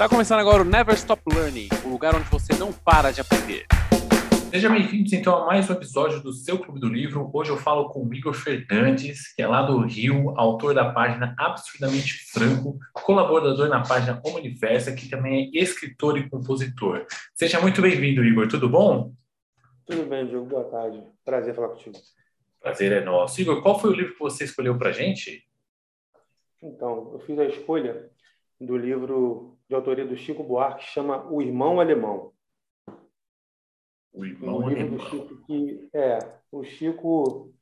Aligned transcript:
Está 0.00 0.08
começando 0.08 0.38
agora 0.38 0.62
o 0.62 0.64
Never 0.64 0.94
Stop 0.94 1.22
Learning, 1.30 1.68
o 1.84 1.90
lugar 1.90 2.14
onde 2.14 2.26
você 2.30 2.56
não 2.58 2.72
para 2.72 3.10
de 3.10 3.20
aprender. 3.20 3.66
Sejam 4.50 4.72
bem-vindos 4.72 5.12
então 5.12 5.42
a 5.42 5.44
mais 5.44 5.68
um 5.68 5.74
episódio 5.74 6.22
do 6.22 6.32
seu 6.32 6.58
Clube 6.58 6.80
do 6.80 6.88
Livro. 6.88 7.30
Hoje 7.34 7.50
eu 7.50 7.58
falo 7.58 7.90
com 7.90 8.06
o 8.06 8.14
Igor 8.14 8.32
Fernandes, 8.32 9.34
que 9.34 9.42
é 9.42 9.46
lá 9.46 9.60
do 9.60 9.78
Rio, 9.80 10.30
autor 10.38 10.72
da 10.72 10.90
página 10.90 11.34
Absurdamente 11.38 12.14
Franco, 12.32 12.78
colaborador 12.94 13.68
na 13.68 13.82
página 13.82 14.18
O 14.24 14.32
Manifesta, 14.32 14.90
que 14.90 15.06
também 15.06 15.50
é 15.54 15.58
escritor 15.58 16.16
e 16.16 16.30
compositor. 16.30 17.04
Seja 17.34 17.60
muito 17.60 17.82
bem-vindo, 17.82 18.24
Igor. 18.24 18.48
Tudo 18.48 18.70
bom? 18.70 19.12
Tudo 19.84 20.08
bem, 20.08 20.26
Diogo. 20.26 20.46
Boa 20.46 20.64
tarde. 20.64 21.04
Prazer 21.22 21.54
falar 21.54 21.68
contigo. 21.68 21.98
Prazer 22.58 22.90
é 22.90 23.04
nosso. 23.04 23.38
Igor, 23.38 23.60
qual 23.60 23.78
foi 23.78 23.90
o 23.90 23.94
livro 23.94 24.14
que 24.14 24.20
você 24.20 24.44
escolheu 24.44 24.78
para 24.78 24.92
gente? 24.92 25.46
Então, 26.62 27.10
eu 27.12 27.18
fiz 27.18 27.38
a 27.38 27.44
escolha 27.44 28.08
do 28.58 28.78
livro 28.78 29.59
de 29.70 29.74
autoria 29.76 30.04
do 30.04 30.16
Chico 30.16 30.42
Buarque, 30.42 30.84
que 30.84 30.90
chama 30.90 31.24
O 31.30 31.40
Irmão 31.40 31.78
Alemão. 31.78 32.32
O 34.12 34.24
Irmão 34.24 34.58
um 34.58 34.66
Alemão. 34.66 34.98
Chico 34.98 35.46
que 35.46 35.88
é 35.94 36.18
o 36.50 36.64
Chico 36.64 37.54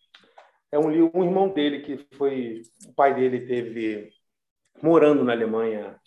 é 0.72 0.78
um 0.78 0.90
livro, 0.90 1.10
um 1.14 1.22
irmão 1.22 1.50
dele 1.50 1.80
que 1.80 1.98
foi 2.16 2.62
o 2.86 2.94
pai 2.94 3.14
dele 3.14 3.46
teve 3.46 4.08
morando 4.82 5.22
na 5.22 5.32
Alemanha 5.32 6.00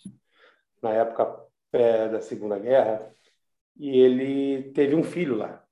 na 0.82 0.90
época 0.90 1.40
é, 1.72 2.08
da 2.08 2.20
Segunda 2.20 2.58
Guerra 2.58 3.08
e 3.76 3.96
ele 3.96 4.72
teve 4.72 4.96
um 4.96 5.04
filho 5.04 5.36
lá, 5.36 5.64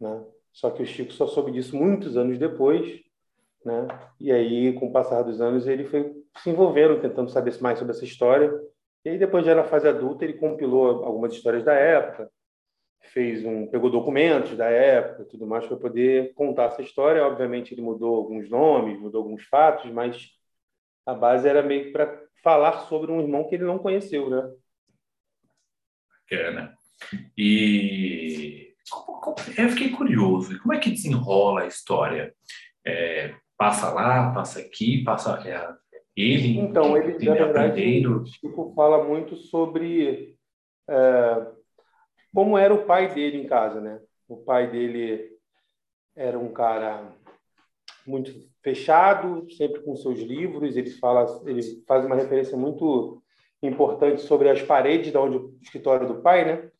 né? 0.00 0.24
Só 0.50 0.70
que 0.70 0.82
o 0.82 0.86
Chico 0.86 1.12
só 1.12 1.26
soube 1.26 1.52
disso 1.52 1.76
muitos 1.76 2.16
anos 2.16 2.38
depois, 2.38 3.02
né? 3.62 3.86
E 4.18 4.32
aí, 4.32 4.72
com 4.72 4.86
o 4.86 4.92
passar 4.92 5.22
dos 5.22 5.42
anos, 5.42 5.66
ele 5.66 5.84
foi 5.84 6.10
se 6.38 6.48
envolvendo, 6.48 7.02
tentando 7.02 7.30
saber 7.30 7.54
mais 7.60 7.78
sobre 7.78 7.92
essa 7.92 8.04
história. 8.04 8.50
E 9.04 9.10
aí, 9.10 9.18
depois 9.18 9.44
já 9.44 9.54
na 9.54 9.64
fase 9.64 9.88
adulta, 9.88 10.24
ele 10.24 10.34
compilou 10.34 11.04
algumas 11.04 11.32
histórias 11.32 11.64
da 11.64 11.72
época, 11.72 12.30
fez 13.12 13.44
um, 13.44 13.66
pegou 13.66 13.90
documentos 13.90 14.56
da 14.56 14.66
época, 14.66 15.24
tudo 15.24 15.46
mais 15.46 15.66
para 15.66 15.76
poder 15.76 16.34
contar 16.34 16.64
essa 16.64 16.82
história. 16.82 17.24
Obviamente, 17.26 17.72
ele 17.72 17.82
mudou 17.82 18.16
alguns 18.16 18.48
nomes, 18.50 18.98
mudou 18.98 19.22
alguns 19.22 19.44
fatos, 19.44 19.90
mas 19.90 20.30
a 21.06 21.14
base 21.14 21.48
era 21.48 21.62
meio 21.62 21.92
para 21.92 22.22
falar 22.42 22.80
sobre 22.86 23.10
um 23.10 23.20
irmão 23.20 23.48
que 23.48 23.54
ele 23.54 23.64
não 23.64 23.78
conheceu, 23.78 24.28
né? 24.28 24.50
Bacana. 26.30 26.76
E 27.36 28.74
eu 29.56 29.68
fiquei 29.70 29.90
curioso. 29.90 30.58
Como 30.60 30.74
é 30.74 30.78
que 30.78 30.90
desenrola 30.90 31.62
a 31.62 31.66
história? 31.66 32.34
É, 32.84 33.34
passa 33.56 33.90
lá, 33.90 34.32
passa 34.32 34.60
aqui, 34.60 35.02
passa 35.02 35.32
é, 35.48 35.74
ele. 36.20 36.58
Então, 36.58 36.96
ele, 36.96 37.14
ele 37.14 37.24
na 37.24 37.34
verdade, 37.34 37.80
aprendendo. 37.80 38.22
o 38.22 38.26
Chico 38.26 38.72
fala 38.74 39.04
muito 39.04 39.36
sobre 39.36 40.36
é, 40.88 41.46
como 42.34 42.56
era 42.56 42.72
o 42.72 42.84
pai 42.84 43.12
dele 43.12 43.38
em 43.38 43.46
casa, 43.46 43.80
né? 43.80 44.00
O 44.28 44.36
pai 44.36 44.70
dele 44.70 45.30
era 46.14 46.38
um 46.38 46.52
cara 46.52 47.12
muito 48.06 48.32
fechado, 48.62 49.46
sempre 49.52 49.80
com 49.80 49.96
seus 49.96 50.18
livros. 50.18 50.76
Ele 50.76 50.90
fala, 50.90 51.26
ele 51.46 51.62
faz 51.86 52.04
uma 52.04 52.16
referência 52.16 52.56
muito 52.56 53.22
importante 53.62 54.20
sobre 54.22 54.48
as 54.48 54.62
paredes 54.62 55.12
da 55.12 55.20
onde 55.20 55.36
o 55.36 55.58
escritório 55.62 56.06
do 56.06 56.22
pai, 56.22 56.44
né? 56.44 56.70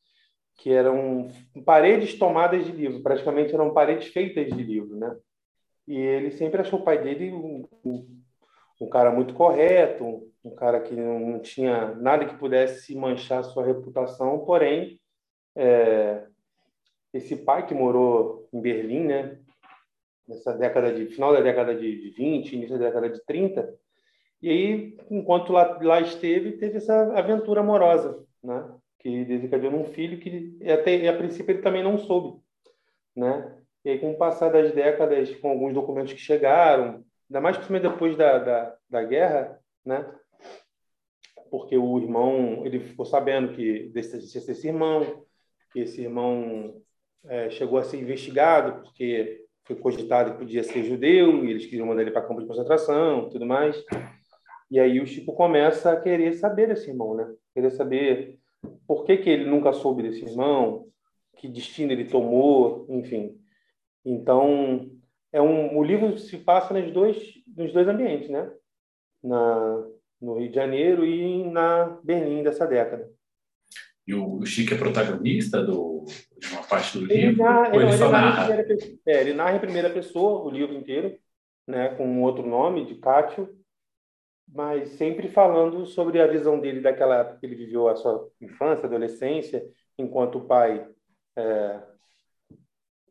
Que 0.56 0.70
eram 0.70 1.28
paredes 1.64 2.18
tomadas 2.18 2.64
de 2.64 2.72
livro, 2.72 3.02
praticamente 3.02 3.54
eram 3.54 3.72
paredes 3.72 4.08
feitas 4.08 4.46
de 4.48 4.62
livro, 4.62 4.96
né? 4.96 5.16
E 5.86 5.96
ele 5.96 6.30
sempre 6.32 6.60
achou 6.60 6.80
o 6.80 6.84
pai 6.84 7.02
dele 7.02 7.32
um, 7.32 7.66
um, 7.84 8.17
um 8.80 8.88
cara 8.88 9.10
muito 9.10 9.34
correto, 9.34 10.28
um 10.44 10.54
cara 10.54 10.80
que 10.80 10.94
não 10.94 11.38
tinha 11.40 11.94
nada 11.96 12.26
que 12.26 12.36
pudesse 12.36 12.94
manchar 12.94 13.44
sua 13.44 13.64
reputação, 13.64 14.38
porém 14.40 15.00
é, 15.56 16.24
esse 17.12 17.36
pai 17.36 17.66
que 17.66 17.74
morou 17.74 18.48
em 18.52 18.60
Berlim, 18.60 19.04
né, 19.04 19.38
nessa 20.26 20.52
década 20.52 20.92
de 20.92 21.06
final 21.06 21.32
da 21.32 21.40
década 21.40 21.74
de 21.74 22.10
20, 22.16 22.52
início 22.52 22.78
da 22.78 22.86
década 22.86 23.08
de 23.10 23.24
30, 23.24 23.74
e 24.40 24.50
aí, 24.50 24.96
enquanto 25.10 25.52
lá, 25.52 25.78
lá 25.82 26.00
esteve, 26.00 26.52
teve 26.52 26.76
essa 26.76 27.12
aventura 27.18 27.60
amorosa, 27.60 28.24
né, 28.42 28.70
que 29.00 29.24
desencadeou 29.24 29.72
num 29.72 29.84
filho 29.84 30.18
que 30.18 30.58
até 30.70 31.08
a 31.08 31.16
princípio 31.16 31.52
ele 31.52 31.62
também 31.62 31.82
não 31.82 31.98
soube, 31.98 32.40
né? 33.16 33.56
E 33.84 33.90
aí, 33.90 33.98
com 33.98 34.10
o 34.10 34.16
passar 34.16 34.50
das 34.50 34.72
décadas, 34.72 35.34
com 35.36 35.50
alguns 35.50 35.72
documentos 35.72 36.12
que 36.12 36.18
chegaram, 36.18 37.04
ainda 37.28 37.40
mais 37.40 37.56
principalmente 37.56 37.90
depois 37.90 38.16
da, 38.16 38.38
da, 38.38 38.76
da 38.88 39.04
guerra, 39.04 39.58
né? 39.84 40.06
Porque 41.50 41.76
o 41.76 41.98
irmão, 41.98 42.64
ele 42.66 42.80
ficou 42.80 43.06
sabendo 43.06 43.54
que 43.54 43.90
existia 43.94 44.40
esse 44.40 44.66
irmão, 44.66 45.24
que 45.72 45.80
esse 45.80 46.02
irmão 46.02 46.82
é, 47.24 47.50
chegou 47.50 47.78
a 47.78 47.84
ser 47.84 47.98
investigado 47.98 48.82
porque 48.82 49.44
foi 49.64 49.76
cogitado 49.76 50.32
que 50.32 50.38
podia 50.38 50.62
ser 50.62 50.82
judeu 50.82 51.44
e 51.44 51.50
eles 51.50 51.66
queriam 51.66 51.86
mandar 51.86 52.02
ele 52.02 52.10
para 52.10 52.22
campo 52.22 52.40
de 52.40 52.46
concentração, 52.46 53.28
tudo 53.28 53.46
mais. 53.46 53.82
E 54.70 54.78
aí 54.78 55.00
o 55.00 55.06
Chico 55.06 55.34
começa 55.34 55.92
a 55.92 56.00
querer 56.00 56.34
saber 56.34 56.68
desse 56.68 56.90
irmão, 56.90 57.14
né? 57.14 57.30
Querer 57.54 57.70
saber 57.70 58.38
por 58.86 59.04
que 59.04 59.18
que 59.18 59.30
ele 59.30 59.44
nunca 59.44 59.72
soube 59.72 60.02
desse 60.02 60.24
irmão, 60.24 60.86
que 61.36 61.48
destino 61.48 61.92
ele 61.92 62.04
tomou, 62.04 62.86
enfim. 62.88 63.38
Então, 64.04 64.90
é 65.32 65.40
um 65.40 65.76
o 65.76 65.82
livro 65.82 66.16
se 66.18 66.38
passa 66.38 66.74
nos 66.74 66.92
dois 66.92 67.16
nos 67.56 67.72
dois 67.72 67.88
ambientes, 67.88 68.28
né? 68.28 68.50
Na 69.22 69.84
no 70.20 70.38
Rio 70.38 70.48
de 70.48 70.54
Janeiro 70.54 71.04
e 71.04 71.44
na 71.44 71.98
Berlim 72.02 72.42
dessa 72.42 72.66
década. 72.66 73.08
E 74.06 74.14
o 74.14 74.44
Chico 74.44 74.74
é 74.74 74.78
protagonista 74.78 75.62
do, 75.62 76.06
de 76.38 76.48
uma 76.52 76.62
parte 76.62 76.98
do 76.98 77.04
Ele 77.04 77.26
livro? 77.28 77.44
narra, 77.44 77.76
ele, 77.76 77.84
ele 77.84 77.98
narra 77.98 78.10
narra? 78.10 78.64
pessoa, 78.64 78.98
é, 79.06 79.20
ele 79.20 79.34
narra 79.34 79.56
em 79.56 79.60
primeira 79.60 79.90
pessoa 79.90 80.42
o 80.42 80.50
livro 80.50 80.74
inteiro, 80.74 81.16
né, 81.66 81.90
com 81.90 82.06
um 82.06 82.22
outro 82.22 82.46
nome, 82.46 82.86
de 82.86 82.94
Cátio, 82.96 83.54
mas 84.48 84.88
sempre 84.92 85.28
falando 85.28 85.84
sobre 85.84 86.20
a 86.20 86.26
visão 86.26 86.58
dele 86.58 86.80
daquela 86.80 87.18
época 87.18 87.38
que 87.38 87.46
ele 87.46 87.54
viveu 87.54 87.86
a 87.86 87.96
sua 87.96 88.28
infância, 88.40 88.86
adolescência, 88.86 89.62
enquanto 89.98 90.38
o 90.38 90.46
pai 90.46 90.88
é, 91.36 91.80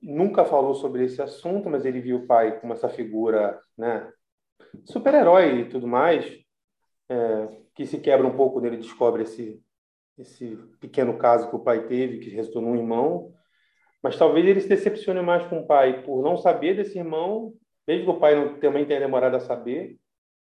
nunca 0.01 0.45
falou 0.45 0.73
sobre 0.73 1.05
esse 1.05 1.21
assunto, 1.21 1.69
mas 1.69 1.85
ele 1.85 2.01
viu 2.01 2.17
o 2.17 2.27
pai 2.27 2.59
como 2.59 2.73
essa 2.73 2.89
figura, 2.89 3.59
né, 3.77 4.11
super-herói 4.85 5.61
e 5.61 5.69
tudo 5.69 5.87
mais, 5.87 6.25
é, 7.09 7.47
que 7.75 7.85
se 7.85 7.99
quebra 7.99 8.27
um 8.27 8.35
pouco 8.35 8.59
nele 8.59 8.77
descobre 8.77 9.23
esse 9.23 9.61
esse 10.17 10.57
pequeno 10.79 11.17
caso 11.17 11.49
que 11.49 11.55
o 11.55 11.59
pai 11.59 11.85
teve, 11.85 12.19
que 12.19 12.31
resultou 12.31 12.61
num 12.61 12.75
irmão, 12.75 13.31
mas 14.01 14.17
talvez 14.17 14.45
ele 14.45 14.59
se 14.59 14.67
decepcione 14.67 15.21
mais 15.21 15.45
com 15.47 15.59
o 15.59 15.67
pai 15.67 16.01
por 16.03 16.23
não 16.23 16.37
saber 16.37 16.75
desse 16.75 16.97
irmão, 16.97 17.53
mesmo 17.87 18.05
que 18.05 18.11
o 18.11 18.19
pai 18.19 18.35
não, 18.35 18.59
também 18.59 18.85
tenha 18.85 18.99
demorado 18.99 19.35
a 19.35 19.39
saber, 19.39 19.97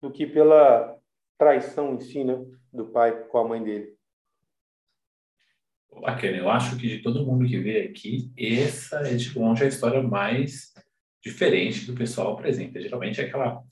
do 0.03 0.11
que 0.11 0.26
pela 0.26 0.94
traição 1.38 1.94
em 1.94 2.00
si, 2.00 2.25
né, 2.25 2.44
do 2.72 2.87
pai 2.87 3.26
com 3.26 3.38
a 3.38 3.49
mãe 3.49 3.62
dele. 3.62 3.94
Bacana. 6.00 6.37
Eu 6.37 6.49
acho 6.50 6.77
que 6.77 6.88
de 6.88 7.03
todo 7.03 7.25
mundo 7.25 7.47
que 7.47 7.59
veio 7.59 7.88
aqui, 7.88 8.32
essa 8.37 8.99
é 9.00 9.15
de 9.15 9.38
longe 9.38 9.65
a 9.65 9.69
história 9.69 10.03
mais 10.03 10.72
diferente 11.22 11.84
que 11.84 11.91
o 11.91 11.94
pessoal 11.94 12.32
apresenta. 12.32 12.81
Geralmente 12.81 13.21
é 13.21 13.25
aquela. 13.25 13.62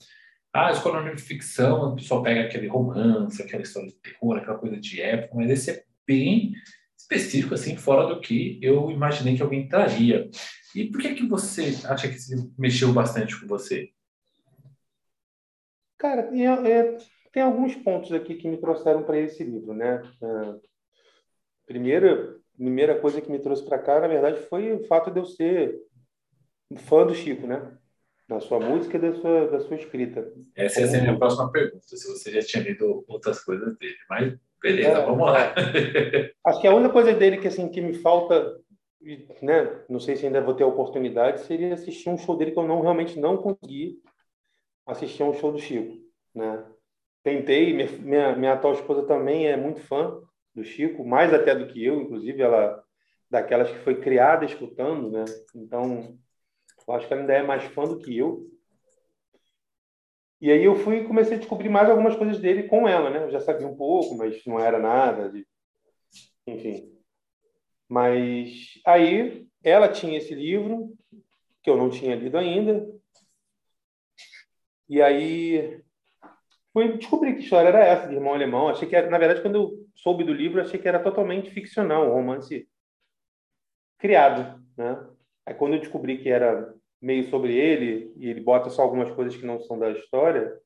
Ah, 0.55 0.71
escola 0.71 1.03
de 1.13 1.21
ficção, 1.21 1.93
o 1.93 1.95
pessoal 1.95 2.21
pega 2.21 2.41
aquele 2.41 2.67
romance, 2.67 3.41
aquela 3.41 3.63
história 3.63 3.89
de 3.89 3.95
terror, 3.95 4.37
aquela 4.37 4.57
coisa 4.57 4.79
de 4.79 5.01
época, 5.01 5.35
mas 5.35 5.49
esse 5.49 5.71
é 5.71 5.83
bem 6.05 6.53
específico, 6.95 7.55
assim, 7.55 7.75
fora 7.75 8.05
do 8.05 8.21
que 8.21 8.59
eu 8.61 8.91
imaginei 8.91 9.35
que 9.35 9.41
alguém 9.41 9.67
traria. 9.67 10.29
E 10.75 10.85
por 10.85 11.01
que 11.01 11.15
que 11.15 11.27
você 11.27 11.75
acha 11.85 12.07
que 12.07 12.17
mexeu 12.57 12.93
bastante 12.93 13.39
com 13.39 13.47
você? 13.47 13.89
Cara, 15.97 16.23
tem, 16.23 16.47
é, 16.47 16.97
tem 17.31 17.43
alguns 17.43 17.75
pontos 17.75 18.11
aqui 18.11 18.35
que 18.35 18.47
me 18.47 18.57
trouxeram 18.57 19.03
para 19.03 19.19
esse 19.19 19.43
livro, 19.43 19.73
né? 19.73 20.01
É, 20.21 20.72
primeira, 21.65 22.37
primeira 22.55 22.99
coisa 22.99 23.21
que 23.21 23.31
me 23.31 23.39
trouxe 23.39 23.63
para 23.63 23.79
cá, 23.79 23.99
na 23.99 24.07
verdade, 24.07 24.41
foi 24.47 24.71
o 24.73 24.83
fato 24.85 25.11
de 25.11 25.19
eu 25.19 25.25
ser 25.25 25.75
fã 26.77 27.05
do 27.05 27.13
Chico, 27.13 27.47
né? 27.47 27.77
Da 28.27 28.39
sua 28.39 28.59
música 28.59 28.97
e 28.97 29.01
da 29.01 29.13
sua, 29.13 29.47
da 29.47 29.59
sua 29.59 29.75
escrita. 29.75 30.31
Essa 30.55 30.81
ia 30.81 30.87
ser 30.87 30.99
a 30.99 31.01
minha 31.01 31.17
próxima 31.17 31.51
pergunta, 31.51 31.83
se 31.85 32.07
você 32.07 32.31
já 32.31 32.41
tinha 32.41 32.63
lido 32.63 33.03
outras 33.07 33.43
coisas 33.43 33.77
dele. 33.77 33.95
Mas, 34.09 34.35
beleza, 34.61 34.89
É, 34.89 35.05
vamos 35.05 35.25
lá. 35.25 35.53
Acho 36.45 36.61
que 36.61 36.67
a 36.67 36.73
única 36.73 36.93
coisa 36.93 37.13
dele 37.13 37.37
que 37.37 37.47
assim 37.47 37.69
que 37.69 37.81
me 37.81 37.93
falta, 37.93 38.57
né? 39.41 39.83
Não 39.89 39.99
sei 39.99 40.15
se 40.15 40.25
ainda 40.25 40.41
vou 40.41 40.53
ter 40.53 40.63
a 40.63 40.67
oportunidade, 40.67 41.41
seria 41.41 41.73
assistir 41.73 42.09
um 42.09 42.17
show 42.17 42.37
dele 42.37 42.51
que 42.51 42.59
eu 42.59 42.67
não 42.67 42.81
realmente 42.81 43.19
não 43.19 43.37
consegui 43.37 44.01
assistir 44.85 45.23
a 45.23 45.25
um 45.25 45.33
show 45.33 45.51
do 45.51 45.59
Chico, 45.59 45.97
né? 46.33 46.65
Tentei, 47.23 47.73
minha, 47.73 47.87
minha, 47.99 48.35
minha 48.35 48.53
atual 48.53 48.73
esposa 48.73 49.03
também 49.03 49.47
é 49.47 49.55
muito 49.55 49.79
fã 49.81 50.21
do 50.53 50.63
Chico, 50.63 51.05
mais 51.05 51.33
até 51.33 51.55
do 51.55 51.67
que 51.67 51.83
eu, 51.83 52.01
inclusive 52.01 52.41
ela 52.41 52.83
daquelas 53.29 53.71
que 53.71 53.79
foi 53.79 53.99
criada 53.99 54.45
escutando, 54.45 55.09
né? 55.09 55.25
Então, 55.55 56.17
eu 56.87 56.93
acho 56.93 57.07
que 57.07 57.13
ela 57.13 57.23
ainda 57.23 57.33
é 57.33 57.41
mais 57.41 57.63
fã 57.63 57.83
do 57.83 57.97
que 57.97 58.15
eu. 58.15 58.47
E 60.39 60.51
aí 60.51 60.63
eu 60.63 60.75
fui 60.75 61.03
comecei 61.05 61.35
a 61.35 61.39
descobrir 61.39 61.69
mais 61.69 61.89
algumas 61.89 62.15
coisas 62.15 62.39
dele 62.39 62.63
com 62.63 62.87
ela, 62.87 63.09
né? 63.09 63.23
Eu 63.23 63.31
já 63.31 63.39
sabia 63.39 63.65
um 63.65 63.75
pouco, 63.75 64.15
mas 64.15 64.45
não 64.45 64.59
era 64.59 64.77
nada 64.77 65.29
de 65.29 65.47
enfim. 66.45 66.91
Mas 67.89 68.79
aí 68.85 69.47
ela 69.63 69.87
tinha 69.87 70.17
esse 70.17 70.35
livro 70.35 70.93
que 71.63 71.69
eu 71.69 71.77
não 71.77 71.89
tinha 71.89 72.15
lido 72.15 72.37
ainda. 72.37 72.85
E 74.89 75.01
aí 75.01 75.81
fui 76.73 76.97
descobrir 76.97 77.35
que 77.35 77.43
história 77.43 77.69
era 77.69 77.85
essa 77.85 78.07
de 78.07 78.15
irmão 78.15 78.33
alemão. 78.33 78.67
Achei 78.67 78.87
que 78.87 78.95
era, 78.95 79.09
na 79.09 79.17
verdade, 79.17 79.41
quando 79.41 79.55
eu 79.55 79.82
soube 79.95 80.23
do 80.23 80.33
livro, 80.33 80.61
achei 80.61 80.79
que 80.79 80.87
era 80.87 80.99
totalmente 81.01 81.49
ficcional, 81.51 82.09
um 82.09 82.13
romance 82.13 82.67
criado, 83.97 84.61
né? 84.77 85.07
Aí 85.45 85.53
quando 85.53 85.73
eu 85.73 85.79
descobri 85.79 86.17
que 86.17 86.29
era 86.29 86.73
meio 87.01 87.29
sobre 87.29 87.55
ele 87.55 88.13
e 88.17 88.29
ele 88.29 88.41
bota 88.41 88.69
só 88.69 88.81
algumas 88.81 89.11
coisas 89.11 89.35
que 89.35 89.45
não 89.45 89.59
são 89.59 89.77
da 89.77 89.91
história, 89.91 90.57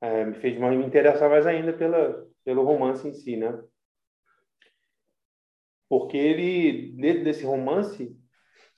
é, 0.00 0.24
me 0.24 0.34
fez 0.34 0.58
me 0.58 0.76
interessar 0.84 1.30
mais 1.30 1.46
ainda 1.46 1.72
pela 1.72 2.26
pelo 2.44 2.64
romance 2.64 3.06
em 3.06 3.12
si, 3.12 3.36
né? 3.36 3.62
Porque 5.88 6.16
ele 6.16 6.92
dentro 6.92 7.24
desse 7.24 7.44
romance, 7.44 8.16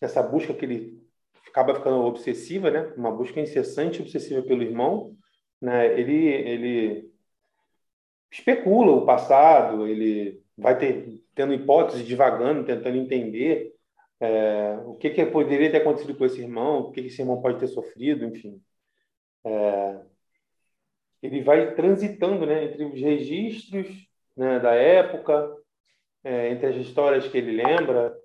essa 0.00 0.22
busca 0.22 0.52
que 0.52 0.64
ele 0.64 1.02
acaba 1.48 1.74
ficando 1.74 2.04
obsessiva, 2.04 2.70
né? 2.70 2.92
Uma 2.96 3.10
busca 3.10 3.40
incessante, 3.40 4.02
obsessiva 4.02 4.42
pelo 4.42 4.62
irmão, 4.62 5.16
né? 5.60 5.98
Ele 5.98 6.26
ele 6.26 7.13
especula 8.34 8.92
o 8.92 9.06
passado, 9.06 9.86
ele 9.86 10.42
vai 10.58 10.76
ter 10.76 11.22
tendo 11.34 11.54
hipóteses, 11.54 12.06
divagando, 12.06 12.64
tentando 12.64 12.96
entender 12.96 13.74
é, 14.20 14.78
o 14.84 14.94
que, 14.94 15.10
que 15.10 15.24
poderia 15.26 15.70
ter 15.70 15.78
acontecido 15.78 16.16
com 16.16 16.24
esse 16.24 16.40
irmão, 16.40 16.80
o 16.80 16.92
que, 16.92 17.00
que 17.00 17.08
esse 17.08 17.22
irmão 17.22 17.40
pode 17.40 17.58
ter 17.58 17.68
sofrido, 17.68 18.24
enfim. 18.24 18.60
É, 19.44 20.00
ele 21.22 21.42
vai 21.42 21.74
transitando 21.74 22.44
né, 22.44 22.64
entre 22.64 22.84
os 22.84 23.00
registros 23.00 23.86
né, 24.36 24.58
da 24.58 24.74
época, 24.74 25.56
é, 26.24 26.50
entre 26.50 26.66
as 26.66 26.76
histórias 26.76 27.28
que 27.28 27.38
ele 27.38 27.62
lembra. 27.62 28.16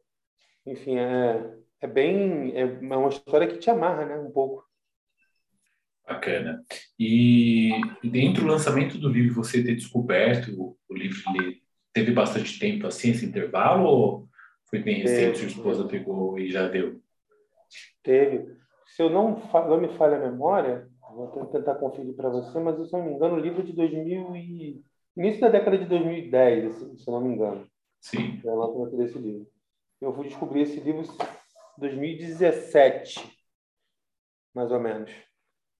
Enfim, 0.65 0.97
é, 0.97 1.53
é 1.81 1.87
bem. 1.87 2.51
É 2.55 2.65
uma 2.65 3.09
história 3.09 3.47
que 3.47 3.57
te 3.57 3.69
amarra 3.69 4.05
né, 4.05 4.17
um 4.17 4.31
pouco. 4.31 4.68
Bacana. 6.09 6.63
E 6.99 7.69
dentro 8.03 8.41
do 8.41 8.49
lançamento 8.49 8.97
do 8.97 9.09
livro, 9.09 9.35
você 9.35 9.63
ter 9.63 9.75
descoberto 9.75 10.75
o 10.89 10.93
livro, 10.93 11.21
teve 11.93 12.11
bastante 12.11 12.57
tempo 12.57 12.87
assim, 12.87 13.11
esse 13.11 13.27
intervalo? 13.27 13.87
Ou 13.87 14.27
foi 14.67 14.79
bem 14.79 15.01
recente, 15.01 15.37
sua 15.37 15.47
esposa 15.47 15.87
pegou 15.87 16.39
e 16.39 16.49
já 16.49 16.67
deu? 16.67 16.99
Teve. 18.01 18.57
Se 18.87 19.03
eu 19.03 19.09
não, 19.11 19.39
não 19.53 19.79
me 19.79 19.95
falha 19.97 20.17
a 20.17 20.31
memória, 20.31 20.89
vou 20.99 21.45
tentar 21.45 21.75
conferir 21.75 22.15
para 22.15 22.29
você, 22.29 22.59
mas 22.59 22.75
se 22.89 22.95
eu 22.95 22.99
não 22.99 23.05
me 23.05 23.13
engano, 23.13 23.35
o 23.35 23.39
livro 23.39 23.61
é 23.61 23.65
de 23.65 23.73
2000 23.73 24.35
e... 24.35 24.83
início 25.15 25.41
da 25.41 25.49
década 25.49 25.77
de 25.77 25.85
2010, 25.85 26.75
se 26.75 27.07
eu 27.07 27.13
não 27.13 27.21
me 27.21 27.35
engano. 27.35 27.67
Sim. 28.01 28.41
É 28.43 28.51
uma 28.51 28.89
desse 28.89 29.19
livro. 29.19 29.47
Eu 30.01 30.13
fui 30.13 30.27
descobrir 30.27 30.61
esse 30.61 30.79
livro 30.79 31.03
em 31.03 31.79
2017, 31.79 33.37
mais 34.55 34.71
ou 34.71 34.79
menos, 34.79 35.11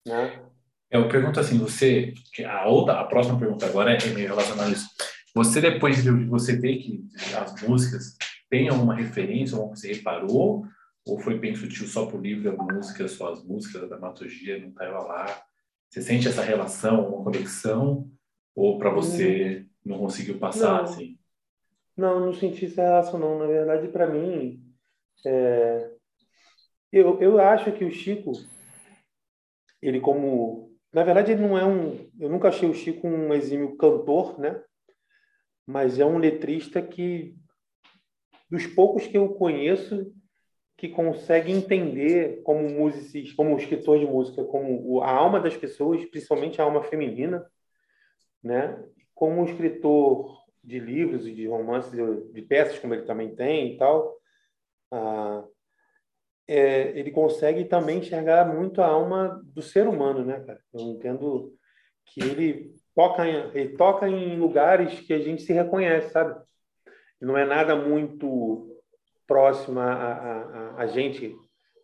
né? 0.05 0.41
Eu 0.89 1.07
pergunto 1.07 1.39
assim, 1.39 1.57
você, 1.57 2.13
a 2.45 2.67
outra, 2.67 2.99
a 2.99 3.03
próxima 3.03 3.37
pergunta 3.37 3.65
agora 3.65 3.93
é 3.93 4.05
meio 4.07 4.29
relacionada 4.29 4.69
a 4.69 4.71
isso. 4.71 4.87
Você 5.35 5.61
depois 5.61 6.01
de 6.01 6.09
você 6.25 6.55
ver 6.55 6.77
que 6.77 7.05
as 7.37 7.61
músicas 7.61 8.15
tem 8.49 8.67
alguma 8.67 8.95
referência, 8.95 9.57
que 9.57 9.63
você 9.63 9.93
reparou? 9.93 10.65
Ou 11.05 11.19
foi 11.19 11.37
bem 11.37 11.55
sutil 11.55 11.87
só 11.87 12.05
por 12.05 12.21
livro, 12.21 12.49
a 12.49 12.73
música, 12.73 13.07
só 13.07 13.31
as 13.31 13.43
músicas, 13.43 13.83
a 13.83 13.87
dramaturgia 13.87 14.59
não 14.59 14.69
estava 14.69 14.99
lá? 14.99 15.43
Você 15.89 16.01
sente 16.01 16.27
essa 16.27 16.41
relação, 16.41 17.07
uma 17.07 17.23
conexão? 17.23 18.09
Ou 18.55 18.77
para 18.77 18.89
você 18.89 19.65
não 19.85 19.99
conseguiu 19.99 20.37
passar 20.39 20.77
não. 20.77 20.83
assim? 20.83 21.17
Não, 21.95 22.19
não 22.19 22.33
senti 22.33 22.65
essa 22.65 22.81
relação 22.81 23.19
não. 23.19 23.39
Na 23.39 23.45
verdade, 23.45 23.87
para 23.89 24.07
mim, 24.07 24.63
é... 25.25 25.91
eu, 26.91 27.19
eu 27.21 27.39
acho 27.39 27.71
que 27.71 27.85
o 27.85 27.91
Chico, 27.91 28.31
ele 29.81 29.99
como... 29.99 30.71
Na 30.91 31.03
verdade, 31.03 31.31
ele 31.31 31.41
não 31.41 31.57
é 31.57 31.65
um... 31.65 32.09
Eu 32.19 32.29
nunca 32.29 32.47
achei 32.47 32.67
o 32.67 32.73
Chico 32.73 33.07
um 33.07 33.33
exímio 33.33 33.77
cantor, 33.77 34.39
né? 34.39 34.61
Mas 35.65 35.99
é 35.99 36.05
um 36.05 36.17
letrista 36.17 36.81
que 36.81 37.35
dos 38.49 38.65
poucos 38.65 39.05
que 39.05 39.17
eu 39.17 39.29
conheço 39.29 40.11
que 40.75 40.87
consegue 40.87 41.51
entender 41.51 42.41
como 42.41 42.69
musicista, 42.69 43.35
como 43.35 43.57
escritor 43.57 43.99
de 43.99 44.05
música, 44.05 44.43
como 44.45 45.01
a 45.01 45.11
alma 45.11 45.39
das 45.39 45.55
pessoas, 45.55 46.05
principalmente 46.05 46.59
a 46.59 46.63
alma 46.63 46.81
feminina, 46.81 47.45
né? 48.41 48.81
Como 49.13 49.43
escritor 49.43 50.39
de 50.63 50.79
livros 50.79 51.27
e 51.27 51.33
de 51.33 51.47
romances, 51.47 51.91
de 52.31 52.41
peças, 52.41 52.79
como 52.79 52.93
ele 52.93 53.03
também 53.03 53.35
tem 53.35 53.73
e 53.73 53.77
tal, 53.77 54.17
ah, 54.91 55.43
é, 56.49 56.97
ele 56.97 57.11
consegue 57.11 57.65
também 57.65 57.99
enxergar 57.99 58.43
muito 58.51 58.81
a 58.81 58.87
alma 58.87 59.39
do 59.53 59.61
ser 59.61 59.87
humano, 59.87 60.25
né, 60.25 60.39
cara? 60.39 60.59
Eu 60.73 60.81
entendo 60.81 61.53
que 62.07 62.21
ele 62.21 62.73
toca 62.95 63.27
em, 63.27 63.51
ele 63.53 63.77
toca 63.77 64.09
em 64.09 64.35
lugares 64.37 64.99
que 65.01 65.13
a 65.13 65.19
gente 65.19 65.43
se 65.43 65.53
reconhece, 65.53 66.11
sabe? 66.11 66.35
não 67.21 67.37
é 67.37 67.45
nada 67.45 67.75
muito 67.75 68.77
próximo 69.27 69.79
a, 69.79 69.93
a, 69.93 70.75
a, 70.77 70.87
gente, 70.87 71.35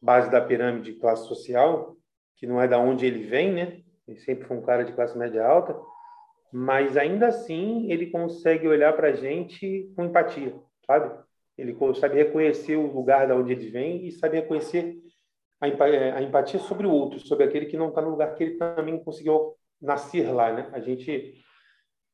base 0.01 0.31
da 0.31 0.41
pirâmide 0.41 0.94
classe 0.94 1.27
social, 1.27 1.95
que 2.38 2.47
não 2.47 2.62
é 2.62 2.67
da 2.67 2.79
onde 2.79 3.06
ele 3.06 3.25
vem, 3.25 3.51
né? 3.51 3.81
Ele 4.07 4.19
sempre 4.19 4.47
foi 4.47 4.57
um 4.57 4.62
cara 4.62 4.83
de 4.83 4.94
classe 4.94 5.17
média 5.17 5.45
alta, 5.45 5.77
mas 6.51 6.95
ainda 6.95 7.27
assim 7.27 7.91
ele 7.91 8.07
consegue 8.07 8.67
olhar 8.67 8.94
para 8.94 9.09
a 9.09 9.13
gente 9.13 9.91
com 9.95 10.06
empatia, 10.06 10.56
sabe? 10.88 11.13
Ele 11.57 11.75
sabe 11.96 12.16
reconhecer 12.16 12.75
o 12.75 12.92
lugar 12.92 13.28
da 13.28 13.36
onde 13.36 13.52
ele 13.54 13.69
vem 13.69 14.07
e 14.07 14.12
sabe 14.12 14.38
reconhecer 14.38 14.98
a 15.60 16.22
empatia 16.22 16.60
sobre 16.60 16.86
o 16.86 16.92
outro, 16.92 17.19
sobre 17.19 17.46
aquele 17.46 17.66
que 17.66 17.78
não 17.78 17.90
está 17.90 18.02
no 18.02 18.10
lugar 18.10 18.36
que 18.36 18.44
ele 18.44 18.57
também 18.57 19.02
conseguiu 19.04 19.56
nascer 19.81 20.30
lá, 20.31 20.52
né? 20.52 20.69
A 20.74 20.80
gente 20.80 21.36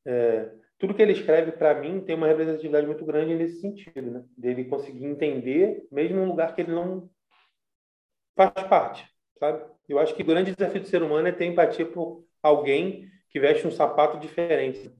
é, 0.06 0.50
tudo 0.78 0.94
que 0.94 1.02
ele 1.02 1.12
escreve 1.12 1.52
para 1.52 1.80
mim 1.80 2.00
tem 2.00 2.16
uma 2.16 2.26
representatividade 2.26 2.86
muito 2.86 3.04
grande 3.04 3.36
nesse 3.36 3.60
sentido, 3.60 4.10
né? 4.10 4.24
Dele 4.36 4.64
conseguir 4.64 5.04
entender, 5.04 5.86
mesmo 5.92 6.16
num 6.16 6.26
lugar 6.26 6.54
que 6.54 6.60
ele 6.60 6.72
não 6.72 7.08
faz 8.34 8.52
parte, 8.68 9.08
sabe? 9.38 9.64
Eu 9.88 9.98
acho 9.98 10.14
que 10.14 10.22
o 10.22 10.26
grande 10.26 10.54
desafio 10.54 10.80
do 10.80 10.88
ser 10.88 11.02
humano 11.02 11.28
é 11.28 11.32
ter 11.32 11.44
empatia 11.44 11.86
por 11.86 12.24
alguém 12.42 13.08
que 13.30 13.38
veste 13.38 13.66
um 13.66 13.70
sapato 13.70 14.18
diferente. 14.18 14.92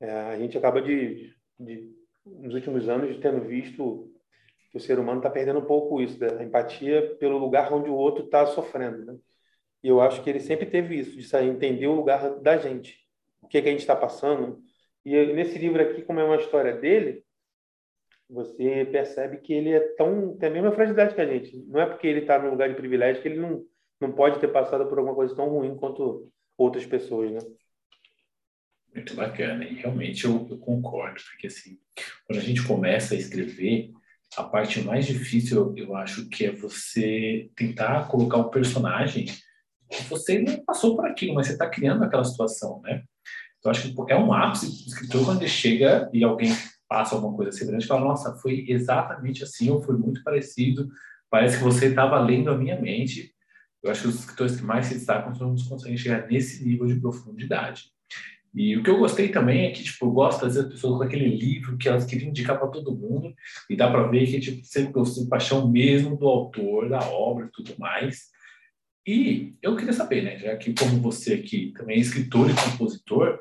É, 0.00 0.10
a 0.10 0.38
gente 0.38 0.56
acaba 0.56 0.80
de, 0.80 1.34
de, 1.58 1.90
nos 2.26 2.54
últimos 2.54 2.88
anos, 2.88 3.16
tendo 3.18 3.40
visto 3.40 4.12
que 4.70 4.76
o 4.76 4.80
ser 4.80 4.98
humano 4.98 5.20
está 5.20 5.30
perdendo 5.30 5.60
um 5.60 5.64
pouco 5.64 6.00
isso, 6.00 6.18
da 6.18 6.42
empatia 6.42 7.16
pelo 7.18 7.38
lugar 7.38 7.72
onde 7.72 7.88
o 7.88 7.94
outro 7.94 8.24
está 8.24 8.46
sofrendo, 8.46 9.04
né? 9.04 9.16
E 9.82 9.88
eu 9.88 10.00
acho 10.00 10.22
que 10.22 10.28
ele 10.28 10.40
sempre 10.40 10.66
teve 10.66 10.98
isso, 10.98 11.16
de 11.16 11.22
saber 11.22 11.46
entender 11.46 11.86
o 11.86 11.94
lugar 11.94 12.40
da 12.40 12.56
gente, 12.56 12.98
o 13.40 13.46
que, 13.46 13.58
é 13.58 13.62
que 13.62 13.68
a 13.68 13.70
gente 13.70 13.80
está 13.80 13.94
passando, 13.94 14.60
e 15.04 15.14
nesse 15.32 15.56
livro 15.56 15.80
aqui, 15.80 16.02
como 16.02 16.18
é 16.18 16.24
uma 16.24 16.36
história 16.36 16.74
dele, 16.76 17.24
você 18.28 18.84
percebe 18.90 19.38
que 19.38 19.52
ele 19.52 19.70
é 19.72 19.80
tão 19.94 20.36
tem 20.36 20.48
a 20.48 20.52
mesma 20.52 20.72
fragilidade 20.72 21.14
que 21.14 21.20
a 21.20 21.26
gente. 21.26 21.56
Não 21.68 21.80
é 21.80 21.86
porque 21.86 22.08
ele 22.08 22.20
está 22.20 22.38
num 22.38 22.50
lugar 22.50 22.68
de 22.68 22.74
privilégio 22.74 23.22
que 23.22 23.28
ele 23.28 23.38
não 23.40 23.64
não 24.00 24.12
pode 24.12 24.38
ter 24.38 24.48
passado 24.48 24.86
por 24.88 24.98
alguma 24.98 25.14
coisa 25.14 25.34
tão 25.34 25.48
ruim 25.48 25.74
quanto 25.76 26.30
outras 26.58 26.84
pessoas, 26.84 27.30
né? 27.30 27.38
Muito 28.96 29.14
bacana, 29.14 29.62
e 29.62 29.74
realmente 29.74 30.24
eu, 30.24 30.46
eu 30.50 30.56
concordo, 30.56 31.20
porque 31.30 31.48
assim, 31.48 31.78
quando 32.26 32.38
a 32.38 32.42
gente 32.42 32.62
começa 32.62 33.14
a 33.14 33.18
escrever, 33.18 33.92
a 34.38 34.42
parte 34.42 34.80
mais 34.80 35.06
difícil, 35.06 35.74
eu 35.76 35.94
acho 35.94 36.26
que 36.30 36.46
é 36.46 36.50
você 36.50 37.50
tentar 37.54 38.08
colocar 38.08 38.38
um 38.38 38.48
personagem 38.48 39.26
que 39.90 40.02
você 40.08 40.40
não 40.40 40.64
passou 40.64 40.96
por 40.96 41.06
aquilo, 41.06 41.34
mas 41.34 41.46
você 41.46 41.52
está 41.52 41.68
criando 41.68 42.02
aquela 42.02 42.24
situação, 42.24 42.80
né? 42.82 43.04
Então, 43.58 43.70
acho 43.70 43.92
que 43.92 44.12
é 44.12 44.16
um 44.16 44.32
ápice 44.32 44.66
do 44.66 44.88
escritor 44.88 45.26
quando 45.26 45.42
ele 45.42 45.50
chega 45.50 46.08
e 46.10 46.24
alguém 46.24 46.50
passa 46.88 47.14
alguma 47.14 47.36
coisa 47.36 47.52
semelhante 47.52 47.84
e 47.84 47.88
fala, 47.88 48.00
nossa, 48.00 48.34
foi 48.36 48.64
exatamente 48.66 49.42
assim, 49.42 49.68
ou 49.68 49.82
foi 49.82 49.98
muito 49.98 50.22
parecido, 50.24 50.88
parece 51.28 51.58
que 51.58 51.64
você 51.64 51.88
estava 51.88 52.18
lendo 52.18 52.50
a 52.50 52.56
minha 52.56 52.80
mente. 52.80 53.34
Eu 53.82 53.90
acho 53.90 54.02
que 54.02 54.08
os 54.08 54.20
escritores 54.20 54.56
que 54.56 54.62
mais 54.62 54.86
se 54.86 54.94
destacam 54.94 55.34
são 55.34 55.52
os 55.52 55.64
que 55.64 55.68
conseguem 55.68 55.98
chegar 55.98 56.26
nesse 56.26 56.64
nível 56.64 56.86
de 56.86 56.98
profundidade. 56.98 57.94
E 58.56 58.74
o 58.74 58.82
que 58.82 58.88
eu 58.88 58.98
gostei 58.98 59.28
também 59.28 59.66
é 59.66 59.70
que, 59.70 59.84
tipo, 59.84 60.06
eu 60.06 60.10
gosto, 60.10 60.46
vezes, 60.46 60.64
pessoas 60.64 60.96
com 60.96 61.04
aquele 61.04 61.28
livro 61.28 61.76
que 61.76 61.86
elas 61.86 62.06
queriam 62.06 62.30
indicar 62.30 62.58
para 62.58 62.68
todo 62.68 62.96
mundo, 62.96 63.34
e 63.68 63.76
dá 63.76 63.90
para 63.90 64.06
ver 64.08 64.26
que, 64.26 64.40
tipo, 64.40 64.64
sempre 64.64 64.94
gostou 64.94 65.24
de 65.24 65.28
paixão 65.28 65.70
mesmo 65.70 66.16
do 66.16 66.26
autor, 66.26 66.88
da 66.88 67.00
obra 67.00 67.50
tudo 67.52 67.74
mais. 67.78 68.30
E 69.06 69.54
eu 69.60 69.76
queria 69.76 69.92
saber, 69.92 70.22
né, 70.22 70.38
já 70.38 70.56
que 70.56 70.72
como 70.72 71.00
você 71.02 71.34
aqui 71.34 71.74
também 71.76 71.98
é 71.98 72.00
escritor 72.00 72.50
e 72.50 72.54
compositor, 72.54 73.38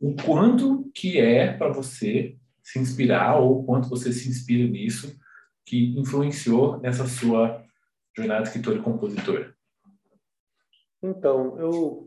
o 0.00 0.16
quanto 0.16 0.90
que 0.92 1.20
é 1.20 1.52
para 1.52 1.72
você 1.72 2.36
se 2.60 2.80
inspirar 2.80 3.38
ou 3.38 3.64
quanto 3.64 3.88
você 3.88 4.12
se 4.12 4.28
inspira 4.28 4.68
nisso 4.68 5.16
que 5.64 5.96
influenciou 5.96 6.80
nessa 6.80 7.06
sua 7.06 7.64
jornada 8.16 8.42
de 8.42 8.48
escritor 8.48 8.76
e 8.76 8.82
compositor? 8.82 9.54
Então, 11.00 11.56
eu 11.60 12.05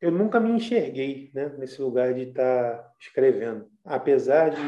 eu 0.00 0.10
nunca 0.10 0.40
me 0.40 0.50
enxerguei 0.50 1.30
né, 1.34 1.54
nesse 1.58 1.80
lugar 1.80 2.14
de 2.14 2.22
estar 2.22 2.78
tá 2.78 2.92
escrevendo, 2.98 3.68
apesar 3.84 4.50
de 4.50 4.60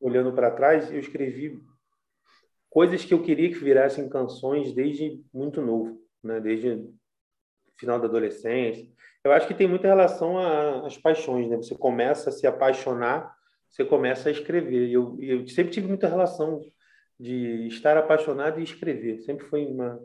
olhando 0.00 0.32
para 0.32 0.50
trás, 0.50 0.90
eu 0.90 0.98
escrevi 0.98 1.60
coisas 2.70 3.04
que 3.04 3.14
eu 3.14 3.22
queria 3.22 3.48
que 3.48 3.58
virassem 3.58 4.08
canções 4.08 4.72
desde 4.72 5.22
muito 5.32 5.62
novo, 5.62 6.00
né? 6.22 6.40
Desde 6.40 6.88
final 7.78 7.98
da 7.98 8.06
adolescência. 8.06 8.86
Eu 9.24 9.32
acho 9.32 9.46
que 9.46 9.54
tem 9.54 9.66
muita 9.66 9.88
relação 9.88 10.38
às 10.84 10.96
paixões, 10.96 11.48
né? 11.48 11.56
Você 11.56 11.74
começa 11.74 12.30
a 12.30 12.32
se 12.32 12.46
apaixonar, 12.46 13.34
você 13.70 13.84
começa 13.84 14.28
a 14.28 14.32
escrever. 14.32 14.90
Eu, 14.90 15.16
eu 15.20 15.46
sempre 15.48 15.72
tive 15.72 15.88
muita 15.88 16.08
relação 16.08 16.60
de 17.18 17.66
estar 17.66 17.96
apaixonado 17.96 18.60
e 18.60 18.64
escrever. 18.64 19.20
Sempre 19.20 19.46
foi 19.46 19.66
uma 19.66 20.00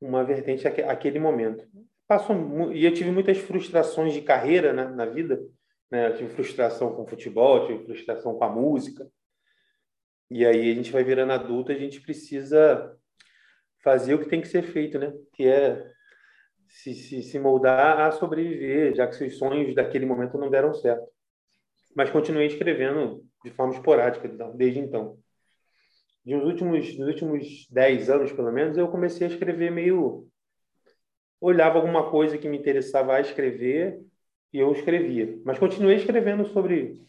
uma 0.00 0.22
vertente 0.22 0.66
aquele 0.66 1.18
momento. 1.18 1.66
Passou 2.14 2.72
e 2.72 2.84
eu 2.84 2.94
tive 2.94 3.10
muitas 3.10 3.38
frustrações 3.38 4.14
de 4.14 4.22
carreira 4.22 4.72
né, 4.72 4.84
na 4.84 5.04
vida. 5.04 5.44
Né? 5.90 6.06
Eu 6.06 6.16
tive 6.16 6.32
frustração 6.32 6.94
com 6.94 7.02
o 7.02 7.06
futebol, 7.08 7.66
tive 7.66 7.84
frustração 7.84 8.36
com 8.36 8.44
a 8.44 8.48
música. 8.48 9.10
E 10.30 10.46
aí 10.46 10.70
a 10.70 10.74
gente 10.76 10.92
vai 10.92 11.02
virando 11.02 11.32
adulto, 11.32 11.72
a 11.72 11.74
gente 11.74 12.00
precisa 12.00 12.96
fazer 13.82 14.14
o 14.14 14.20
que 14.20 14.28
tem 14.28 14.40
que 14.40 14.46
ser 14.46 14.62
feito, 14.62 14.96
né? 14.96 15.12
Que 15.32 15.48
é 15.48 15.90
se, 16.68 16.94
se, 16.94 17.20
se 17.20 17.38
moldar 17.40 17.98
a 17.98 18.12
sobreviver, 18.12 18.94
já 18.94 19.08
que 19.08 19.16
seus 19.16 19.36
sonhos 19.36 19.74
daquele 19.74 20.06
momento 20.06 20.38
não 20.38 20.48
deram 20.48 20.72
certo. 20.72 21.04
Mas 21.96 22.10
continuei 22.10 22.46
escrevendo 22.46 23.24
de 23.44 23.50
forma 23.50 23.74
esporádica 23.74 24.28
desde 24.54 24.78
então. 24.78 25.18
Uns 26.24 26.44
últimos, 26.44 26.96
nos 26.96 27.08
últimos 27.08 27.66
10 27.70 28.08
anos, 28.08 28.30
pelo 28.30 28.52
menos, 28.52 28.78
eu 28.78 28.86
comecei 28.86 29.26
a 29.26 29.30
escrever 29.30 29.72
meio 29.72 30.28
olhava 31.44 31.76
alguma 31.76 32.10
coisa 32.10 32.38
que 32.38 32.48
me 32.48 32.56
interessava 32.56 33.14
a 33.14 33.20
escrever 33.20 34.00
e 34.50 34.58
eu 34.58 34.72
escrevia. 34.72 35.38
Mas 35.44 35.58
continuei 35.58 35.96
escrevendo 35.96 36.46
sobre 36.46 37.02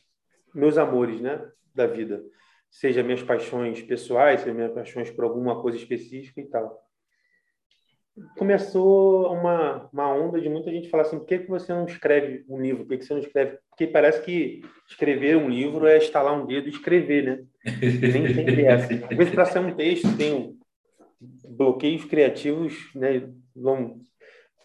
meus 0.54 0.78
amores, 0.78 1.22
né, 1.22 1.42
da 1.74 1.88
vida, 1.88 2.22
seja 2.70 3.02
minhas 3.02 3.24
paixões 3.24 3.82
pessoais, 3.82 4.42
seja 4.42 4.54
minhas 4.54 4.74
paixões 4.74 5.10
por 5.10 5.24
alguma 5.24 5.62
coisa 5.62 5.78
específica 5.78 6.42
e 6.42 6.46
tal. 6.46 6.84
Começou 8.38 9.32
uma, 9.34 9.90
uma 9.92 10.14
onda 10.14 10.40
de 10.40 10.50
muita 10.50 10.70
gente 10.72 10.90
falar 10.90 11.04
assim: 11.04 11.20
por 11.20 11.26
que, 11.26 11.40
que 11.40 11.50
você 11.50 11.74
não 11.74 11.86
escreve 11.86 12.46
um 12.50 12.62
livro? 12.62 12.84
Por 12.84 12.90
que, 12.90 12.98
que 13.00 13.06
você 13.06 13.14
não 13.14 13.22
escreve? 13.22 13.58
Porque 13.70 13.88
parece 13.88 14.22
que 14.22 14.62
escrever 14.88 15.36
um 15.36 15.50
livro 15.50 15.86
é 15.86 15.98
estalar 15.98 16.34
um 16.34 16.46
dedo 16.46 16.68
e 16.68 16.72
escrever, 16.72 17.24
né? 17.24 17.46
Nem 17.82 18.34
tem 18.34 18.46
dessa. 18.46 18.94
Às 18.94 19.18
vezes, 19.18 19.34
para 19.34 19.46
ser 19.46 19.60
um 19.60 19.76
texto, 19.76 20.16
tem 20.18 20.58
bloqueios 21.50 22.06
criativos 22.06 22.90
né, 22.96 23.30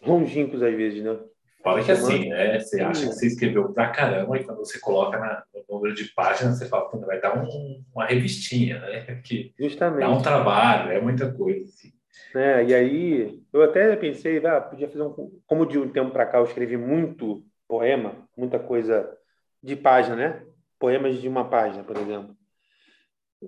longínquos 0.05 0.61
às 0.61 0.75
vezes, 0.75 1.03
né? 1.03 1.17
Fala 1.63 1.83
que 1.83 1.91
assim, 1.91 2.29
né? 2.29 2.59
Você 2.59 2.81
acha 2.81 3.07
que 3.07 3.13
você 3.13 3.27
escreveu 3.27 3.71
pra 3.71 3.89
caramba 3.89 4.37
e 4.37 4.43
quando 4.43 4.57
você 4.57 4.79
coloca 4.79 5.19
na, 5.19 5.43
no 5.53 5.75
número 5.75 5.93
de 5.93 6.05
páginas, 6.05 6.57
você 6.57 6.67
fala, 6.67 6.89
vai 7.05 7.21
dar 7.21 7.37
um, 7.37 7.83
uma 7.93 8.05
revistinha, 8.05 8.79
né? 8.79 9.01
Que 9.23 9.53
Justamente. 9.59 10.01
dá 10.01 10.09
um 10.09 10.21
trabalho, 10.21 10.91
é 10.91 10.99
muita 10.99 11.31
coisa, 11.31 11.65
assim. 11.65 11.91
É, 12.33 12.63
e 12.63 12.73
aí, 12.73 13.39
eu 13.53 13.61
até 13.61 13.95
pensei, 13.95 14.45
ah, 14.45 14.59
podia 14.59 14.89
fazer 14.89 15.03
um... 15.03 15.39
Como 15.45 15.65
de 15.65 15.77
um 15.77 15.89
tempo 15.89 16.11
para 16.11 16.25
cá 16.25 16.39
eu 16.39 16.45
escrevi 16.45 16.77
muito 16.77 17.43
poema, 17.67 18.27
muita 18.35 18.57
coisa 18.57 19.09
de 19.61 19.75
página, 19.75 20.15
né? 20.15 20.43
Poemas 20.79 21.21
de 21.21 21.27
uma 21.27 21.47
página, 21.47 21.83
por 21.83 21.95
exemplo. 21.95 22.35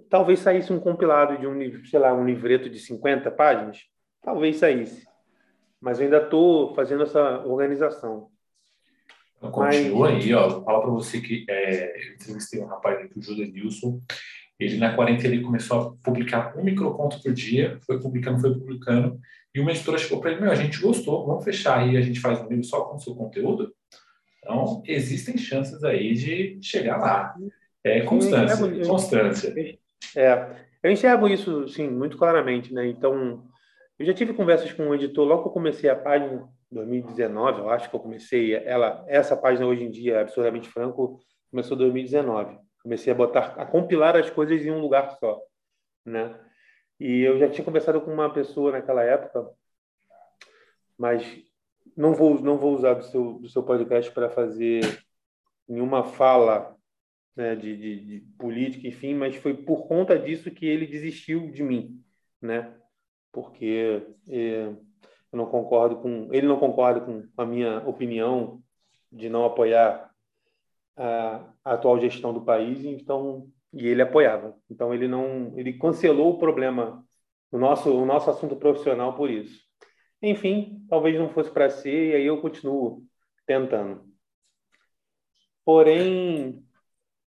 Talvez 0.10 0.40
saísse 0.40 0.72
um 0.72 0.80
compilado 0.80 1.38
de 1.38 1.48
um, 1.48 1.86
sei 1.86 2.00
lá, 2.00 2.14
um 2.14 2.26
livreto 2.26 2.70
de 2.70 2.80
50 2.80 3.32
páginas. 3.32 3.80
Talvez 4.22 4.58
saísse 4.58 5.06
mas 5.84 6.00
ainda 6.00 6.18
estou 6.18 6.74
fazendo 6.74 7.04
essa 7.04 7.46
organização. 7.46 8.30
Então, 9.38 9.52
continua 9.52 10.12
mas... 10.12 10.24
aí, 10.24 10.34
ó. 10.34 10.63
Fala 10.63 10.82
para 10.82 10.92
você 10.92 11.20
que 11.20 11.46
é, 11.50 12.08
eu 12.08 12.13
entrevistei 12.13 12.62
um 12.62 12.68
rapaz 12.68 13.00
aqui, 13.00 13.20
o 13.20 13.22
Júlio 13.22 13.52
Nilson. 13.52 14.02
Ele, 14.58 14.78
na 14.78 14.96
quarentena, 14.96 15.34
ele 15.34 15.44
começou 15.44 15.80
a 15.80 15.92
publicar 16.02 16.58
um 16.58 16.63
microconto 16.63 17.22
por 17.22 17.34
dia, 17.34 17.78
foi 17.86 18.00
publicando, 18.00 18.40
foi 18.40 18.54
publicando, 18.54 19.20
e 19.54 19.60
uma 19.60 19.72
editora 19.72 19.98
chegou 19.98 20.22
para 20.22 20.32
ele: 20.32 20.40
Meu, 20.40 20.52
a 20.52 20.56
gente 20.56 20.80
gostou, 20.80 21.25
vamos 21.25 21.44
fechar 21.44 21.80
aí, 21.80 21.98
a 21.98 22.02
gente 22.02 22.22
faz 22.22 22.40
um 22.40 22.48
livro 22.48 22.63
só 22.63 22.86
com 22.86 22.96
o 22.96 23.00
seu 23.00 23.13
conteúdo. 23.13 23.74
Então, 24.40 24.82
existem 24.86 25.38
chances 25.38 25.84
aí 25.84 26.13
de 26.13 26.60
chegar 26.62 26.98
lá. 26.98 27.36
É 27.84 28.02
constância, 28.02 28.63
eu 28.63 28.88
constância. 28.88 29.54
É, 30.16 30.50
eu 30.82 30.92
enxergo 30.92 31.28
isso, 31.28 31.68
sim, 31.68 31.90
muito 31.90 32.18
claramente, 32.18 32.74
né? 32.74 32.88
Então, 32.88 33.44
eu 34.00 34.06
já 34.06 34.14
tive 34.14 34.34
conversas 34.34 34.72
com 34.74 34.84
um 34.84 34.96
editor 34.96 35.26
logo 35.26 35.44
que 35.44 35.50
eu 35.50 35.54
comecei 35.54 35.90
a 35.90 35.96
página, 35.96 36.48
2019, 36.72 37.60
eu 37.60 37.70
acho 37.70 37.90
que 37.90 37.96
eu 37.96 38.00
comecei 38.00 38.56
ela, 38.56 39.04
essa 39.08 39.38
página 39.38 39.68
hoje 39.68 39.84
em 39.84 39.92
dia, 39.92 40.22
absurdamente 40.22 40.68
franco, 40.70 41.20
começou 41.52 41.76
em 41.76 41.80
2019. 41.80 42.58
Comecei 42.82 43.14
a 43.14 43.16
botar, 43.16 43.54
a 43.58 43.66
compilar 43.66 44.16
as 44.18 44.30
coisas 44.30 44.66
em 44.66 44.72
um 44.72 44.82
lugar 44.82 45.18
só, 45.20 45.42
né? 46.06 46.38
E 47.00 47.22
eu 47.22 47.38
já 47.38 47.50
tinha 47.50 47.64
conversado 47.64 48.02
com 48.02 48.12
uma 48.12 48.34
pessoa 48.34 48.72
naquela 48.72 49.04
época, 49.04 49.50
mas 50.98 51.24
não 51.96 52.14
vou 52.14 52.42
não 52.42 52.58
vou 52.58 52.76
usar 52.76 52.96
do 52.96 53.04
seu 53.04 53.34
do 53.40 53.48
seu 53.50 53.64
podcast 53.64 54.12
para 54.12 54.30
fazer 54.30 54.82
nenhuma 55.68 56.04
fala 56.04 56.76
né, 57.36 57.56
de, 57.56 57.76
de, 57.76 58.00
de 58.06 58.20
política, 58.38 58.88
enfim, 58.88 59.16
mas 59.16 59.36
foi 59.38 59.56
por 59.56 59.88
conta 59.88 60.20
disso 60.20 60.52
que 60.52 60.66
ele 60.66 60.86
desistiu 60.86 61.50
de 61.52 61.64
mim, 61.64 62.04
né? 62.42 62.76
Porque 63.34 64.06
é, 64.30 64.68
eu 64.68 64.78
não 65.38 65.48
concordo 65.48 65.98
com 65.98 66.30
ele 66.32 66.48
não 66.48 66.60
concorda 66.60 67.02
com 67.02 67.28
a 67.36 67.46
minha 67.46 67.80
opinião 67.86 68.62
de 69.12 69.28
não 69.28 69.44
apoiar 69.44 70.12
a, 70.96 71.44
a, 71.66 71.74
atual 71.74 72.00
gestão 72.00 72.32
do 72.34 72.46
país 72.46 72.86
então 72.86 73.50
e 73.74 73.88
ele 73.88 74.04
apoiava. 74.04 74.56
Então 74.70 74.94
ele 74.94 75.08
não 75.08 75.52
ele 75.58 75.74
cancelou 75.74 76.36
o 76.36 76.38
problema 76.38 77.04
o 77.52 77.58
nosso 77.58 77.92
o 77.92 78.06
nosso 78.06 78.30
assunto 78.30 78.56
profissional 78.56 79.16
por 79.16 79.30
isso. 79.30 79.62
Enfim 80.22 80.86
talvez 80.88 81.18
não 81.18 81.30
fosse 81.30 81.52
para 81.52 81.70
ser 81.70 82.12
e 82.12 82.16
aí 82.16 82.25
eu 82.25 82.40
continuo 82.40 83.04
tentando. 83.48 84.06
Porém 85.66 86.63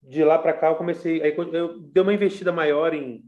de 0.03 0.23
lá 0.23 0.37
para 0.37 0.53
cá 0.53 0.67
eu 0.67 0.75
comecei 0.75 1.23
aí 1.23 1.33
eu 1.37 1.79
dei 1.79 2.03
uma 2.03 2.13
investida 2.13 2.51
maior 2.51 2.93
em 2.93 3.23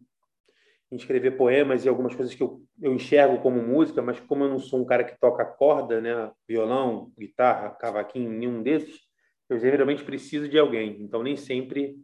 em 0.92 0.96
escrever 0.96 1.32
poemas 1.32 1.84
e 1.84 1.90
algumas 1.90 2.16
coisas 2.16 2.34
que 2.34 2.42
eu, 2.42 2.62
eu 2.82 2.94
enxergo 2.94 3.40
como 3.40 3.62
música, 3.62 4.02
mas 4.02 4.20
como 4.22 4.46
eu 4.46 4.50
não 4.50 4.60
sou 4.60 4.82
um 4.82 4.86
cara 4.86 5.04
que 5.04 5.20
toca 5.20 5.44
corda, 5.44 6.00
né, 6.00 6.32
violão, 6.48 7.12
guitarra, 7.18 7.72
cavaquinho, 7.72 8.30
nenhum 8.30 8.64
desses, 8.64 9.02
eu 9.50 9.60
geralmente 9.60 10.04
preciso 10.04 10.48
de 10.48 10.58
alguém. 10.58 10.98
Então 11.02 11.24
nem 11.24 11.36
sempre 11.36 11.96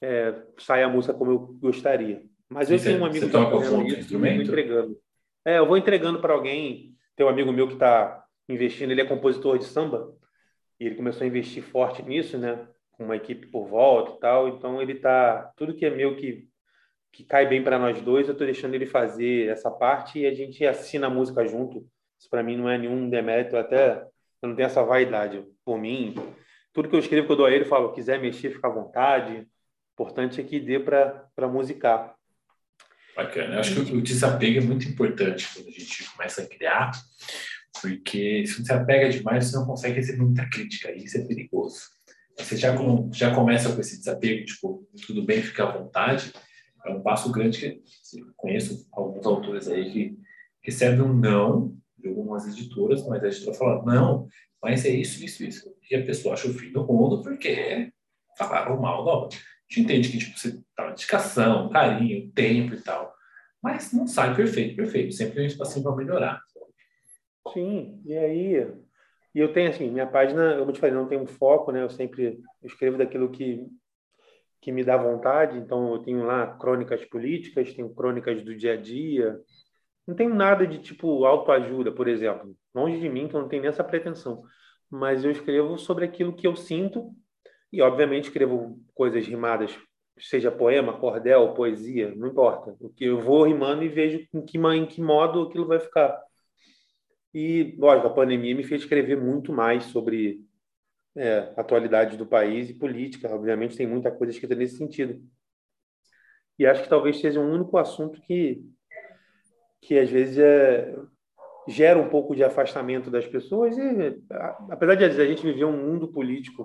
é, 0.00 0.34
sai 0.58 0.82
a 0.82 0.88
música 0.88 1.14
como 1.14 1.30
eu 1.30 1.38
gostaria. 1.60 2.22
Mas 2.48 2.70
eu 2.70 2.80
tenho 2.80 3.00
um 3.00 3.06
amigo 3.06 3.26
que 3.26 3.32
toca 3.32 3.56
fazendo 3.56 3.86
isso, 3.86 4.00
instrumento? 4.00 4.42
entregando. 4.42 4.98
É, 5.44 5.58
eu 5.58 5.66
vou 5.66 5.76
entregando 5.76 6.20
para 6.20 6.32
alguém. 6.32 6.94
Tem 7.14 7.24
um 7.24 7.28
amigo 7.28 7.52
meu 7.52 7.66
que 7.66 7.74
está 7.74 8.24
investindo, 8.48 8.90
ele 8.90 9.00
é 9.00 9.06
compositor 9.06 9.58
de 9.58 9.64
samba 9.64 10.12
e 10.78 10.86
ele 10.86 10.94
começou 10.94 11.24
a 11.24 11.26
investir 11.26 11.62
forte 11.62 12.02
nisso, 12.02 12.38
né? 12.38 12.66
Com 12.92 13.04
uma 13.04 13.16
equipe 13.16 13.46
por 13.48 13.66
volta 13.66 14.12
e 14.12 14.20
tal. 14.20 14.48
Então 14.48 14.80
ele 14.80 14.96
tá 14.96 15.52
tudo 15.56 15.74
que 15.74 15.86
é 15.86 15.90
meu 15.90 16.16
que 16.16 16.48
que 17.16 17.24
cai 17.24 17.48
bem 17.48 17.64
para 17.64 17.78
nós 17.78 17.98
dois, 18.02 18.26
eu 18.26 18.32
estou 18.32 18.46
deixando 18.46 18.74
ele 18.74 18.84
fazer 18.84 19.48
essa 19.48 19.70
parte 19.70 20.18
e 20.18 20.26
a 20.26 20.34
gente 20.34 20.62
assina 20.66 21.06
a 21.06 21.10
música 21.10 21.46
junto. 21.46 21.88
Isso 22.20 22.28
para 22.28 22.42
mim 22.42 22.58
não 22.58 22.68
é 22.68 22.76
nenhum 22.76 23.08
demérito, 23.08 23.56
até 23.56 24.02
eu 24.42 24.50
não 24.50 24.54
tenho 24.54 24.66
essa 24.66 24.82
vaidade 24.82 25.42
por 25.64 25.78
mim. 25.78 26.14
Tudo 26.74 26.90
que 26.90 26.94
eu 26.94 27.00
escrevo 27.00 27.26
que 27.26 27.32
eu 27.32 27.36
dou 27.36 27.46
a 27.46 27.50
ele, 27.50 27.64
eu 27.64 27.68
falo, 27.68 27.92
quiser 27.92 28.20
mexer, 28.20 28.50
fica 28.50 28.68
à 28.68 28.70
vontade. 28.70 29.32
O 29.32 29.46
importante 29.94 30.42
é 30.42 30.44
que 30.44 30.60
dê 30.60 30.78
para 30.78 31.48
musicar. 31.50 32.14
Bacana. 33.16 33.54
Eu 33.54 33.60
acho 33.60 33.82
que 33.82 33.96
o 33.96 34.02
desapego 34.02 34.58
é 34.58 34.62
muito 34.62 34.86
importante 34.86 35.48
quando 35.54 35.68
a 35.68 35.70
gente 35.70 36.10
começa 36.10 36.42
a 36.42 36.46
criar, 36.46 36.90
porque 37.80 38.46
se 38.46 38.62
você 38.62 38.74
apega 38.74 39.08
demais, 39.08 39.46
você 39.46 39.56
não 39.56 39.64
consegue 39.64 39.94
receber 39.94 40.22
muita 40.22 40.46
crítica, 40.50 40.92
e 40.92 41.04
isso 41.04 41.16
é 41.16 41.22
perigoso. 41.22 41.80
Você 42.38 42.58
já, 42.58 42.74
já 43.14 43.34
começa 43.34 43.72
com 43.72 43.80
esse 43.80 43.96
desapego, 43.96 44.44
tipo, 44.44 44.86
tudo 45.06 45.22
bem, 45.22 45.40
fica 45.40 45.64
à 45.64 45.72
vontade, 45.72 46.30
é 46.86 46.90
um 46.90 47.02
passo 47.02 47.30
grande 47.30 47.80
que 48.10 48.24
conheço 48.36 48.86
alguns 48.92 49.26
autores 49.26 49.68
aí 49.68 49.90
que 49.90 50.18
recebem 50.62 51.02
um 51.02 51.12
não 51.12 51.76
de 51.98 52.08
algumas 52.08 52.46
editoras, 52.46 53.06
mas 53.06 53.22
a 53.22 53.28
editora 53.28 53.56
fala, 53.56 53.84
não, 53.84 54.28
mas 54.62 54.84
é 54.84 54.90
isso, 54.90 55.24
isso, 55.24 55.44
isso. 55.44 55.74
E 55.90 55.96
a 55.96 56.04
pessoa 56.04 56.34
acha 56.34 56.48
o 56.48 56.54
fim 56.54 56.72
do 56.72 56.86
mundo 56.86 57.22
porque 57.22 57.92
falaram 58.36 58.80
mal 58.80 59.04
da 59.04 59.10
obra. 59.12 59.36
A 59.36 59.40
gente 59.68 59.80
entende 59.84 60.08
que 60.10 60.18
tipo, 60.18 60.38
você 60.38 60.62
tá 60.74 60.88
dedicação, 60.88 61.70
carinho, 61.70 62.30
tempo 62.32 62.74
e 62.74 62.80
tal, 62.80 63.14
mas 63.62 63.92
não 63.92 64.06
sai 64.06 64.34
perfeito, 64.34 64.76
perfeito. 64.76 65.12
Sempre 65.12 65.36
tem 65.36 65.44
um 65.44 65.48
espacinho 65.48 65.84
para 65.84 65.96
melhorar. 65.96 66.40
Sim, 67.52 68.00
e 68.04 68.16
aí 68.16 68.66
e 69.36 69.38
eu 69.38 69.52
tenho 69.52 69.68
assim, 69.68 69.90
minha 69.90 70.06
página, 70.06 70.54
eu 70.54 70.72
te 70.72 70.80
falei, 70.80 70.94
não 70.94 71.06
tem 71.06 71.18
um 71.18 71.26
foco, 71.26 71.70
né? 71.70 71.82
Eu 71.82 71.90
sempre 71.90 72.40
escrevo 72.64 72.96
daquilo 72.96 73.30
que 73.30 73.66
que 74.60 74.72
me 74.72 74.84
dá 74.84 74.96
vontade. 74.96 75.58
Então, 75.58 75.92
eu 75.92 75.98
tenho 76.00 76.24
lá 76.24 76.46
crônicas 76.58 77.04
políticas, 77.04 77.72
tenho 77.72 77.94
crônicas 77.94 78.42
do 78.42 78.56
dia 78.56 78.74
a 78.74 78.76
dia. 78.76 79.38
Não 80.06 80.14
tenho 80.14 80.34
nada 80.34 80.66
de 80.66 80.78
tipo 80.78 81.24
autoajuda, 81.24 81.92
por 81.92 82.08
exemplo. 82.08 82.56
Longe 82.74 83.00
de 83.00 83.08
mim, 83.08 83.28
que 83.28 83.34
eu 83.34 83.40
não 83.40 83.48
tenho 83.48 83.62
nem 83.62 83.68
essa 83.68 83.84
pretensão. 83.84 84.42
Mas 84.90 85.24
eu 85.24 85.30
escrevo 85.30 85.78
sobre 85.78 86.04
aquilo 86.04 86.34
que 86.34 86.46
eu 86.46 86.54
sinto 86.54 87.10
e, 87.72 87.82
obviamente, 87.82 88.24
escrevo 88.24 88.80
coisas 88.94 89.26
rimadas 89.26 89.76
seja 90.18 90.50
poema, 90.50 90.98
cordel, 90.98 91.52
poesia, 91.54 92.14
não 92.14 92.28
importa. 92.28 92.74
O 92.80 92.88
que 92.88 93.04
eu 93.04 93.20
vou 93.20 93.44
rimando 93.44 93.82
e 93.82 93.88
vejo 93.88 94.26
em 94.32 94.44
que, 94.44 94.58
em 94.58 94.86
que 94.86 95.00
modo 95.00 95.42
aquilo 95.42 95.66
vai 95.66 95.78
ficar. 95.78 96.18
E, 97.34 97.74
lógico, 97.78 98.08
a 98.08 98.14
pandemia 98.14 98.54
me 98.54 98.64
fez 98.64 98.82
escrever 98.82 99.20
muito 99.20 99.52
mais 99.52 99.84
sobre 99.84 100.40
é, 101.16 101.52
atualidade 101.56 102.16
do 102.16 102.26
país 102.26 102.70
e 102.70 102.74
política. 102.74 103.34
Obviamente, 103.34 103.76
tem 103.76 103.86
muita 103.86 104.10
coisa 104.10 104.32
escrita 104.32 104.54
nesse 104.54 104.76
sentido. 104.76 105.20
E 106.58 106.66
acho 106.66 106.82
que 106.82 106.88
talvez 106.88 107.18
seja 107.20 107.40
um 107.40 107.52
único 107.52 107.76
assunto 107.76 108.20
que, 108.22 108.62
que 109.80 109.98
às 109.98 110.10
vezes, 110.10 110.38
é, 110.38 110.94
gera 111.68 111.98
um 111.98 112.08
pouco 112.08 112.34
de 112.34 112.44
afastamento 112.44 113.10
das 113.10 113.26
pessoas. 113.26 113.76
E, 113.76 114.22
apesar 114.70 114.94
de 114.94 115.04
a 115.04 115.26
gente 115.26 115.42
viver 115.42 115.64
um 115.64 115.76
mundo 115.76 116.08
político, 116.08 116.64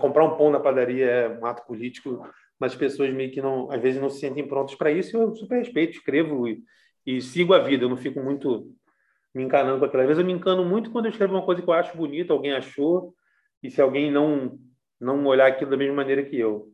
comprar 0.00 0.24
um 0.24 0.36
pão 0.36 0.50
na 0.50 0.60
padaria 0.60 1.06
é 1.06 1.28
um 1.28 1.44
ato 1.44 1.66
político, 1.66 2.26
mas 2.58 2.72
as 2.72 2.78
pessoas 2.78 3.12
meio 3.12 3.30
que 3.30 3.42
não, 3.42 3.70
às 3.70 3.80
vezes 3.80 4.00
não 4.00 4.08
se 4.08 4.20
sentem 4.20 4.46
prontas 4.46 4.74
para 4.74 4.90
isso. 4.90 5.16
Eu 5.16 5.34
super 5.34 5.58
respeito, 5.58 5.96
escrevo 5.96 6.46
e, 6.48 6.62
e, 7.04 7.20
sigo 7.20 7.54
a 7.54 7.58
vida. 7.58 7.84
Eu 7.84 7.88
não 7.88 7.96
fico 7.96 8.20
muito 8.20 8.72
me 9.34 9.42
encanando 9.42 9.80
com 9.80 9.84
aquilo. 9.84 10.02
Às 10.02 10.08
vezes 10.08 10.20
eu 10.20 10.26
me 10.26 10.32
encano 10.32 10.64
muito 10.64 10.90
quando 10.90 11.06
eu 11.06 11.10
escrevo 11.10 11.34
uma 11.34 11.44
coisa 11.44 11.60
que 11.60 11.68
eu 11.68 11.74
acho 11.74 11.96
bonita, 11.96 12.32
alguém 12.32 12.52
achou, 12.52 13.14
e 13.62 13.70
se 13.70 13.80
alguém 13.80 14.10
não 14.10 14.58
não 15.00 15.24
olhar 15.26 15.46
aquilo 15.46 15.70
da 15.70 15.76
mesma 15.76 15.94
maneira 15.94 16.24
que 16.24 16.38
eu. 16.38 16.72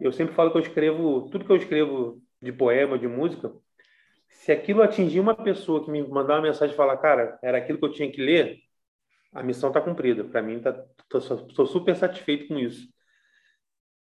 Eu 0.00 0.12
sempre 0.12 0.34
falo 0.34 0.50
que 0.50 0.56
eu 0.58 0.62
escrevo, 0.62 1.28
tudo 1.30 1.44
que 1.44 1.52
eu 1.52 1.56
escrevo 1.56 2.20
de 2.40 2.52
poema, 2.52 2.98
de 2.98 3.06
música, 3.06 3.52
se 4.28 4.50
aquilo 4.50 4.82
atingir 4.82 5.20
uma 5.20 5.34
pessoa 5.34 5.84
que 5.84 5.90
me 5.90 6.02
mandar 6.08 6.34
uma 6.34 6.42
mensagem 6.42 6.74
e 6.74 6.76
falar, 6.76 6.96
cara, 6.96 7.38
era 7.42 7.58
aquilo 7.58 7.78
que 7.78 7.84
eu 7.84 7.92
tinha 7.92 8.10
que 8.10 8.20
ler, 8.20 8.58
a 9.32 9.42
missão 9.42 9.70
está 9.70 9.80
cumprida. 9.80 10.24
Para 10.24 10.42
mim, 10.42 10.60
tá, 10.60 10.72
tô, 11.08 11.66
super 11.66 11.94
satisfeito 11.94 12.48
com 12.48 12.58
isso. 12.58 12.88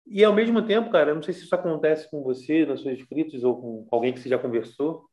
E 0.05 0.23
ao 0.23 0.33
mesmo 0.33 0.65
tempo, 0.65 0.89
cara, 0.89 1.11
eu 1.11 1.15
não 1.15 1.21
sei 1.21 1.33
se 1.33 1.43
isso 1.43 1.53
acontece 1.53 2.09
com 2.09 2.23
você, 2.23 2.65
nas 2.65 2.81
suas 2.81 2.97
escritos, 2.97 3.43
ou 3.43 3.61
com 3.61 3.87
alguém 3.91 4.11
que 4.13 4.19
você 4.19 4.29
já 4.29 4.39
conversou. 4.39 5.05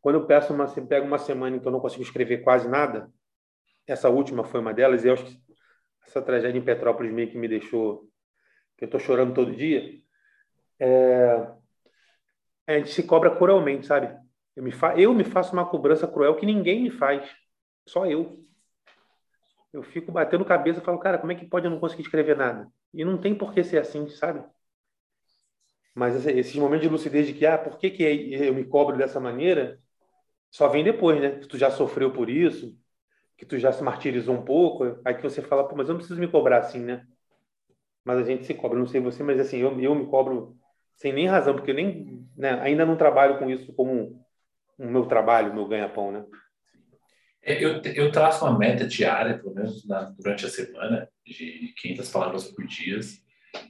Quando 0.00 0.16
eu 0.16 0.26
peço 0.26 0.54
uma, 0.54 0.66
pego 0.68 1.06
uma 1.06 1.18
semana 1.18 1.56
em 1.56 1.60
que 1.60 1.66
eu 1.66 1.72
não 1.72 1.80
consigo 1.80 2.02
escrever 2.02 2.38
quase 2.44 2.68
nada, 2.68 3.10
essa 3.86 4.08
última 4.08 4.44
foi 4.44 4.60
uma 4.60 4.72
delas, 4.72 5.04
e 5.04 5.08
eu 5.08 5.14
acho 5.14 5.24
que 5.24 5.43
essa 6.06 6.22
tragédia 6.22 6.58
em 6.58 6.64
Petrópolis 6.64 7.12
meio 7.12 7.30
que 7.30 7.38
me 7.38 7.48
deixou, 7.48 8.08
que 8.76 8.84
eu 8.84 8.86
estou 8.86 9.00
chorando 9.00 9.34
todo 9.34 9.54
dia. 9.54 10.00
É, 10.78 11.50
a 12.66 12.78
gente 12.78 12.90
se 12.90 13.02
cobra 13.02 13.34
cruelmente, 13.34 13.86
sabe? 13.86 14.14
Eu 14.56 14.62
me, 14.62 14.72
fa 14.72 14.98
eu 14.98 15.12
me 15.12 15.24
faço 15.24 15.52
uma 15.52 15.68
cobrança 15.68 16.06
cruel 16.06 16.36
que 16.36 16.46
ninguém 16.46 16.82
me 16.82 16.90
faz, 16.90 17.28
só 17.86 18.06
eu. 18.06 18.44
Eu 19.72 19.82
fico 19.82 20.12
batendo 20.12 20.44
cabeça 20.44 20.80
e 20.80 20.84
falo, 20.84 20.98
cara, 20.98 21.18
como 21.18 21.32
é 21.32 21.34
que 21.34 21.46
pode 21.46 21.66
eu 21.66 21.70
não 21.70 21.80
conseguir 21.80 22.02
escrever 22.02 22.36
nada? 22.36 22.70
E 22.92 23.04
não 23.04 23.18
tem 23.18 23.34
por 23.34 23.52
que 23.52 23.64
ser 23.64 23.78
assim, 23.78 24.08
sabe? 24.08 24.44
Mas 25.94 26.26
esses 26.26 26.54
momentos 26.56 26.86
de 26.86 26.92
lucidez 26.92 27.26
de 27.26 27.34
que, 27.34 27.46
ah, 27.46 27.58
por 27.58 27.78
que, 27.78 27.90
que 27.90 28.02
eu 28.02 28.54
me 28.54 28.64
cobro 28.64 28.96
dessa 28.96 29.20
maneira, 29.20 29.80
só 30.50 30.68
vem 30.68 30.84
depois, 30.84 31.20
né? 31.20 31.30
Tu 31.48 31.58
já 31.58 31.70
sofreu 31.70 32.12
por 32.12 32.30
isso, 32.30 32.76
que 33.36 33.44
tu 33.44 33.58
já 33.58 33.72
se 33.72 33.82
martirizou 33.82 34.34
um 34.34 34.44
pouco, 34.44 34.98
aí 35.04 35.14
que 35.14 35.22
você 35.22 35.42
fala, 35.42 35.66
pô, 35.66 35.74
mas 35.76 35.88
eu 35.88 35.94
não 35.94 35.98
preciso 35.98 36.20
me 36.20 36.28
cobrar 36.28 36.58
assim, 36.58 36.80
né? 36.80 37.06
Mas 38.04 38.18
a 38.18 38.22
gente 38.22 38.44
se 38.44 38.54
cobra, 38.54 38.78
não 38.78 38.86
sei 38.86 39.00
você, 39.00 39.22
mas 39.22 39.40
assim, 39.40 39.58
eu, 39.58 39.80
eu 39.80 39.94
me 39.94 40.06
cobro 40.06 40.56
sem 40.94 41.12
nem 41.12 41.26
razão, 41.26 41.54
porque 41.54 41.70
eu 41.70 41.74
nem, 41.74 42.26
né, 42.36 42.60
ainda 42.60 42.86
não 42.86 42.96
trabalho 42.96 43.38
com 43.38 43.50
isso 43.50 43.72
como 43.72 44.24
o 44.78 44.86
meu 44.86 45.06
trabalho, 45.06 45.50
o 45.50 45.54
meu 45.54 45.66
ganha-pão, 45.66 46.12
né? 46.12 46.24
É, 47.42 47.62
eu, 47.62 47.80
eu 47.82 48.10
traço 48.10 48.44
uma 48.44 48.58
meta 48.58 48.86
diária, 48.86 49.38
pelo 49.38 49.54
menos 49.54 49.86
na, 49.86 50.04
durante 50.04 50.46
a 50.46 50.48
semana, 50.48 51.08
de 51.26 51.74
500 51.76 52.10
palavras 52.10 52.44
por 52.50 52.66
dia 52.66 52.98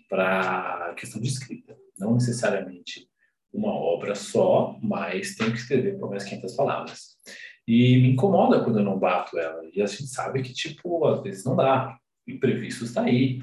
para 0.09 0.95
questão 0.97 1.21
de 1.21 1.29
escrita. 1.29 1.77
Não 1.99 2.15
necessariamente 2.15 3.09
uma 3.53 3.73
obra 3.73 4.15
só, 4.15 4.79
mas 4.83 5.35
tenho 5.35 5.53
que 5.53 5.59
escrever 5.59 5.95
pelo 5.95 6.09
menos 6.09 6.25
500 6.25 6.55
palavras. 6.55 7.14
E 7.67 7.99
me 7.99 8.11
incomoda 8.11 8.63
quando 8.63 8.79
eu 8.79 8.85
não 8.85 8.99
bato 8.99 9.39
ela. 9.39 9.63
E 9.73 9.81
a 9.81 9.87
gente 9.87 10.07
sabe 10.07 10.43
que, 10.43 10.53
tipo, 10.53 11.07
às 11.07 11.23
vezes 11.23 11.45
não 11.45 11.57
dá. 11.57 11.97
Imprevisto 12.27 12.85
está 12.85 13.03
aí. 13.03 13.43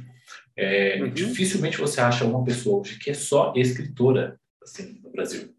É, 0.56 1.02
uhum. 1.02 1.10
Dificilmente 1.10 1.78
você 1.78 2.02
acha 2.02 2.26
uma 2.26 2.44
pessoa 2.44 2.82
hoje 2.82 3.00
que 3.00 3.10
é 3.10 3.14
só 3.14 3.54
escritora, 3.56 4.40
assim, 4.62 5.00
no 5.04 5.12
Brasil. 5.12 5.54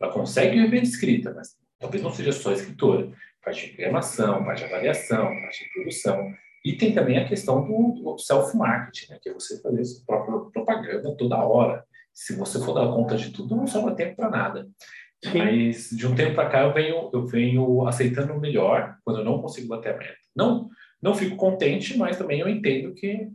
Ela 0.00 0.12
consegue 0.12 0.60
viver 0.60 0.82
de 0.82 0.88
escrita, 0.88 1.32
mas 1.34 1.56
talvez 1.78 2.02
não 2.02 2.12
seja 2.12 2.32
só 2.32 2.52
escritora. 2.52 3.10
Parte 3.42 3.66
de 3.66 3.72
programação, 3.74 4.44
parte 4.44 4.58
de 4.58 4.64
avaliação, 4.64 5.24
parte 5.24 5.64
de 5.64 5.72
produção. 5.72 6.34
E 6.64 6.72
tem 6.72 6.92
também 6.92 7.16
a 7.16 7.28
questão 7.28 7.64
do, 7.64 7.92
do 8.02 8.18
self-marketing, 8.18 9.12
né, 9.12 9.18
que 9.22 9.28
é 9.28 9.32
você 9.32 9.60
fazer 9.60 9.84
sua 9.84 10.04
própria 10.04 10.50
propaganda 10.50 11.16
toda 11.16 11.36
hora. 11.36 11.84
Se 12.12 12.34
você 12.34 12.58
for 12.58 12.72
dar 12.72 12.92
conta 12.92 13.16
de 13.16 13.30
tudo, 13.30 13.54
não 13.54 13.66
sobra 13.66 13.94
tempo 13.94 14.16
para 14.16 14.30
nada. 14.30 14.68
Sim. 15.30 15.38
Mas 15.38 15.90
de 15.90 16.06
um 16.06 16.14
tempo 16.14 16.34
para 16.34 16.48
cá 16.48 16.62
eu 16.62 16.72
venho, 16.72 17.10
eu 17.12 17.26
venho 17.26 17.86
aceitando 17.86 18.32
o 18.32 18.40
melhor 18.40 18.96
quando 19.04 19.20
eu 19.20 19.24
não 19.24 19.40
consigo 19.40 19.68
bater 19.68 19.94
a 19.94 19.96
meta. 19.96 20.16
Não, 20.34 20.68
não 21.02 21.14
fico 21.14 21.36
contente, 21.36 21.96
mas 21.96 22.18
também 22.18 22.40
eu 22.40 22.48
entendo 22.48 22.94
que 22.94 23.28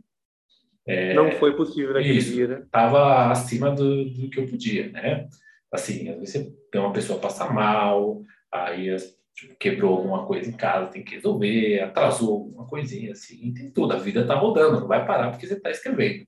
é, 0.86 1.14
não 1.14 1.30
foi 1.32 1.54
possível 1.54 1.94
naquele 1.94 2.18
isso, 2.18 2.32
dia, 2.32 2.48
né? 2.48 2.60
Estava 2.60 3.30
acima 3.30 3.70
do, 3.70 4.04
do, 4.04 4.28
que 4.28 4.40
eu 4.40 4.46
podia, 4.46 4.90
né? 4.90 5.28
Assim, 5.70 6.08
às 6.08 6.18
vezes 6.18 6.30
você 6.30 6.52
tem 6.70 6.80
uma 6.80 6.92
pessoa 6.92 7.20
passar 7.20 7.52
mal, 7.52 8.22
aí 8.50 8.94
tipo, 9.34 9.54
quebrou 9.56 9.96
alguma 9.96 10.26
coisa 10.26 10.48
em 10.48 10.52
casa, 10.52 10.90
tem 10.90 11.04
que 11.04 11.14
resolver, 11.14 11.80
atrasou 11.80 12.32
alguma 12.32 12.66
coisinha, 12.66 13.12
assim, 13.12 13.54
tem 13.54 13.70
tudo. 13.70 13.92
A 13.92 13.98
vida 13.98 14.22
está 14.22 14.34
rodando, 14.34 14.80
não 14.80 14.88
vai 14.88 15.06
parar 15.06 15.30
porque 15.30 15.46
você 15.46 15.54
está 15.54 15.70
escrevendo. 15.70 16.26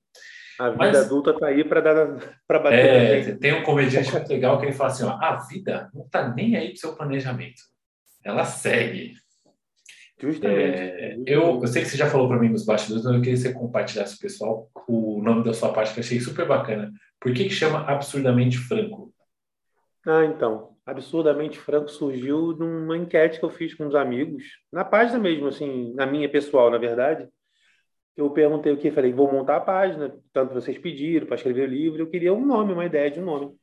A 0.59 0.69
vida 0.69 0.85
Mas, 0.85 0.97
adulta 0.97 1.31
está 1.31 1.47
aí 1.47 1.63
para 1.63 1.81
dar 1.81 2.37
para 2.47 2.59
bater. 2.59 3.29
É, 3.29 3.35
tem 3.35 3.53
um 3.53 3.63
comediante 3.63 4.11
muito 4.11 4.29
legal 4.29 4.59
que 4.59 4.65
ele 4.65 4.73
fala 4.73 4.89
assim: 4.89 5.03
ó, 5.03 5.17
a 5.21 5.35
vida 5.47 5.89
não 5.93 6.05
está 6.05 6.29
nem 6.29 6.55
aí 6.55 6.67
para 6.69 6.75
o 6.75 6.79
seu 6.79 6.95
planejamento. 6.95 7.61
Ela 8.23 8.45
segue. 8.45 9.13
Justamente. 10.19 10.77
É, 10.77 11.17
eu, 11.25 11.59
eu 11.61 11.67
sei 11.67 11.81
que 11.81 11.89
você 11.89 11.97
já 11.97 12.09
falou 12.09 12.27
para 12.27 12.39
mim 12.39 12.49
nos 12.49 12.65
bastidores, 12.65 13.03
mas 13.03 13.13
eu 13.13 13.21
queria 13.21 13.35
que 13.35 13.41
você 13.41 13.53
compartilhasse 13.53 14.13
com 14.13 14.19
o 14.19 14.21
pessoal 14.21 14.69
o 14.87 15.21
nome 15.21 15.43
da 15.43 15.53
sua 15.53 15.73
parte, 15.73 15.93
que 15.93 15.99
eu 15.99 16.03
achei 16.03 16.19
super 16.19 16.47
bacana. 16.47 16.91
Por 17.19 17.33
que, 17.33 17.43
que 17.43 17.49
chama 17.49 17.85
Absurdamente 17.85 18.57
Franco? 18.57 19.13
Ah, 20.05 20.23
então. 20.23 20.75
Absurdamente 20.85 21.57
Franco 21.59 21.89
surgiu 21.89 22.55
numa 22.55 22.95
enquete 22.95 23.39
que 23.39 23.45
eu 23.45 23.49
fiz 23.49 23.73
com 23.73 23.87
uns 23.87 23.95
amigos, 23.95 24.43
na 24.71 24.85
página 24.85 25.17
mesmo, 25.17 25.47
assim, 25.47 25.93
na 25.95 26.05
minha 26.05 26.29
pessoal, 26.29 26.69
na 26.69 26.77
verdade. 26.77 27.27
Eu 28.15 28.29
perguntei 28.29 28.71
o 28.71 28.77
que? 28.77 28.91
Falei, 28.91 29.11
vou 29.11 29.31
montar 29.31 29.57
a 29.57 29.61
página, 29.61 30.15
tanto 30.31 30.53
vocês 30.53 30.77
pediram 30.77 31.27
para 31.27 31.35
escrever 31.35 31.67
o 31.67 31.71
livro, 31.71 32.01
eu 32.01 32.09
queria 32.09 32.33
um 32.33 32.45
nome, 32.45 32.73
uma 32.73 32.85
ideia 32.85 33.11
de 33.11 33.19
um 33.19 33.25
nome. 33.25 33.55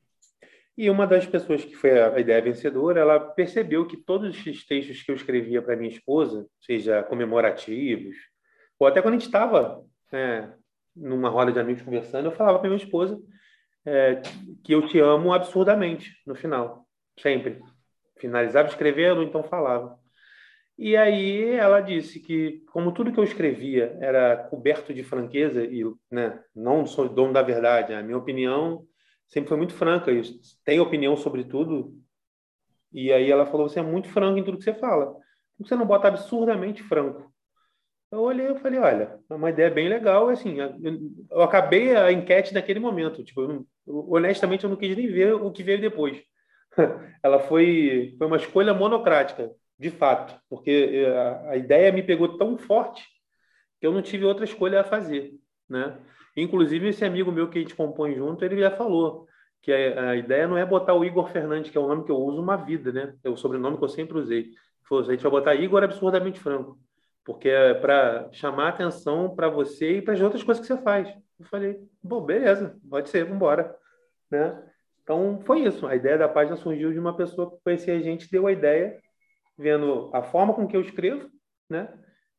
E 0.76 0.88
uma 0.88 1.06
das 1.06 1.26
pessoas 1.26 1.64
que 1.64 1.74
foi 1.74 2.00
a 2.00 2.18
ideia 2.18 2.40
vencedora, 2.40 3.00
ela 3.00 3.20
percebeu 3.20 3.86
que 3.86 3.96
todos 3.96 4.36
esses 4.36 4.66
textos 4.66 5.02
que 5.02 5.10
eu 5.10 5.14
escrevia 5.14 5.62
para 5.62 5.76
minha 5.76 5.90
esposa, 5.90 6.46
seja 6.60 7.02
comemorativos, 7.02 8.16
ou 8.78 8.86
até 8.86 9.00
quando 9.00 9.14
a 9.14 9.18
gente 9.18 9.26
estava 9.26 9.82
né, 10.10 10.54
numa 10.94 11.28
roda 11.28 11.52
de 11.52 11.60
amigos 11.60 11.82
conversando, 11.82 12.26
eu 12.26 12.32
falava 12.32 12.58
para 12.58 12.68
minha 12.68 12.82
esposa 12.82 13.20
é, 13.84 14.22
que 14.64 14.74
eu 14.74 14.86
te 14.86 14.98
amo 14.98 15.32
absurdamente 15.32 16.10
no 16.26 16.34
final, 16.34 16.86
sempre. 17.18 17.60
Finalizava 18.18 18.68
escrevendo, 18.68 19.22
então 19.22 19.42
falava. 19.42 19.98
E 20.78 20.96
aí 20.96 21.50
ela 21.50 21.80
disse 21.80 22.18
que, 22.18 22.64
como 22.72 22.92
tudo 22.92 23.12
que 23.12 23.20
eu 23.20 23.24
escrevia 23.24 23.96
era 24.00 24.36
coberto 24.48 24.92
de 24.92 25.02
franqueza, 25.02 25.64
e 25.64 25.82
né, 26.10 26.42
não 26.54 26.86
sou 26.86 27.08
dono 27.08 27.32
da 27.32 27.42
verdade, 27.42 27.92
a 27.92 28.02
minha 28.02 28.18
opinião 28.18 28.86
sempre 29.28 29.48
foi 29.48 29.56
muito 29.58 29.74
franca, 29.74 30.10
e 30.10 30.22
tem 30.64 30.80
opinião 30.80 31.16
sobre 31.16 31.44
tudo. 31.44 31.94
E 32.92 33.12
aí 33.12 33.30
ela 33.30 33.46
falou: 33.46 33.68
você 33.68 33.80
é 33.80 33.82
muito 33.82 34.08
franco 34.08 34.38
em 34.38 34.44
tudo 34.44 34.58
que 34.58 34.64
você 34.64 34.74
fala. 34.74 35.12
Por 35.56 35.64
que 35.64 35.68
você 35.68 35.76
não 35.76 35.86
bota 35.86 36.08
absurdamente 36.08 36.82
franco? 36.82 37.32
Eu 38.10 38.20
olhei 38.20 38.50
e 38.50 38.58
falei: 38.58 38.78
olha, 38.78 39.18
é 39.30 39.34
uma 39.34 39.50
ideia 39.50 39.70
bem 39.70 39.88
legal. 39.88 40.28
Assim, 40.28 40.58
eu 41.30 41.42
acabei 41.42 41.96
a 41.96 42.12
enquete 42.12 42.52
naquele 42.52 42.80
momento. 42.80 43.24
Tipo, 43.24 43.42
eu 43.42 43.66
honestamente, 43.86 44.64
eu 44.64 44.70
não 44.70 44.76
quis 44.76 44.96
nem 44.96 45.06
ver 45.08 45.34
o 45.34 45.50
que 45.50 45.62
veio 45.62 45.80
depois. 45.80 46.22
ela 47.22 47.38
foi, 47.40 48.14
foi 48.18 48.26
uma 48.26 48.36
escolha 48.36 48.74
monocrática, 48.74 49.50
de 49.82 49.90
fato, 49.90 50.40
porque 50.48 51.04
a, 51.08 51.50
a 51.50 51.56
ideia 51.56 51.90
me 51.90 52.04
pegou 52.04 52.38
tão 52.38 52.56
forte 52.56 53.04
que 53.80 53.86
eu 53.86 53.92
não 53.92 54.00
tive 54.00 54.24
outra 54.24 54.44
escolha 54.44 54.80
a 54.80 54.84
fazer, 54.84 55.32
né? 55.68 55.98
Inclusive, 56.36 56.88
esse 56.88 57.04
amigo 57.04 57.32
meu 57.32 57.50
que 57.50 57.58
a 57.58 57.60
gente 57.60 57.74
compõe 57.74 58.14
junto, 58.14 58.44
ele 58.44 58.60
já 58.60 58.70
falou 58.70 59.26
que 59.60 59.72
a, 59.72 60.10
a, 60.10 60.16
ideia 60.16 60.46
não 60.46 60.56
é 60.56 60.64
botar 60.64 60.94
o 60.94 61.04
Igor 61.04 61.28
Fernandes, 61.28 61.70
que 61.70 61.76
é 61.76 61.80
o 61.80 61.88
nome 61.88 62.04
que 62.04 62.12
eu 62.12 62.16
uso 62.16 62.40
uma 62.40 62.56
vida, 62.56 62.92
né? 62.92 63.12
É 63.24 63.28
o 63.28 63.36
sobrenome 63.36 63.76
que 63.76 63.82
eu 63.82 63.88
sempre 63.88 64.16
usei. 64.16 64.50
Falou, 64.88 65.02
a 65.02 65.10
gente 65.10 65.22
vai 65.22 65.32
botar 65.32 65.54
Igor 65.56 65.82
absurdamente 65.82 66.38
franco, 66.38 66.78
porque 67.24 67.48
é 67.48 67.74
para 67.74 68.28
chamar 68.30 68.68
atenção 68.68 69.34
para 69.34 69.48
você 69.48 69.98
e 69.98 70.02
para 70.02 70.14
as 70.14 70.20
outras 70.20 70.44
coisas 70.44 70.64
que 70.64 70.72
você 70.72 70.80
faz. 70.80 71.08
Eu 71.40 71.46
falei, 71.46 71.76
bom, 72.00 72.20
beleza, 72.20 72.78
pode 72.88 73.08
ser, 73.08 73.24
vamos 73.24 73.36
embora. 73.36 73.76
Né? 74.30 74.62
Então, 75.02 75.40
foi 75.44 75.62
isso. 75.62 75.88
A 75.88 75.96
ideia 75.96 76.16
da 76.16 76.28
página 76.28 76.56
surgiu 76.56 76.92
de 76.92 77.00
uma 77.00 77.16
pessoa 77.16 77.50
que 77.50 77.56
conhecia 77.64 77.96
a 77.96 78.00
gente, 78.00 78.30
deu 78.30 78.46
a 78.46 78.52
ideia, 78.52 78.96
vendo 79.62 80.10
a 80.12 80.22
forma 80.22 80.52
com 80.52 80.66
que 80.66 80.76
eu 80.76 80.80
escrevo, 80.80 81.30
né? 81.70 81.88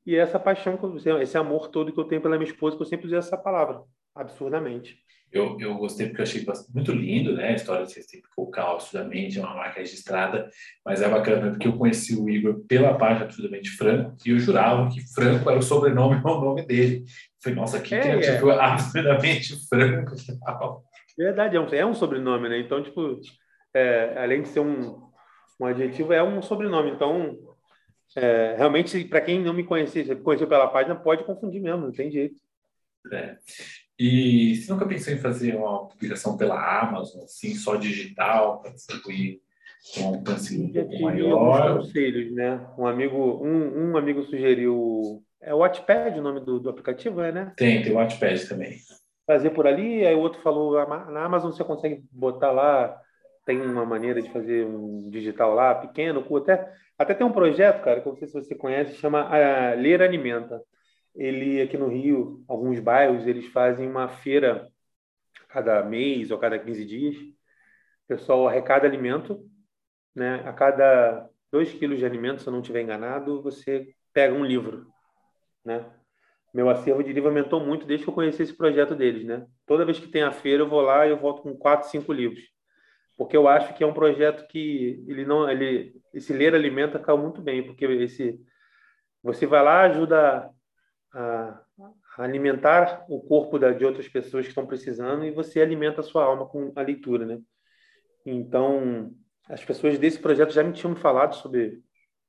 E 0.06 0.16
essa 0.16 0.38
paixão, 0.38 0.78
esse 1.22 1.38
amor 1.38 1.70
todo 1.70 1.94
que 1.94 2.00
eu 2.00 2.04
tenho 2.04 2.22
pela 2.22 2.38
minha 2.38 2.50
esposa, 2.50 2.76
que 2.76 2.82
eu 2.82 2.88
sempre 2.88 3.06
usei 3.06 3.18
essa 3.18 3.38
palavra, 3.38 3.82
absurdamente. 4.14 4.98
Eu, 5.32 5.58
eu 5.60 5.74
gostei 5.76 6.08
porque 6.08 6.22
eu 6.22 6.24
achei 6.24 6.46
muito 6.76 6.92
lindo, 6.92 7.34
né? 7.34 7.48
A 7.48 7.54
história 7.54 7.86
de 7.86 7.92
vocês 7.92 8.06
têm 8.06 8.22
que 8.22 8.28
colocar 8.36 8.70
absurdamente, 8.70 9.40
é 9.40 9.42
uma 9.42 9.56
marca 9.56 9.80
registrada, 9.80 10.48
mas 10.86 11.02
é 11.02 11.10
bacana 11.10 11.50
porque 11.50 11.68
eu 11.68 11.76
conheci 11.76 12.16
o 12.16 12.30
Igor 12.30 12.64
pela 12.68 12.96
página 12.96 13.26
Absurdamente 13.26 13.72
Franco 13.72 14.16
e 14.24 14.30
eu 14.30 14.38
jurava 14.38 14.92
que 14.92 15.02
Franco 15.12 15.50
era 15.50 15.58
o 15.58 15.64
sobrenome 15.64 16.18
e 16.24 16.28
o 16.28 16.42
nome 16.42 16.62
dele. 16.68 17.06
Falei, 17.42 17.58
nossa, 17.58 17.82
que 17.82 17.96
é, 17.96 18.02
criativo, 18.02 18.52
é. 18.52 18.60
absurdamente 18.60 19.68
Franco. 19.68 20.12
Verdade, 21.18 21.56
é 21.56 21.60
um, 21.60 21.68
é 21.68 21.86
um 21.86 21.96
sobrenome, 21.96 22.50
né? 22.50 22.60
Então, 22.60 22.84
tipo, 22.84 23.20
é, 23.74 24.14
além 24.16 24.44
de 24.44 24.50
ser 24.50 24.60
um, 24.60 25.02
um 25.60 25.66
adjetivo, 25.66 26.14
é 26.14 26.24
um 26.24 26.42
sobrenome. 26.42 26.92
Então, 26.92 27.38
é, 28.16 28.56
realmente, 28.58 29.04
para 29.06 29.22
quem 29.22 29.42
não 29.42 29.54
me 29.54 29.64
conhecia, 29.64 30.16
conheceu 30.16 30.48
pela 30.48 30.68
página, 30.68 30.96
pode 30.96 31.24
confundir 31.24 31.62
mesmo, 31.62 31.82
não 31.86 31.92
tem 31.92 32.12
jeito. 32.12 32.40
É. 33.12 33.38
E 33.98 34.56
você 34.56 34.72
nunca 34.72 34.86
pensou 34.86 35.14
em 35.14 35.18
fazer 35.18 35.56
uma 35.56 35.88
publicação 35.88 36.36
pela 36.36 36.82
Amazon, 36.82 37.24
assim, 37.24 37.54
só 37.56 37.76
digital, 37.76 38.62
para 38.62 38.72
distribuir 38.72 39.40
com 39.94 40.02
um 40.02 40.08
alcance 40.16 40.58
um 40.58 40.72
pouco 40.72 41.02
maior? 41.02 41.78
conselhos, 41.78 42.34
né? 42.34 42.66
Um 42.78 42.88
amigo, 42.88 43.18
um, 43.44 43.92
um 43.92 43.98
amigo 43.98 44.24
sugeriu... 44.24 45.24
É 45.42 45.54
o 45.54 45.58
Wattpad 45.58 46.18
o 46.18 46.22
nome 46.22 46.40
do, 46.40 46.58
do 46.58 46.70
aplicativo, 46.70 47.20
é, 47.20 47.32
né? 47.32 47.54
Tem, 47.58 47.82
tem 47.82 47.92
o 47.92 47.96
Wattpad 47.96 48.48
também. 48.48 48.78
Fazer 49.28 49.50
por 49.50 49.68
ali, 49.68 50.06
aí 50.06 50.16
o 50.16 50.20
outro 50.20 50.42
falou, 50.42 50.74
na 50.88 51.26
Amazon 51.26 51.52
você 51.52 51.64
consegue 51.66 52.02
botar 52.12 52.52
lá, 52.52 52.98
tem 53.46 53.62
uma 53.62 53.86
maneira 53.86 54.22
de 54.22 54.32
fazer 54.32 54.66
um 54.66 55.10
digital 55.10 55.54
lá, 55.54 55.76
pequeno, 55.76 56.26
até, 56.38 56.74
até 56.98 57.14
tem 57.14 57.26
um 57.26 57.32
projeto, 57.32 57.84
cara, 57.84 58.02
que 58.02 58.08
eu 58.08 58.12
não 58.12 58.18
sei 58.18 58.28
se 58.28 58.34
você 58.34 58.56
conhece, 58.56 58.96
chama 58.96 59.26
uh, 59.26 59.80
Ler 59.80 60.02
Alimenta 60.02 60.62
ele 61.16 61.62
aqui 61.62 61.78
no 61.78 61.88
Rio, 61.88 62.44
alguns 62.48 62.80
bairros, 62.80 63.28
eles 63.28 63.46
fazem 63.48 63.88
uma 63.88 64.08
feira 64.08 64.72
cada 65.48 65.84
mês 65.84 66.32
ou 66.32 66.40
cada 66.40 66.58
15 66.58 66.86
dias. 66.86 67.16
O 67.18 68.08
pessoal 68.08 68.48
arrecada 68.48 68.88
alimento, 68.88 69.48
né? 70.16 70.48
A 70.48 70.54
cada 70.54 71.30
2 71.52 71.74
quilos 71.74 72.00
de 72.00 72.06
alimento, 72.06 72.42
se 72.42 72.48
eu 72.48 72.54
não 72.54 72.62
estiver 72.62 72.82
enganado, 72.82 73.42
você 73.42 73.94
pega 74.12 74.34
um 74.34 74.46
livro, 74.46 74.88
né? 75.64 75.86
Meu 76.54 76.70
acervo 76.70 77.04
de 77.04 77.14
livro 77.14 77.30
aumentou 77.30 77.60
muito 77.60 77.86
desde 77.86 78.06
que 78.06 78.10
eu 78.10 78.16
conheci 78.16 78.44
esse 78.44 78.56
projeto 78.56 78.96
deles, 78.96 79.26
né? 79.26 79.46
Toda 79.66 79.86
vez 79.86 80.00
que 80.00 80.08
tem 80.08 80.24
a 80.24 80.32
feira, 80.32 80.64
eu 80.64 80.70
vou 80.70 80.82
lá 80.82 81.06
e 81.06 81.10
eu 81.10 81.18
volto 81.18 81.44
com 81.44 81.56
4, 81.56 81.90
5 81.90 82.12
livros. 82.14 82.44
Porque 83.18 83.38
eu 83.38 83.48
acho 83.48 83.74
que 83.74 83.84
é 83.84 83.88
um 83.88 83.94
projeto 83.94 84.48
que 84.48 85.04
ele 85.08 85.26
não, 85.26 85.50
ele, 85.50 85.94
esse 86.14 86.34
ler 86.34 86.56
alimenta 86.56 87.00
caiu 87.00 87.18
muito 87.18 87.42
bem, 87.42 87.64
porque 87.66 87.86
esse 87.86 88.40
você 89.22 89.46
vai 89.46 89.64
lá, 89.64 89.82
ajuda 89.84 90.50
a, 91.14 91.62
a 92.18 92.24
alimentar 92.24 93.06
o 93.08 93.22
corpo 93.22 93.58
da, 93.58 93.72
de 93.72 93.86
outras 93.86 94.08
pessoas 94.08 94.46
que 94.46 94.50
estão 94.50 94.66
precisando 94.68 95.24
e 95.24 95.32
você 95.32 95.62
alimenta 95.62 96.02
a 96.02 96.04
sua 96.04 96.26
alma 96.26 96.46
com 96.46 96.74
a 96.76 96.82
leitura, 96.82 97.26
né? 97.26 97.40
Então, 98.26 99.12
as 99.48 99.64
pessoas 99.64 99.98
desse 99.98 100.20
projeto 100.20 100.52
já 100.52 100.64
me 100.64 100.74
tinham 100.74 100.96
falado 100.96 101.36
sobre 101.36 101.82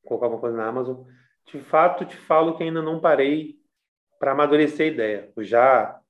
colocar 0.05 0.27
alguma 0.27 0.41
coisa 0.41 0.57
na 0.57 0.69
Amazon. 0.69 1.05
De 1.47 1.59
fato, 1.61 2.05
te 2.05 2.17
falo 2.17 2.57
que 2.57 2.63
ainda 2.63 2.81
não 2.81 3.01
parei 3.01 3.57
para 4.19 4.33
amadurecer 4.33 4.87
a 4.87 4.93
ideia. 4.95 5.33
Eu 5.37 5.45
já 5.45 6.01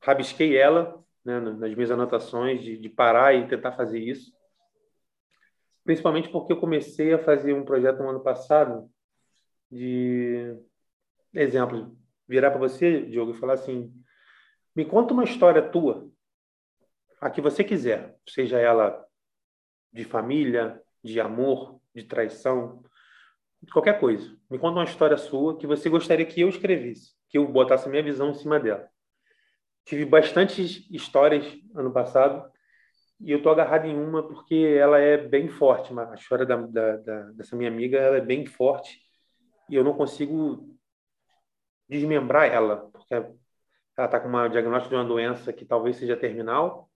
rabisquei 0.00 0.56
ela 0.56 1.03
né, 1.24 1.40
nas 1.40 1.74
minhas 1.74 1.90
anotações 1.90 2.62
de, 2.62 2.76
de 2.76 2.88
parar 2.88 3.34
e 3.34 3.48
tentar 3.48 3.72
fazer 3.72 3.98
isso. 3.98 4.32
Principalmente 5.84 6.28
porque 6.28 6.52
eu 6.52 6.60
comecei 6.60 7.12
a 7.12 7.18
fazer 7.18 7.54
um 7.54 7.64
projeto 7.64 8.02
no 8.02 8.10
ano 8.10 8.20
passado 8.20 8.90
de 9.70 10.56
exemplo 11.32 11.96
virar 12.26 12.50
para 12.50 12.60
você, 12.60 13.02
Diogo, 13.02 13.32
e 13.32 13.38
falar 13.38 13.54
assim: 13.54 13.92
me 14.74 14.84
conta 14.84 15.12
uma 15.12 15.24
história 15.24 15.62
tua, 15.62 16.08
a 17.20 17.30
que 17.30 17.40
você 17.40 17.62
quiser, 17.62 18.16
seja 18.28 18.58
ela 18.58 19.04
de 19.92 20.04
família, 20.04 20.80
de 21.02 21.20
amor, 21.20 21.80
de 21.94 22.02
traição, 22.04 22.82
qualquer 23.72 24.00
coisa. 24.00 24.36
Me 24.50 24.58
conta 24.58 24.78
uma 24.78 24.84
história 24.84 25.16
sua 25.16 25.56
que 25.56 25.66
você 25.66 25.88
gostaria 25.88 26.26
que 26.26 26.40
eu 26.40 26.48
escrevesse, 26.48 27.12
que 27.28 27.38
eu 27.38 27.46
botasse 27.46 27.86
a 27.86 27.90
minha 27.90 28.02
visão 28.02 28.30
em 28.30 28.34
cima 28.34 28.58
dela. 28.58 28.88
Tive 29.84 30.04
bastantes 30.04 30.86
histórias 30.90 31.44
ano 31.74 31.92
passado 31.92 32.50
e 33.20 33.30
eu 33.30 33.42
tô 33.42 33.50
agarrado 33.50 33.86
em 33.86 33.96
uma 33.96 34.26
porque 34.26 34.54
ela 34.78 34.98
é 34.98 35.16
bem 35.16 35.48
forte. 35.48 35.92
A 35.98 36.14
história 36.14 36.46
da, 36.46 36.56
da, 36.56 36.96
da, 36.96 37.22
dessa 37.32 37.54
minha 37.54 37.70
amiga 37.70 37.98
ela 37.98 38.16
é 38.16 38.20
bem 38.20 38.46
forte 38.46 39.00
e 39.68 39.74
eu 39.74 39.84
não 39.84 39.94
consigo 39.94 40.74
desmembrar 41.88 42.50
ela, 42.50 42.88
porque 42.92 43.14
ela 43.14 43.34
está 43.96 44.18
com 44.18 44.28
uma 44.28 44.48
diagnóstico 44.48 44.94
de 44.94 45.00
uma 45.00 45.04
doença 45.04 45.52
que 45.52 45.64
talvez 45.64 45.96
seja 45.96 46.16
terminal. 46.16 46.90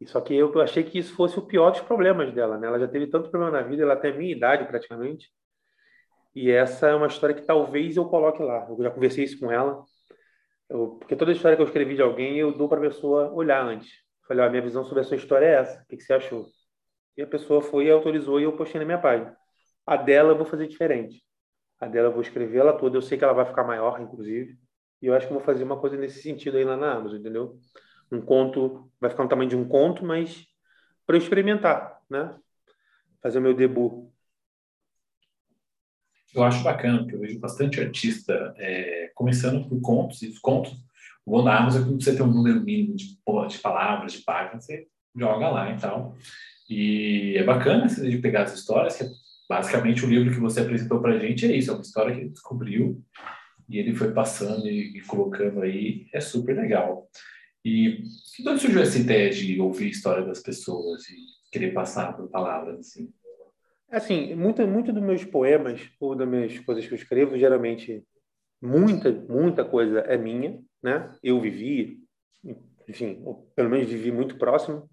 E 0.00 0.06
só 0.06 0.20
que 0.20 0.34
eu 0.34 0.60
achei 0.60 0.84
que 0.84 0.98
isso 0.98 1.14
fosse 1.14 1.38
o 1.38 1.46
pior 1.46 1.70
dos 1.70 1.80
problemas 1.80 2.32
dela, 2.32 2.56
né? 2.56 2.68
Ela 2.68 2.78
já 2.78 2.88
teve 2.88 3.08
tanto 3.08 3.30
problema 3.30 3.60
na 3.60 3.66
vida, 3.66 3.82
ela 3.82 3.96
tem 3.96 4.12
a 4.12 4.14
minha 4.14 4.32
idade 4.32 4.64
praticamente. 4.64 5.28
E 6.34 6.50
essa 6.50 6.88
é 6.88 6.94
uma 6.94 7.08
história 7.08 7.34
que 7.34 7.42
talvez 7.42 7.96
eu 7.96 8.04
coloque 8.08 8.42
lá. 8.42 8.66
Eu 8.68 8.80
já 8.80 8.90
conversei 8.90 9.24
isso 9.24 9.40
com 9.40 9.50
ela. 9.50 9.84
Eu, 10.68 10.96
porque 10.98 11.16
toda 11.16 11.32
história 11.32 11.56
que 11.56 11.62
eu 11.62 11.66
escrevi 11.66 11.94
de 11.94 12.02
alguém, 12.02 12.36
eu 12.38 12.52
dou 12.52 12.68
para 12.68 12.78
a 12.78 12.88
pessoa 12.88 13.32
olhar 13.32 13.64
antes. 13.64 13.90
Falei, 14.26 14.44
a 14.44 14.50
minha 14.50 14.62
visão 14.62 14.84
sobre 14.84 15.00
a 15.00 15.04
sua 15.04 15.16
história 15.16 15.46
é 15.46 15.54
essa. 15.54 15.82
O 15.82 15.86
que, 15.86 15.96
que 15.96 16.02
você 16.02 16.12
achou? 16.12 16.46
E 17.16 17.22
a 17.22 17.26
pessoa 17.26 17.62
foi 17.62 17.86
e 17.86 17.90
autorizou 17.90 18.38
e 18.38 18.44
eu 18.44 18.56
postei 18.56 18.78
na 18.78 18.84
minha 18.84 18.98
página. 18.98 19.34
A 19.86 19.96
dela 19.96 20.32
eu 20.32 20.36
vou 20.36 20.46
fazer 20.46 20.68
diferente. 20.68 21.24
A 21.80 21.86
dela 21.86 22.08
eu 22.08 22.12
vou 22.12 22.20
escrever 22.20 22.58
ela 22.58 22.72
toda. 22.74 22.96
Eu 22.96 23.02
sei 23.02 23.16
que 23.16 23.24
ela 23.24 23.32
vai 23.32 23.46
ficar 23.46 23.64
maior, 23.64 24.00
inclusive. 24.00 24.58
E 25.00 25.06
eu 25.06 25.14
acho 25.14 25.26
que 25.26 25.32
vou 25.32 25.42
fazer 25.42 25.64
uma 25.64 25.80
coisa 25.80 25.96
nesse 25.96 26.20
sentido 26.20 26.58
aí 26.58 26.64
lá 26.64 26.76
na 26.76 26.92
Amazon, 26.92 27.18
entendeu? 27.18 27.58
Um 28.12 28.20
conto, 28.20 28.90
vai 29.00 29.08
ficar 29.08 29.22
no 29.22 29.28
tamanho 29.28 29.48
de 29.48 29.56
um 29.56 29.66
conto, 29.66 30.04
mas 30.04 30.44
para 31.06 31.16
eu 31.16 31.20
experimentar, 31.20 32.00
né? 32.10 32.36
Fazer 33.22 33.38
o 33.38 33.42
meu 33.42 33.54
debut. 33.54 34.10
Eu 36.34 36.42
acho 36.44 36.62
bacana, 36.62 36.98
porque 36.98 37.14
eu 37.14 37.20
vejo 37.20 37.38
bastante 37.38 37.80
artista 37.80 38.54
é, 38.56 39.10
começando 39.14 39.66
por 39.68 39.80
contos, 39.80 40.22
e 40.22 40.28
os 40.28 40.38
contos, 40.38 40.72
vou 41.24 41.42
na 41.42 41.58
Amazon, 41.58 41.84
quando 41.84 42.02
você 42.02 42.14
tem 42.14 42.24
um 42.24 42.32
número 42.32 42.60
mínimo 42.60 42.94
de, 42.94 43.06
de 43.06 43.58
palavras, 43.58 44.12
de 44.12 44.18
páginas, 44.22 44.64
você 44.64 44.86
joga 45.16 45.48
lá 45.48 45.72
e 45.72 45.78
tal. 45.78 46.14
E 46.68 47.34
é 47.36 47.44
bacana 47.44 47.86
essa 47.86 48.08
de 48.08 48.18
pegar 48.18 48.42
as 48.42 48.54
histórias, 48.54 48.96
que 48.96 49.04
é 49.04 49.08
basicamente 49.48 50.04
o 50.04 50.08
livro 50.08 50.32
que 50.32 50.40
você 50.40 50.60
apresentou 50.60 51.00
para 51.00 51.14
a 51.14 51.18
gente 51.18 51.46
é 51.46 51.56
isso, 51.56 51.70
é 51.70 51.74
uma 51.74 51.82
história 51.82 52.14
que 52.14 52.20
ele 52.20 52.30
descobriu 52.30 53.02
e 53.68 53.78
ele 53.78 53.94
foi 53.94 54.12
passando 54.12 54.66
e, 54.68 54.98
e 54.98 55.00
colocando 55.02 55.62
aí, 55.62 56.06
é 56.12 56.20
super 56.20 56.56
legal. 56.56 57.08
E 57.64 58.02
de 58.38 58.48
onde 58.48 58.60
surgiu 58.60 58.82
essa 58.82 58.98
ideia 58.98 59.30
de 59.30 59.60
ouvir 59.60 59.86
a 59.86 59.90
história 59.90 60.24
das 60.24 60.40
pessoas 60.40 61.08
e 61.08 61.16
querer 61.50 61.72
passar 61.72 62.16
por 62.16 62.28
palavras 62.28 62.78
assim? 62.80 63.12
Assim, 63.90 64.34
muito, 64.34 64.66
muito 64.66 64.92
dos 64.92 65.02
meus 65.02 65.24
poemas 65.24 65.90
ou 65.98 66.14
das 66.14 66.28
minhas 66.28 66.58
coisas 66.60 66.86
que 66.86 66.92
eu 66.92 66.96
escrevo, 66.96 67.38
geralmente 67.38 68.04
muita, 68.60 69.10
muita 69.10 69.64
coisa 69.64 70.00
é 70.00 70.16
minha, 70.16 70.60
né? 70.82 71.12
Eu 71.22 71.40
vivi, 71.40 72.00
enfim, 72.88 73.24
pelo 73.54 73.70
menos 73.70 73.88
vivi 73.88 74.12
muito 74.12 74.36
próximo. 74.36 74.88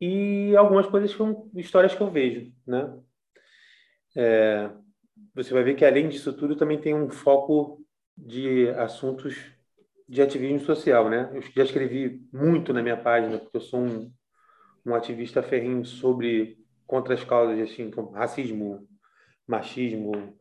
E 0.00 0.54
algumas 0.56 0.86
coisas 0.86 1.10
são 1.10 1.50
histórias 1.54 1.94
que 1.94 2.00
eu 2.00 2.10
vejo, 2.10 2.52
né? 2.66 2.94
é, 4.16 4.70
você 5.34 5.52
vai 5.52 5.62
ver 5.62 5.74
que 5.74 5.84
além 5.84 6.08
disso 6.08 6.32
tudo 6.32 6.56
também 6.56 6.80
tem 6.80 6.94
um 6.94 7.08
foco 7.08 7.84
de 8.16 8.68
assuntos 8.70 9.36
de 10.08 10.22
ativismo 10.22 10.60
social, 10.60 11.08
né? 11.08 11.30
Eu 11.34 11.42
já 11.42 11.62
escrevi 11.62 12.26
muito 12.32 12.72
na 12.72 12.82
minha 12.82 12.96
página 12.96 13.38
porque 13.38 13.56
eu 13.56 13.60
sou 13.60 13.80
um, 13.80 14.12
um 14.84 14.94
ativista 14.94 15.42
ferrinho 15.42 15.84
sobre 15.84 16.58
contra 16.88 17.14
as 17.14 17.22
causas 17.22 17.60
assim 17.60 17.90
como 17.90 18.10
racismo, 18.10 18.88
machismo, 19.46 20.36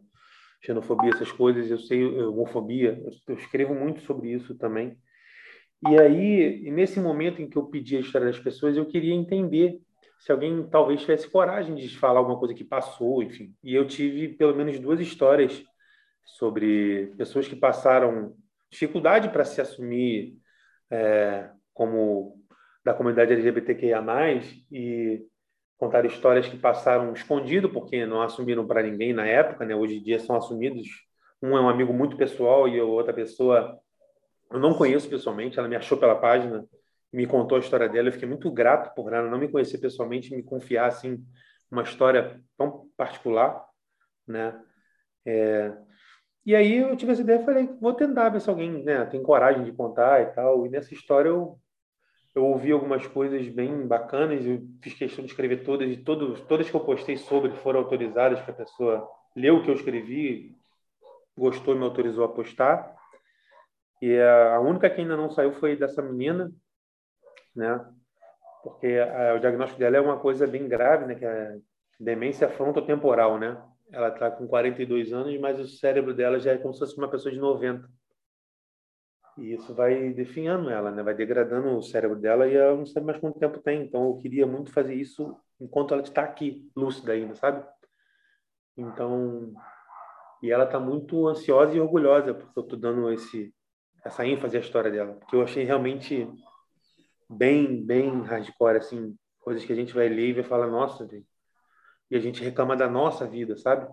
xenofobia, 0.63 1.11
essas 1.13 1.31
coisas. 1.31 1.69
Eu 1.69 1.77
sei 1.77 2.03
homofobia, 2.05 2.99
eu, 3.27 3.35
escrevo 3.35 3.75
muito 3.75 4.01
sobre 4.01 4.31
isso 4.31 4.55
também. 4.55 4.97
E 5.87 5.99
aí, 5.99 6.71
nesse 6.71 6.99
momento 6.99 7.39
em 7.41 7.47
que 7.47 7.57
eu 7.57 7.67
pedi 7.67 7.97
a 7.97 7.99
história 7.99 8.27
das 8.27 8.39
pessoas, 8.39 8.75
eu 8.75 8.85
queria 8.87 9.13
entender 9.13 9.79
se 10.17 10.31
alguém 10.31 10.67
talvez 10.67 11.01
tivesse 11.01 11.29
coragem 11.29 11.75
de 11.75 11.95
falar 11.99 12.19
alguma 12.19 12.39
coisa 12.39 12.55
que 12.55 12.63
passou, 12.63 13.21
enfim. 13.21 13.53
E 13.63 13.75
eu 13.75 13.85
tive 13.85 14.29
pelo 14.29 14.55
menos 14.55 14.79
duas 14.79 14.99
histórias 14.99 15.63
sobre 16.23 17.13
pessoas 17.17 17.47
que 17.47 17.55
passaram 17.55 18.35
dificuldade 18.71 19.29
para 19.29 19.45
se 19.45 19.61
assumir 19.61 20.37
é, 20.89 21.49
como 21.73 22.41
da 22.83 22.93
comunidade 22.93 23.33
LGBTQIA+, 23.33 24.01
e 24.71 25.21
contar 25.77 26.05
histórias 26.05 26.47
que 26.47 26.57
passaram 26.57 27.13
escondido 27.13 27.69
porque 27.69 28.05
não 28.05 28.21
assumiram 28.21 28.65
para 28.65 28.83
ninguém 28.83 29.13
na 29.13 29.25
época, 29.25 29.65
né? 29.65 29.75
Hoje 29.75 29.97
em 29.97 30.03
dia 30.03 30.19
são 30.19 30.35
assumidos. 30.35 30.87
Um 31.41 31.57
é 31.57 31.61
um 31.61 31.69
amigo 31.69 31.93
muito 31.93 32.17
pessoal 32.17 32.67
e 32.67 32.79
a 32.79 32.83
outra 32.83 33.13
pessoa 33.13 33.79
eu 34.51 34.59
não 34.59 34.73
conheço 34.73 35.09
pessoalmente, 35.09 35.59
ela 35.59 35.67
me 35.67 35.75
achou 35.75 35.97
pela 35.97 36.15
página 36.15 36.65
me 37.11 37.25
contou 37.25 37.57
a 37.57 37.61
história 37.61 37.87
dela. 37.87 38.09
Eu 38.09 38.13
fiquei 38.13 38.27
muito 38.27 38.51
grato 38.51 38.93
por 38.93 39.13
ela 39.13 39.29
não 39.29 39.37
me 39.37 39.47
conhecer 39.47 39.77
pessoalmente, 39.77 40.35
me 40.35 40.43
confiar 40.43 40.87
assim 40.87 41.23
uma 41.69 41.83
história 41.83 42.41
tão 42.57 42.87
particular, 42.95 43.65
né? 44.27 44.59
É... 45.25 45.73
E 46.45 46.55
aí 46.55 46.77
eu 46.77 46.95
tive 46.95 47.11
essa 47.11 47.21
ideia, 47.21 47.43
falei, 47.43 47.69
vou 47.81 47.93
tentar 47.93 48.29
ver 48.29 48.39
se 48.39 48.49
alguém 48.49 48.83
né, 48.83 49.05
tem 49.05 49.21
coragem 49.21 49.65
de 49.65 49.71
contar 49.73 50.21
e 50.21 50.27
tal. 50.27 50.65
E 50.65 50.69
nessa 50.69 50.93
história 50.93 51.29
eu 51.29 51.59
eu 52.37 52.45
ouvi 52.45 52.71
algumas 52.71 53.07
coisas 53.07 53.47
bem 53.49 53.87
bacanas, 53.87 54.45
eu 54.45 54.61
fiz 54.79 54.93
questão 54.93 55.25
de 55.25 55.31
escrever 55.31 55.63
todas, 55.63 55.89
e 55.89 55.97
todos, 55.97 56.39
todas 56.41 56.69
que 56.69 56.75
eu 56.75 56.81
postei 56.81 57.17
sobre 57.17 57.51
foram 57.57 57.79
autorizadas, 57.79 58.39
que 58.41 58.51
a 58.51 58.53
pessoa 58.53 59.09
leu 59.35 59.57
o 59.57 59.63
que 59.63 59.71
eu 59.71 59.73
escrevi, 59.73 60.55
gostou 61.35 61.73
e 61.73 61.79
me 61.79 61.83
autorizou 61.83 62.23
a 62.23 62.29
postar. 62.29 62.95
E 63.99 64.19
a 64.19 64.59
única 64.59 64.87
que 64.87 65.01
ainda 65.01 65.17
não 65.17 65.31
saiu 65.31 65.51
foi 65.53 65.75
dessa 65.75 66.03
menina, 66.03 66.51
né? 67.55 67.83
Porque 68.61 68.85
a, 68.85 69.33
o 69.33 69.39
diagnóstico 69.39 69.79
dela 69.79 69.97
é 69.97 70.01
uma 70.01 70.19
coisa 70.19 70.45
bem 70.45 70.67
grave, 70.67 71.07
né? 71.07 71.15
Que 71.15 71.25
é 71.25 71.57
demência 71.99 72.47
frontotemporal, 72.49 73.39
né? 73.39 73.59
Ela 73.91 74.09
está 74.09 74.29
com 74.29 74.47
42 74.47 75.11
anos, 75.11 75.35
mas 75.39 75.59
o 75.59 75.67
cérebro 75.67 76.13
dela 76.13 76.39
já 76.39 76.51
é 76.51 76.57
como 76.57 76.71
se 76.71 76.81
fosse 76.81 76.95
uma 76.97 77.09
pessoa 77.09 77.33
de 77.33 77.39
90. 77.39 77.89
E 79.37 79.53
isso 79.53 79.73
vai 79.73 80.11
definhando 80.13 80.69
ela, 80.69 80.91
né? 80.91 81.03
Vai 81.03 81.13
degradando 81.13 81.77
o 81.77 81.83
cérebro 81.83 82.17
dela 82.17 82.47
e 82.47 82.55
ela 82.55 82.75
não 82.75 82.85
sabe 82.85 83.05
mais 83.05 83.19
quanto 83.19 83.39
tempo 83.39 83.59
tem. 83.59 83.83
Então 83.83 84.05
eu 84.05 84.17
queria 84.17 84.47
muito 84.47 84.71
fazer 84.71 84.95
isso 84.95 85.35
enquanto 85.59 85.93
ela 85.93 86.03
está 86.03 86.23
aqui, 86.23 86.69
lúcida 86.75 87.13
ainda, 87.13 87.35
sabe? 87.35 87.65
Então, 88.75 89.53
e 90.41 90.51
ela 90.51 90.65
está 90.65 90.79
muito 90.79 91.27
ansiosa 91.27 91.75
e 91.75 91.79
orgulhosa 91.79 92.33
porque 92.33 92.57
eu 92.57 92.63
estou 92.63 92.79
dando 92.79 93.11
esse 93.11 93.53
essa 94.05 94.25
ênfase 94.25 94.55
à 94.55 94.59
história 94.61 94.89
dela, 94.89 95.15
porque 95.15 95.35
eu 95.35 95.41
achei 95.41 95.65
realmente 95.65 96.27
bem 97.29 97.83
bem 97.85 98.21
hardcore 98.21 98.77
assim, 98.77 99.17
coisas 99.39 99.65
que 99.65 99.73
a 99.73 99.75
gente 99.75 99.93
vai 99.93 100.07
ler 100.07 100.29
e 100.29 100.33
vai 100.33 100.43
falar, 100.43 100.67
nossa, 100.67 101.05
e 102.09 102.15
a 102.15 102.19
gente 102.19 102.43
reclama 102.43 102.75
da 102.75 102.89
nossa 102.89 103.27
vida, 103.27 103.57
sabe? 103.57 103.87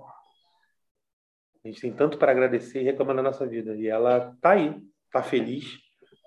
A 1.64 1.68
gente 1.68 1.80
tem 1.80 1.92
tanto 1.92 2.18
para 2.18 2.30
agradecer 2.30 2.80
e 2.80 2.84
reclama 2.84 3.14
da 3.14 3.22
nossa 3.22 3.46
vida. 3.46 3.74
E 3.74 3.88
ela 3.88 4.36
tá 4.40 4.50
aí, 4.50 4.80
tá 5.14 5.22
feliz, 5.22 5.78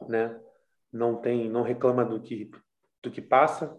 né? 0.07 0.39
Não 0.91 1.17
tem, 1.21 1.49
não 1.49 1.61
reclama 1.61 2.05
do 2.05 2.21
que 2.21 2.49
do 3.03 3.11
que 3.11 3.21
passa, 3.21 3.77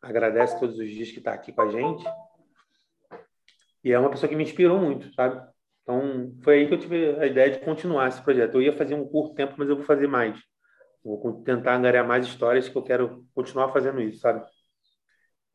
agradece 0.00 0.60
todos 0.60 0.78
os 0.78 0.88
dias 0.88 1.10
que 1.10 1.18
está 1.18 1.32
aqui 1.32 1.52
com 1.52 1.62
a 1.62 1.70
gente. 1.70 2.04
E 3.82 3.92
é 3.92 3.98
uma 3.98 4.10
pessoa 4.10 4.28
que 4.28 4.36
me 4.36 4.44
inspirou 4.44 4.78
muito, 4.78 5.12
sabe? 5.14 5.44
Então, 5.82 6.36
foi 6.42 6.58
aí 6.58 6.68
que 6.68 6.74
eu 6.74 6.78
tive 6.78 7.18
a 7.18 7.26
ideia 7.26 7.50
de 7.50 7.60
continuar 7.60 8.08
esse 8.08 8.22
projeto. 8.22 8.54
Eu 8.54 8.62
ia 8.62 8.76
fazer 8.76 8.94
um 8.94 9.08
curto 9.08 9.34
tempo, 9.34 9.54
mas 9.56 9.68
eu 9.68 9.76
vou 9.76 9.84
fazer 9.84 10.06
mais. 10.06 10.38
Vou 11.02 11.42
tentar 11.42 11.74
angariar 11.74 12.06
mais 12.06 12.26
histórias 12.26 12.68
que 12.68 12.76
eu 12.76 12.82
quero 12.82 13.26
continuar 13.34 13.72
fazendo 13.72 14.00
isso, 14.00 14.20
sabe? 14.20 14.44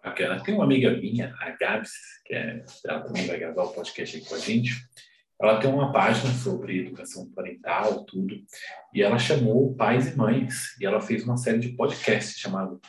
Bacana. 0.03 0.43
Tem 0.43 0.55
uma 0.55 0.63
amiga 0.63 0.91
minha, 0.91 1.33
a 1.39 1.51
Gabs, 1.51 1.91
que 2.25 2.33
é, 2.33 2.65
ela 2.85 3.01
também 3.01 3.27
vai 3.27 3.37
gravar 3.37 3.63
o 3.63 3.73
podcast 3.73 4.17
aqui 4.17 4.27
com 4.27 4.35
a 4.35 4.39
gente. 4.39 4.71
Ela 5.41 5.59
tem 5.59 5.69
uma 5.69 5.91
página 5.91 6.31
sobre 6.33 6.79
educação 6.79 7.29
parental, 7.31 8.05
tudo, 8.05 8.35
e 8.93 9.01
ela 9.01 9.17
chamou 9.17 9.75
pais 9.75 10.13
e 10.13 10.15
mães, 10.15 10.79
e 10.79 10.85
ela 10.85 11.01
fez 11.01 11.23
uma 11.23 11.37
série 11.37 11.59
de 11.59 11.69
podcasts 11.69 12.39
chamado 12.39 12.79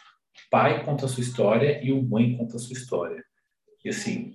Pai 0.50 0.84
Conta 0.84 1.06
a 1.06 1.08
Sua 1.08 1.22
História 1.22 1.82
e 1.82 1.92
o 1.92 2.02
Mãe 2.02 2.36
Conta 2.36 2.56
a 2.56 2.58
Sua 2.58 2.74
História. 2.74 3.24
E, 3.84 3.88
assim, 3.88 4.32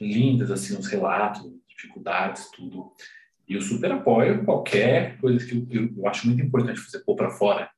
lindas, 0.00 0.50
assim, 0.50 0.76
os 0.78 0.86
relatos, 0.86 1.42
dificuldades, 1.68 2.50
tudo. 2.52 2.92
E 3.48 3.54
eu 3.54 3.60
super 3.60 3.90
apoio 3.92 4.44
qualquer 4.44 5.18
coisa 5.18 5.44
que 5.44 5.56
eu, 5.56 5.66
eu, 5.70 5.92
eu 5.96 6.06
acho 6.06 6.26
muito 6.26 6.42
importante 6.42 6.80
você 6.80 6.98
pôr 7.00 7.16
para 7.16 7.30
fora. 7.30 7.70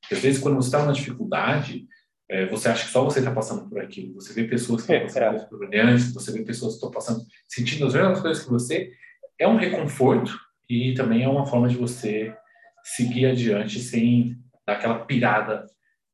Porque, 0.00 0.14
às 0.14 0.20
vezes, 0.20 0.40
quando 0.40 0.56
você 0.56 0.68
está 0.68 0.80
numa 0.80 0.92
dificuldade, 0.92 1.86
é, 2.28 2.46
você 2.46 2.68
acha 2.68 2.86
que 2.86 2.90
só 2.90 3.04
você 3.04 3.18
está 3.18 3.30
passando 3.30 3.68
por 3.68 3.80
aquilo. 3.80 4.14
Você 4.14 4.32
vê 4.32 4.44
pessoas 4.44 4.82
que 4.82 4.92
estão 4.92 5.06
passando 5.06 5.36
é. 5.36 5.46
por 5.46 5.58
brilhantes, 5.58 6.12
você 6.12 6.32
vê 6.32 6.42
pessoas 6.42 6.72
que 6.72 6.76
estão 6.76 6.90
passando, 6.90 7.22
sentindo 7.48 7.86
as 7.86 7.94
mesmas 7.94 8.20
coisas 8.20 8.42
que 8.42 8.50
você. 8.50 8.90
É 9.38 9.48
um 9.48 9.56
reconforto 9.56 10.38
e 10.68 10.94
também 10.94 11.22
é 11.22 11.28
uma 11.28 11.46
forma 11.46 11.68
de 11.68 11.76
você 11.76 12.34
seguir 12.82 13.26
adiante 13.26 13.80
sem 13.80 14.38
dar 14.66 14.74
aquela 14.74 15.04
pirada 15.04 15.66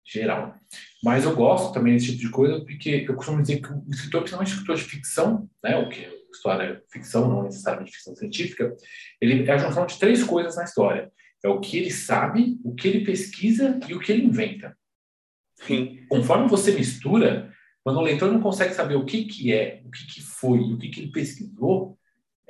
geral. 0.04 0.54
Mas 1.02 1.24
eu 1.24 1.34
gosto 1.34 1.72
também 1.72 1.94
desse 1.94 2.06
tipo 2.06 2.20
de 2.20 2.30
coisa 2.30 2.60
porque 2.64 3.06
eu 3.08 3.14
costumo 3.14 3.42
dizer 3.42 3.60
que 3.60 3.72
o 3.72 3.84
escritor, 3.90 4.22
principalmente 4.22 4.52
o 4.52 4.54
escritor 4.54 4.76
de 4.76 4.84
ficção, 4.84 5.50
né, 5.62 5.76
o 5.76 5.88
que 5.88 6.04
é 6.04 6.20
história 6.32 6.82
ficção, 6.92 7.28
não 7.28 7.42
necessariamente 7.42 7.92
ficção 7.92 8.14
científica, 8.14 8.74
ele 9.20 9.48
é 9.48 9.52
a 9.52 9.58
junção 9.58 9.86
de 9.86 9.98
três 9.98 10.22
coisas 10.22 10.56
na 10.56 10.64
história. 10.64 11.12
É 11.44 11.48
o 11.48 11.60
que 11.60 11.78
ele 11.78 11.90
sabe, 11.90 12.58
o 12.64 12.74
que 12.74 12.86
ele 12.86 13.04
pesquisa 13.04 13.78
e 13.88 13.94
o 13.94 14.00
que 14.00 14.12
ele 14.12 14.24
inventa. 14.24 14.76
Sim. 15.56 16.04
Conforme 16.08 16.48
você 16.48 16.72
mistura, 16.72 17.52
quando 17.82 17.98
o 17.98 18.02
leitor 18.02 18.30
não 18.30 18.40
consegue 18.40 18.74
saber 18.74 18.94
o 18.94 19.04
que, 19.04 19.24
que 19.24 19.52
é, 19.52 19.82
o 19.84 19.90
que, 19.90 20.06
que 20.06 20.22
foi, 20.22 20.60
o 20.60 20.78
que, 20.78 20.88
que 20.88 21.00
ele 21.00 21.12
pesquisou, 21.12 21.98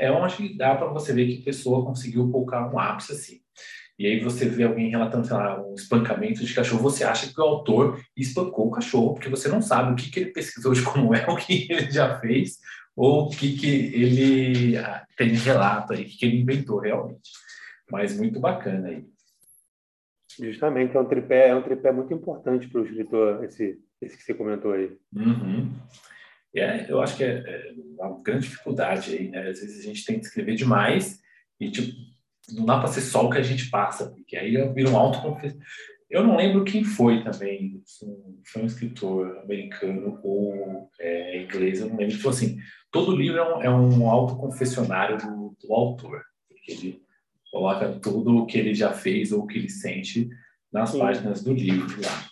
é 0.00 0.10
onde 0.10 0.56
dá 0.56 0.74
para 0.74 0.88
você 0.88 1.12
ver 1.12 1.26
que 1.26 1.42
a 1.42 1.44
pessoa 1.44 1.84
conseguiu 1.84 2.30
colocar 2.30 2.72
um 2.72 2.78
ápice 2.78 3.12
assim. 3.12 3.40
E 3.98 4.06
aí 4.06 4.18
você 4.18 4.48
vê 4.48 4.64
alguém 4.64 4.88
relatando, 4.88 5.26
sei 5.26 5.36
lá, 5.36 5.62
um 5.62 5.74
espancamento 5.74 6.42
de 6.42 6.54
cachorro, 6.54 6.80
você 6.80 7.04
acha 7.04 7.30
que 7.30 7.38
o 7.38 7.44
autor 7.44 8.02
espancou 8.16 8.68
o 8.68 8.70
cachorro, 8.70 9.12
porque 9.12 9.28
você 9.28 9.46
não 9.46 9.60
sabe 9.60 9.92
o 9.92 9.96
que, 9.96 10.10
que 10.10 10.20
ele 10.20 10.30
pesquisou 10.30 10.72
de 10.72 10.82
como 10.82 11.14
é, 11.14 11.22
o 11.28 11.36
que 11.36 11.70
ele 11.70 11.90
já 11.90 12.18
fez, 12.18 12.60
ou 12.96 13.26
o 13.26 13.30
que, 13.30 13.58
que 13.58 13.68
ele 13.68 14.78
ah, 14.78 15.04
tem 15.18 15.28
relato 15.34 15.92
aí, 15.92 16.04
o 16.04 16.06
que 16.06 16.24
ele 16.24 16.40
inventou 16.40 16.80
realmente. 16.80 17.30
Mas 17.90 18.16
muito 18.16 18.40
bacana 18.40 18.88
aí. 18.88 19.04
Justamente, 20.38 20.96
é 20.96 21.00
um 21.00 21.04
tripé, 21.04 21.48
é 21.48 21.54
um 21.54 21.62
tripé 21.62 21.92
muito 21.92 22.14
importante 22.14 22.68
para 22.68 22.80
o 22.80 22.86
escritor, 22.86 23.44
esse, 23.44 23.78
esse 24.00 24.16
que 24.16 24.22
você 24.22 24.32
comentou 24.32 24.72
aí. 24.72 24.96
Uhum. 25.14 25.74
É, 26.54 26.90
eu 26.90 27.00
acho 27.00 27.16
que 27.16 27.24
é, 27.24 27.38
é, 27.38 27.72
uma 27.98 28.22
grande 28.22 28.48
dificuldade 28.48 29.14
aí, 29.14 29.28
né? 29.28 29.48
Às 29.48 29.60
vezes 29.60 29.80
a 29.80 29.82
gente 29.82 30.04
tem 30.04 30.18
que 30.18 30.26
escrever 30.26 30.56
demais 30.56 31.20
e, 31.60 31.70
tipo, 31.70 31.92
não 32.52 32.64
dá 32.64 32.78
para 32.78 32.88
ser 32.88 33.02
só 33.02 33.26
o 33.26 33.30
que 33.30 33.38
a 33.38 33.42
gente 33.42 33.70
passa, 33.70 34.10
porque 34.10 34.36
aí 34.36 34.56
vira 34.72 34.90
um 34.90 34.96
autoconfessão. 34.96 35.60
Eu 36.08 36.24
não 36.24 36.36
lembro 36.36 36.64
quem 36.64 36.82
foi 36.82 37.22
também, 37.22 37.80
foi 38.44 38.62
um 38.62 38.66
escritor 38.66 39.38
americano 39.44 40.18
ou 40.24 40.90
é, 40.98 41.40
inglês, 41.40 41.80
eu 41.80 41.88
não 41.88 41.96
lembro. 41.96 42.16
Então, 42.16 42.30
assim, 42.30 42.58
todo 42.90 43.14
livro 43.14 43.38
é 43.38 43.56
um, 43.56 43.62
é 43.62 43.70
um 43.70 44.10
autoconfessionário 44.10 45.18
do, 45.18 45.56
do 45.62 45.72
autor, 45.72 46.22
porque 46.48 46.72
ele 46.72 47.02
coloca 47.52 47.92
tudo 48.00 48.38
o 48.38 48.46
que 48.46 48.58
ele 48.58 48.74
já 48.74 48.92
fez 48.92 49.30
ou 49.30 49.44
o 49.44 49.46
que 49.46 49.58
ele 49.58 49.68
sente 49.68 50.28
nas 50.72 50.90
Sim. 50.90 50.98
páginas 50.98 51.44
do 51.44 51.52
livro 51.52 52.00
lá. 52.02 52.30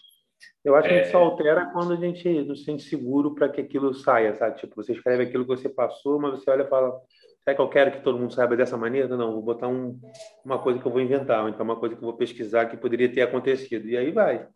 Eu 0.64 0.74
acho 0.74 0.88
que 0.88 0.94
a 0.94 0.98
gente 0.98 1.10
só 1.10 1.20
é. 1.20 1.24
altera 1.24 1.66
quando 1.66 1.92
a 1.92 1.96
gente 1.96 2.42
não 2.42 2.54
se 2.54 2.64
sente 2.64 2.82
seguro 2.82 3.34
para 3.34 3.48
que 3.48 3.60
aquilo 3.60 3.94
saia, 3.94 4.34
sabe? 4.34 4.58
Tipo, 4.58 4.76
você 4.76 4.92
escreve 4.92 5.22
aquilo 5.22 5.44
que 5.44 5.56
você 5.56 5.68
passou, 5.68 6.20
mas 6.20 6.32
você 6.32 6.50
olha 6.50 6.62
e 6.62 6.68
fala, 6.68 7.00
será 7.42 7.54
que 7.54 7.60
eu 7.60 7.68
quero 7.68 7.92
que 7.92 8.02
todo 8.02 8.18
mundo 8.18 8.34
saiba 8.34 8.56
dessa 8.56 8.76
maneira? 8.76 9.16
Não, 9.16 9.32
vou 9.32 9.42
botar 9.42 9.68
um, 9.68 9.98
uma 10.44 10.58
coisa 10.58 10.78
que 10.78 10.86
eu 10.86 10.92
vou 10.92 11.00
inventar, 11.00 11.42
ou 11.42 11.48
então 11.48 11.64
uma 11.64 11.76
coisa 11.76 11.94
que 11.94 12.02
eu 12.02 12.08
vou 12.08 12.16
pesquisar 12.16 12.66
que 12.66 12.76
poderia 12.76 13.10
ter 13.10 13.22
acontecido. 13.22 13.88
E 13.88 13.96
aí 13.96 14.10
vai, 14.10 14.46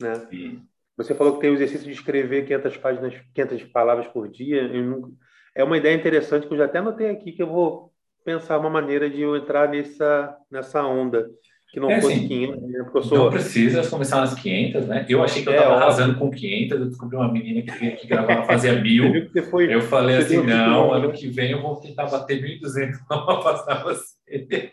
né? 0.00 0.14
Sim. 0.30 0.62
Você 0.96 1.14
falou 1.14 1.34
que 1.34 1.40
tem 1.40 1.50
o 1.50 1.54
exercício 1.54 1.86
de 1.86 1.92
escrever 1.92 2.46
500 2.46 2.76
páginas, 2.78 3.14
500 3.34 3.64
palavras 3.64 4.06
por 4.06 4.28
dia. 4.28 4.66
Nunca... 4.68 5.10
É 5.54 5.64
uma 5.64 5.76
ideia 5.76 5.94
interessante 5.94 6.46
que 6.46 6.52
eu 6.52 6.58
já 6.58 6.66
até 6.66 6.78
anotei 6.78 7.10
aqui 7.10 7.32
que 7.32 7.42
eu 7.42 7.48
vou 7.48 7.92
pensar 8.24 8.58
uma 8.58 8.68
maneira 8.70 9.08
de 9.08 9.20
eu 9.20 9.36
entrar 9.36 9.68
nessa, 9.68 10.36
nessa 10.50 10.84
onda. 10.84 11.30
Que 11.76 11.80
não 11.80 11.90
é, 11.90 12.00
fosse 12.00 12.14
assim, 12.14 12.28
500, 12.28 12.62
né? 12.62 12.84
Sou... 13.02 13.18
Não 13.18 13.30
precisa 13.30 13.86
começar 13.90 14.20
nas 14.22 14.32
500, 14.32 14.86
né? 14.86 15.04
Eu 15.10 15.22
achei 15.22 15.42
que 15.42 15.48
eu 15.50 15.52
estava 15.52 15.74
é, 15.74 15.76
arrasando 15.76 16.18
com 16.18 16.30
500, 16.30 16.80
eu 16.80 16.86
descobri 16.86 17.16
uma 17.16 17.30
menina 17.30 17.60
que 17.60 17.78
veio 17.78 17.92
aqui 17.92 18.06
gravar, 18.06 18.44
fazia 18.44 18.72
mil. 18.80 19.30
Foi, 19.50 19.74
eu 19.74 19.82
falei 19.82 20.16
assim, 20.16 20.42
não, 20.42 20.90
ano 20.90 21.12
que 21.12 21.28
vem 21.28 21.50
eu 21.50 21.60
vou 21.60 21.76
tentar 21.76 22.06
bater 22.06 22.42
1.200 22.42 22.96
para 23.06 23.36
passar 23.42 23.84
você. 23.84 24.72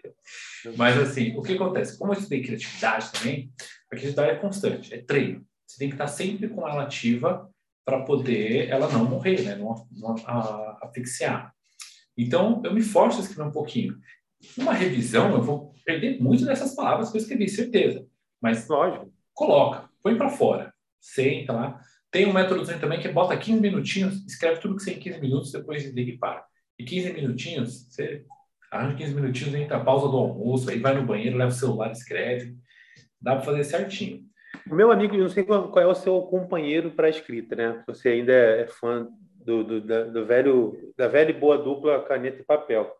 Mas 0.77 0.97
assim, 0.97 1.35
o 1.35 1.41
que 1.41 1.55
acontece? 1.55 1.99
Como 1.99 2.13
eu 2.13 2.17
estudei 2.17 2.41
criatividade 2.41 3.11
também, 3.11 3.51
a 3.91 3.95
criatividade 3.97 4.31
é 4.31 4.35
constante, 4.35 4.93
é 4.93 4.99
treino. 4.99 5.43
Você 5.67 5.79
tem 5.79 5.89
que 5.89 5.95
estar 5.95 6.07
sempre 6.07 6.47
com 6.47 6.65
ela 6.65 6.83
ativa 6.83 7.49
para 7.83 7.99
poder 8.03 8.69
ela 8.69 8.89
não 8.89 9.03
morrer, 9.03 9.41
né? 9.41 9.55
não, 9.57 9.75
não 9.91 10.15
a, 10.25 10.79
asfixiar. 10.83 11.53
Então, 12.17 12.61
eu 12.63 12.73
me 12.73 12.81
forço 12.81 13.17
a 13.17 13.23
escrever 13.23 13.49
um 13.49 13.51
pouquinho. 13.51 13.93
Numa 14.57 14.73
revisão, 14.73 15.31
eu 15.31 15.41
vou 15.41 15.73
perder 15.85 16.21
muito 16.21 16.45
dessas 16.45 16.75
palavras 16.75 17.11
que 17.11 17.17
eu 17.17 17.21
escrevi, 17.21 17.49
certeza. 17.49 18.05
Mas, 18.41 18.67
lógico, 18.67 19.11
coloca, 19.33 19.89
põe 20.01 20.17
para 20.17 20.29
fora, 20.29 20.73
senta 20.99 21.53
lá. 21.53 21.79
Tem 22.11 22.27
um 22.27 22.33
método 22.33 22.65
também 22.79 22.99
que 22.99 23.07
bota 23.07 23.35
15 23.35 23.59
minutinhos, 23.59 24.25
escreve 24.25 24.59
tudo 24.59 24.75
que 24.75 24.83
você 24.83 24.91
em 24.91 24.99
15 24.99 25.19
minutos, 25.19 25.51
depois 25.51 25.83
liga 25.93 26.11
e 26.11 26.17
para. 26.17 26.45
E 26.77 26.83
15 26.83 27.13
minutinhos, 27.13 27.87
você 27.89 28.25
arranja 28.71 28.97
15 28.97 29.15
minutinhos, 29.15 29.55
entra 29.55 29.77
a 29.77 29.83
pausa 29.83 30.07
do 30.07 30.17
almoço, 30.17 30.69
aí 30.69 30.79
vai 30.79 30.95
no 30.95 31.05
banheiro, 31.05 31.37
leva 31.37 31.51
o 31.51 31.55
celular, 31.55 31.91
escreve. 31.91 32.55
Dá 33.21 33.35
para 33.35 33.45
fazer 33.45 33.63
certinho. 33.63 34.21
Meu 34.67 34.91
amigo, 34.91 35.15
eu 35.15 35.21
não 35.21 35.29
sei 35.29 35.43
qual 35.43 35.79
é 35.79 35.87
o 35.87 35.95
seu 35.95 36.21
companheiro 36.21 36.91
para 36.91 37.09
escrita, 37.09 37.55
né? 37.55 37.83
Você 37.87 38.09
ainda 38.09 38.33
é 38.33 38.67
fã 38.67 39.07
do, 39.43 39.63
do, 39.63 39.81
da, 39.81 40.03
do 40.03 40.25
velho, 40.25 40.93
da 40.97 41.07
velha 41.07 41.31
e 41.31 41.39
boa 41.39 41.57
dupla 41.57 42.03
caneta 42.03 42.41
e 42.41 42.45
papel. 42.45 42.91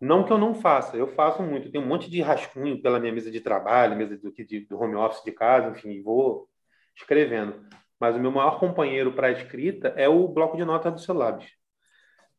Não 0.00 0.24
que 0.24 0.32
eu 0.32 0.38
não 0.38 0.54
faça, 0.54 0.96
eu 0.96 1.06
faço 1.08 1.42
muito. 1.42 1.70
Tenho 1.70 1.84
um 1.84 1.88
monte 1.88 2.10
de 2.10 2.20
rascunho 2.20 2.80
pela 2.82 3.00
minha 3.00 3.12
mesa 3.12 3.30
de 3.30 3.40
trabalho, 3.40 3.96
mesa 3.96 4.16
do, 4.16 4.30
de, 4.30 4.60
do 4.60 4.78
home 4.78 4.94
office 4.94 5.24
de 5.24 5.32
casa, 5.32 5.70
enfim, 5.70 6.02
vou 6.02 6.48
escrevendo. 6.94 7.64
Mas 7.98 8.14
o 8.14 8.18
meu 8.18 8.30
maior 8.30 8.58
companheiro 8.58 9.12
para 9.12 9.28
a 9.28 9.32
escrita 9.32 9.88
é 9.96 10.08
o 10.08 10.28
bloco 10.28 10.56
de 10.56 10.64
notas 10.64 10.92
do 10.92 11.00
celular. 11.00 11.38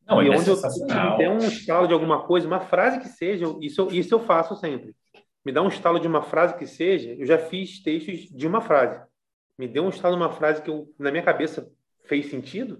Não, 0.05 0.21
e 0.21 0.27
é 0.27 0.31
onde 0.31 0.49
eu 0.49 1.17
tem 1.17 1.29
um 1.29 1.39
estalo 1.39 1.87
de 1.87 1.93
alguma 1.93 2.23
coisa, 2.23 2.47
uma 2.47 2.61
frase 2.61 2.99
que 2.99 3.09
seja, 3.09 3.45
isso, 3.59 3.87
isso 3.91 4.13
eu 4.13 4.19
faço 4.19 4.55
sempre. 4.55 4.95
me 5.43 5.51
dá 5.51 5.61
um 5.61 5.67
estalo 5.67 5.99
de 5.99 6.07
uma 6.07 6.21
frase 6.21 6.55
que 6.55 6.65
seja, 6.65 7.13
eu 7.13 7.25
já 7.25 7.37
fiz 7.37 7.81
textos 7.81 8.29
de 8.29 8.47
uma 8.47 8.61
frase. 8.61 9.01
Me 9.57 9.67
deu 9.67 9.83
um 9.83 9.89
estalo 9.89 10.15
de 10.15 10.21
uma 10.21 10.31
frase 10.31 10.61
que 10.61 10.69
eu, 10.69 10.87
na 10.97 11.11
minha 11.11 11.23
cabeça 11.23 11.69
fez 12.05 12.29
sentido, 12.29 12.79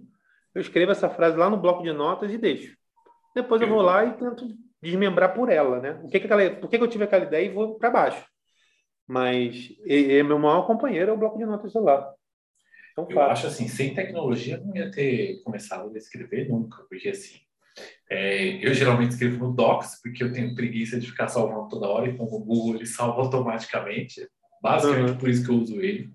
eu 0.53 0.61
escrevo 0.61 0.91
essa 0.91 1.09
frase 1.09 1.35
lá 1.35 1.49
no 1.49 1.57
bloco 1.57 1.83
de 1.83 1.91
notas 1.91 2.31
e 2.31 2.37
deixo. 2.37 2.77
Depois 3.35 3.61
eu 3.61 3.67
vou 3.67 3.81
lá 3.81 4.05
e 4.05 4.13
tento 4.13 4.47
desmembrar 4.81 5.33
por 5.33 5.49
ela, 5.49 5.79
né? 5.79 5.99
O 6.03 6.07
que 6.07 6.19
que 6.19 6.25
aquela, 6.25 6.49
por 6.55 6.69
que, 6.69 6.77
que 6.77 6.83
eu 6.83 6.89
tive 6.89 7.03
aquela 7.03 7.25
ideia 7.25 7.45
e 7.45 7.53
vou 7.53 7.77
para 7.77 7.89
baixo. 7.89 8.25
Mas 9.07 9.71
e, 9.85 10.13
e 10.13 10.23
meu 10.23 10.37
maior 10.37 10.67
companheiro 10.67 11.11
é 11.11 11.13
o 11.13 11.17
bloco 11.17 11.37
de 11.37 11.45
notas 11.45 11.71
celular. 11.71 12.13
Então, 12.91 13.07
eu 13.09 13.21
acho 13.21 13.47
assim, 13.47 13.67
sem 13.67 13.93
tecnologia 13.93 14.57
não 14.57 14.75
ia 14.75 14.89
ter 14.91 15.41
começado 15.43 15.93
a 15.93 15.97
escrever 15.97 16.49
nunca, 16.49 16.83
porque 16.89 17.09
assim, 17.09 17.37
é, 18.09 18.65
eu 18.65 18.73
geralmente 18.73 19.11
escrevo 19.11 19.37
no 19.37 19.53
Docs, 19.53 20.01
porque 20.01 20.23
eu 20.23 20.31
tenho 20.31 20.55
preguiça 20.55 20.99
de 20.99 21.07
ficar 21.07 21.27
salvando 21.27 21.67
toda 21.67 21.87
hora, 21.87 22.07
então 22.09 22.25
o 22.25 22.39
Google 22.39 22.75
ele 22.75 22.85
salva 22.85 23.21
automaticamente. 23.21 24.27
Basicamente 24.61 25.11
uhum. 25.11 25.17
por 25.17 25.29
isso 25.29 25.45
que 25.45 25.51
eu 25.51 25.55
uso 25.55 25.79
ele. 25.79 26.09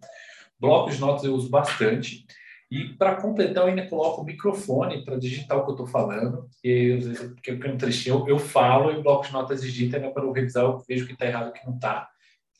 Blocos 0.58 0.94
de 0.94 1.00
notas 1.00 1.24
eu 1.24 1.34
uso 1.34 1.48
bastante. 1.48 2.26
E 2.72 2.94
para 2.94 3.16
completar, 3.16 3.64
eu 3.64 3.68
ainda 3.68 3.86
coloco 3.86 4.22
o 4.22 4.24
microfone 4.24 5.04
para 5.04 5.18
digitar 5.18 5.58
o 5.58 5.62
que 5.62 5.72
eu 5.72 5.74
estou 5.74 5.86
falando. 5.86 6.48
E 6.64 6.94
às 6.96 7.06
vezes, 7.06 7.32
porque 7.32 7.50
eu 7.50 7.60
tenho 7.60 7.74
um 7.74 7.76
trechinho, 7.76 8.26
eu, 8.26 8.38
falo 8.38 8.90
e 8.90 8.96
o 8.96 9.02
bloco 9.02 9.26
de 9.26 9.32
notas 9.34 9.60
digita, 9.60 9.98
né, 9.98 10.08
para 10.08 10.22
eu 10.22 10.32
revisar, 10.32 10.64
eu 10.64 10.78
vejo 10.88 11.04
o 11.04 11.06
que 11.06 11.12
está 11.12 11.26
errado 11.26 11.50
o 11.50 11.52
que 11.52 11.66
não 11.66 11.74
está. 11.74 12.08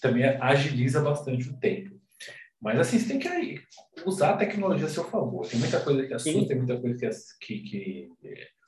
Também 0.03 0.23
agiliza 0.23 1.01
bastante 1.01 1.49
o 1.49 1.57
tempo. 1.57 1.99
Mas 2.61 2.79
assim, 2.79 2.99
você 2.99 3.09
tem 3.09 3.19
que 3.19 3.65
usar 4.05 4.35
a 4.35 4.37
tecnologia 4.37 4.85
a 4.85 4.91
seu 4.91 5.05
favor. 5.05 5.49
Tem 5.49 5.59
muita 5.59 5.81
coisa 5.81 6.07
que 6.07 6.13
assusta, 6.13 6.41
Sim. 6.41 6.47
tem 6.47 6.59
muita 6.59 6.79
coisa 6.79 6.99
que, 6.99 7.09
que, 7.41 7.61
que, 7.61 8.11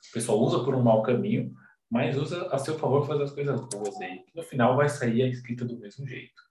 o 0.09 0.13
pessoal 0.13 0.39
usa 0.39 0.63
por 0.63 0.73
um 0.73 0.81
mau 0.81 1.03
caminho, 1.03 1.53
mas 1.87 2.17
usa 2.17 2.47
a 2.47 2.57
seu 2.57 2.79
favor 2.79 3.05
fazer 3.05 3.21
as 3.21 3.31
coisas 3.31 3.61
boas 3.69 4.01
aí. 4.01 4.25
no 4.33 4.41
final 4.41 4.75
vai 4.75 4.89
sair 4.89 5.21
a 5.21 5.27
escrita 5.27 5.63
do 5.63 5.77
mesmo 5.77 6.07
jeito. 6.07 6.41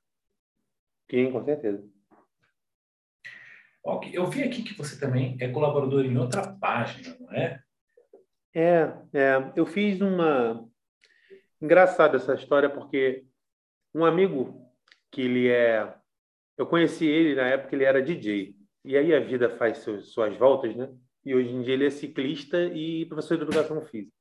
Sim, 1.10 1.32
com 1.32 1.44
certeza. 1.44 1.93
Eu 4.12 4.26
vi 4.26 4.42
aqui 4.42 4.62
que 4.62 4.76
você 4.76 4.98
também 4.98 5.36
é 5.40 5.48
colaborador 5.48 6.04
em 6.04 6.16
outra 6.16 6.46
página, 6.58 7.16
não 7.20 7.32
é? 7.32 7.60
É, 8.54 8.92
é 9.12 9.52
eu 9.54 9.66
fiz 9.66 10.00
uma. 10.00 10.66
Engraçada 11.60 12.16
essa 12.16 12.34
história, 12.34 12.70
porque 12.70 13.24
um 13.94 14.04
amigo 14.04 14.70
que 15.10 15.22
ele 15.22 15.48
é. 15.48 15.94
Eu 16.56 16.66
conheci 16.66 17.06
ele 17.06 17.34
na 17.34 17.48
época 17.48 17.74
ele 17.74 17.84
era 17.84 18.02
DJ. 18.02 18.56
E 18.84 18.96
aí 18.96 19.14
a 19.14 19.20
vida 19.20 19.50
faz 19.56 19.78
seus, 19.78 20.12
suas 20.12 20.36
voltas, 20.36 20.74
né? 20.74 20.88
E 21.24 21.34
hoje 21.34 21.50
em 21.50 21.62
dia 21.62 21.74
ele 21.74 21.86
é 21.86 21.90
ciclista 21.90 22.62
e 22.64 23.06
professor 23.06 23.36
de 23.36 23.44
educação 23.44 23.82
física. 23.82 24.14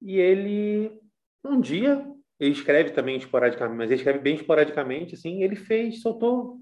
E 0.00 0.18
ele, 0.18 1.00
um 1.42 1.58
dia, 1.60 2.06
ele 2.38 2.52
escreve 2.52 2.90
também 2.90 3.16
esporadicamente, 3.16 3.78
mas 3.78 3.90
ele 3.90 4.00
escreve 4.00 4.18
bem 4.18 4.34
esporadicamente, 4.34 5.14
assim, 5.14 5.42
ele 5.42 5.56
fez, 5.56 6.02
soltou 6.02 6.60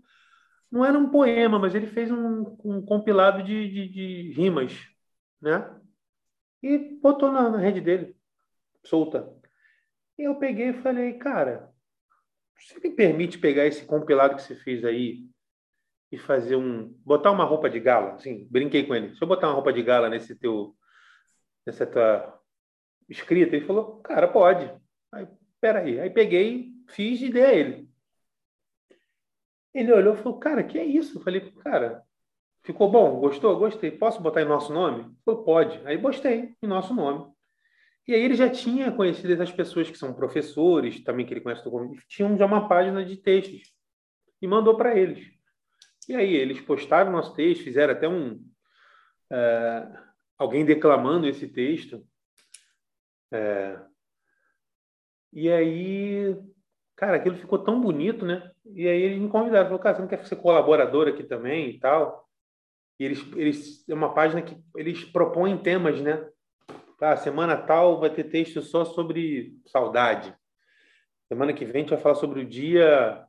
não 0.72 0.82
era 0.82 0.98
um 0.98 1.11
poema, 1.11 1.58
mas 1.58 1.74
ele 1.74 1.87
fez 1.87 2.11
um, 2.11 2.56
um 2.64 2.80
compilado 2.80 3.42
de, 3.42 3.68
de, 3.68 3.88
de, 3.88 4.32
rimas, 4.32 4.72
né? 5.38 5.78
E 6.62 6.78
botou 6.78 7.30
na, 7.30 7.50
na 7.50 7.58
rede 7.58 7.82
dele, 7.82 8.16
solta. 8.82 9.30
E 10.18 10.22
eu 10.22 10.37
peguei 10.37 10.70
e 10.70 10.82
falei, 10.82 11.12
cara, 11.18 11.70
você 12.58 12.80
me 12.80 12.94
permite 12.94 13.38
pegar 13.38 13.66
esse 13.66 13.85
compilado 13.85 14.37
que 14.37 14.42
você 14.42 14.56
fez 14.56 14.82
aí 14.82 15.28
e 16.11 16.16
fazer 16.16 16.56
um, 16.56 16.88
botar 17.04 17.32
uma 17.32 17.44
roupa 17.44 17.68
de 17.68 17.78
gala, 17.78 18.14
assim, 18.14 18.46
brinquei 18.50 18.87
com 18.87 18.94
ele. 18.94 19.08
Deixa 19.08 19.24
eu 19.24 19.28
botar 19.28 19.48
uma 19.48 19.54
roupa 19.54 19.72
de 19.74 19.82
gala 19.82 20.08
nesse 20.08 20.35
teu, 20.35 20.74
nessa 21.66 21.87
tua 21.87 22.40
escrita. 23.11 23.56
Ele 23.56 23.66
falou, 23.66 24.00
cara, 24.00 24.26
pode. 24.26 24.72
Aí, 25.12 25.28
peraí. 25.61 26.00
Aí 26.00 26.08
peguei, 26.08 26.72
fiz 26.88 27.20
e 27.20 27.30
dei 27.30 27.44
a 27.44 27.52
ele. 27.52 27.91
Ele 29.74 29.92
olhou 29.92 30.14
e 30.14 30.18
falou, 30.18 30.38
cara, 30.38 30.62
que 30.62 30.78
é 30.78 30.85
isso? 30.85 31.18
Eu 31.18 31.22
falei, 31.22 31.40
cara, 31.62 32.02
ficou 32.62 32.90
bom? 32.90 33.18
Gostou? 33.20 33.58
Gostei. 33.58 33.90
Posso 33.90 34.20
botar 34.20 34.42
em 34.42 34.46
nosso 34.46 34.72
nome? 34.72 35.14
Falou, 35.24 35.42
pode. 35.44 35.80
Aí 35.87 35.96
botei 35.96 36.54
em 36.62 36.66
nosso 36.66 36.94
nome. 36.94 37.32
E 38.06 38.14
aí 38.14 38.22
ele 38.22 38.35
já 38.35 38.50
tinha 38.50 38.90
conhecido 38.90 39.32
essas 39.32 39.52
pessoas 39.52 39.88
que 39.88 39.96
são 39.96 40.12
professores, 40.12 41.02
também 41.04 41.24
que 41.24 41.32
ele 41.32 41.40
conhece 41.40 41.62
tinham 42.08 42.37
já 42.37 42.44
uma 42.44 42.68
página 42.68 43.04
de 43.04 43.16
textos 43.16 43.72
e 44.40 44.46
mandou 44.46 44.76
para 44.76 44.98
eles. 44.98 45.30
E 46.08 46.16
aí 46.16 46.35
eles 46.35 46.61
postaram 46.61 47.12
nosso 47.12 47.32
texto, 47.35 47.62
fizeram 47.62 47.92
até 47.92 48.08
um 48.08 48.44
é, 49.30 49.88
alguém 50.37 50.64
declamando 50.64 51.28
esse 51.28 51.46
texto. 51.46 52.04
É, 53.32 53.80
e 55.32 55.48
aí 55.50 56.37
Cara, 57.02 57.16
aquilo 57.16 57.36
ficou 57.36 57.58
tão 57.58 57.80
bonito, 57.80 58.24
né? 58.24 58.48
E 58.64 58.86
aí 58.86 59.02
eles 59.02 59.18
me 59.20 59.28
convidaram, 59.28 59.64
falou, 59.64 59.80
cara, 59.80 59.96
você 59.96 60.02
não 60.02 60.08
quer 60.08 60.24
ser 60.24 60.36
colaborador 60.36 61.08
aqui 61.08 61.24
também 61.24 61.70
e 61.70 61.80
tal? 61.80 62.28
E 62.96 63.04
eles, 63.04 63.26
eles 63.34 63.88
é 63.88 63.92
uma 63.92 64.14
página 64.14 64.40
que 64.40 64.56
eles 64.76 65.04
propõem 65.06 65.58
temas, 65.58 66.00
né? 66.00 66.24
Ah, 67.00 67.16
semana 67.16 67.56
tal 67.56 67.98
vai 67.98 68.08
ter 68.08 68.30
texto 68.30 68.62
só 68.62 68.84
sobre 68.84 69.58
saudade. 69.66 70.32
Semana 71.26 71.52
que 71.52 71.64
vem 71.64 71.74
a 71.74 71.78
gente 71.80 71.90
vai 71.90 71.98
falar 71.98 72.14
sobre 72.14 72.38
o 72.38 72.48
dia 72.48 73.26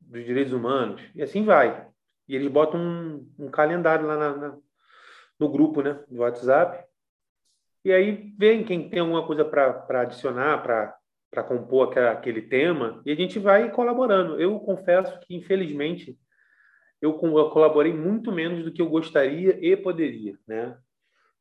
dos 0.00 0.24
direitos 0.24 0.52
humanos. 0.52 1.00
E 1.14 1.22
assim 1.22 1.44
vai. 1.44 1.86
E 2.26 2.34
eles 2.34 2.50
botam 2.50 2.80
um, 2.80 3.32
um 3.38 3.48
calendário 3.48 4.04
lá 4.04 4.16
na, 4.16 4.36
na, 4.36 4.58
no 5.38 5.48
grupo, 5.48 5.80
né? 5.80 6.02
Do 6.08 6.22
WhatsApp. 6.22 6.84
E 7.84 7.92
aí 7.92 8.34
vem 8.36 8.64
quem 8.64 8.90
tem 8.90 8.98
alguma 8.98 9.24
coisa 9.24 9.44
para 9.44 10.00
adicionar, 10.00 10.60
para 10.60 10.98
para 11.36 11.44
compor 11.44 11.98
aquele 11.98 12.40
tema 12.40 13.02
e 13.04 13.12
a 13.12 13.14
gente 13.14 13.38
vai 13.38 13.70
colaborando. 13.70 14.40
Eu 14.40 14.58
confesso 14.58 15.20
que, 15.20 15.36
infelizmente, 15.36 16.18
eu 16.98 17.12
colaborei 17.12 17.92
muito 17.92 18.32
menos 18.32 18.64
do 18.64 18.72
que 18.72 18.80
eu 18.80 18.88
gostaria 18.88 19.58
e 19.60 19.76
poderia, 19.76 20.38
né? 20.48 20.78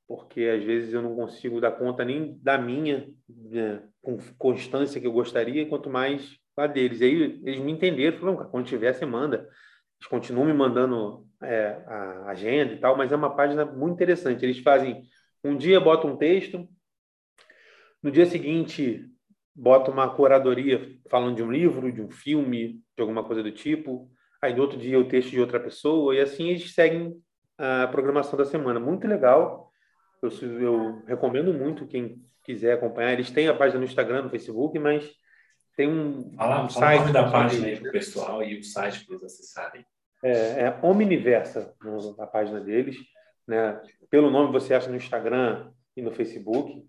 Porque 0.06 0.42
às 0.42 0.62
vezes 0.66 0.94
eu 0.94 1.02
não 1.02 1.16
consigo 1.16 1.62
dar 1.62 1.72
conta 1.72 2.04
nem 2.04 2.38
da 2.44 2.58
minha 2.58 3.08
né, 3.30 3.84
com 4.02 4.18
constância 4.38 5.00
que 5.00 5.08
eu 5.08 5.14
gostaria, 5.14 5.66
quanto 5.66 5.90
mais 5.90 6.38
a 6.58 6.68
deles. 6.68 7.00
E 7.00 7.06
aí 7.06 7.42
eles 7.46 7.62
me 7.62 7.72
entenderam, 7.72 8.18
falaram, 8.18 8.50
quando 8.50 8.68
tiver, 8.68 8.92
você 8.92 9.06
manda. 9.06 9.48
Eles 9.98 10.10
continuam 10.10 10.46
me 10.46 10.54
mandando 10.54 11.26
é, 11.42 11.68
a 11.88 12.26
agenda 12.32 12.74
e 12.74 12.78
tal, 12.82 12.98
mas 12.98 13.14
é 13.14 13.16
uma 13.16 13.34
página 13.34 13.64
muito 13.64 13.94
interessante. 13.94 14.44
Eles 14.44 14.60
fazem 14.60 15.04
um 15.42 15.56
dia 15.56 15.80
botam 15.80 16.12
um 16.12 16.18
texto, 16.18 16.68
no 18.04 18.12
dia 18.12 18.26
seguinte 18.26 19.10
bota 19.56 19.90
uma 19.90 20.10
curadoria 20.10 20.98
falando 21.10 21.36
de 21.36 21.44
um 21.44 21.52
livro, 21.52 21.92
de 21.92 22.02
um 22.02 22.10
filme, 22.10 22.82
de 22.96 23.02
alguma 23.02 23.24
coisa 23.24 23.42
do 23.42 23.52
tipo. 23.52 24.12
Aí 24.42 24.54
no 24.54 24.62
outro 24.62 24.78
dia 24.78 25.00
o 25.00 25.08
texto 25.08 25.30
de 25.30 25.40
outra 25.40 25.60
pessoa 25.60 26.14
e 26.14 26.20
assim 26.20 26.50
eles 26.50 26.74
seguem 26.74 27.16
a 27.58 27.88
programação 27.88 28.38
da 28.38 28.46
semana. 28.46 28.80
Muito 28.80 29.08
legal. 29.08 29.72
Eu, 30.22 30.30
eu 30.60 31.04
recomendo 31.08 31.54
muito 31.54 31.88
quem 31.88 32.22
quiser 32.44 32.74
acompanhar. 32.74 33.14
Eles 33.14 33.32
têm 33.32 33.48
a 33.48 33.54
página 33.54 33.80
no 33.80 33.86
Instagram, 33.86 34.24
no 34.24 34.30
Facebook, 34.30 34.78
mas 34.78 35.10
tem 35.78 35.88
um, 35.88 36.34
fala, 36.36 36.66
um 36.66 36.70
fala 36.70 36.86
site 36.88 36.98
o 36.98 37.02
nome 37.02 37.14
da 37.14 37.32
página 37.32 37.68
aí 37.68 37.80
para 37.80 37.90
o 37.90 37.92
pessoal 37.92 38.44
e 38.44 38.60
o 38.60 38.64
site 38.64 39.06
para 39.06 39.16
eles 39.16 39.26
acessarem. 39.26 39.86
É, 40.24 40.32
é 40.64 40.80
Omniversa, 40.82 41.74
a 42.20 42.28
página 42.28 42.60
deles. 42.60 42.98
Né? 43.48 43.80
Pelo 44.10 44.30
nome 44.30 44.52
você 44.52 44.74
acha 44.74 44.90
no 44.90 44.96
Instagram 44.96 45.72
e 45.96 46.02
no 46.02 46.12
Facebook 46.12 46.86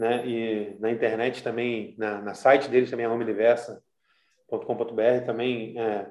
né? 0.00 0.26
E 0.26 0.76
na 0.80 0.90
internet 0.90 1.42
também, 1.42 1.94
na, 1.98 2.22
na 2.22 2.32
site 2.32 2.70
deles 2.70 2.90
também 2.90 3.04
é 3.04 3.08
também 5.20 5.78
é, 5.78 6.10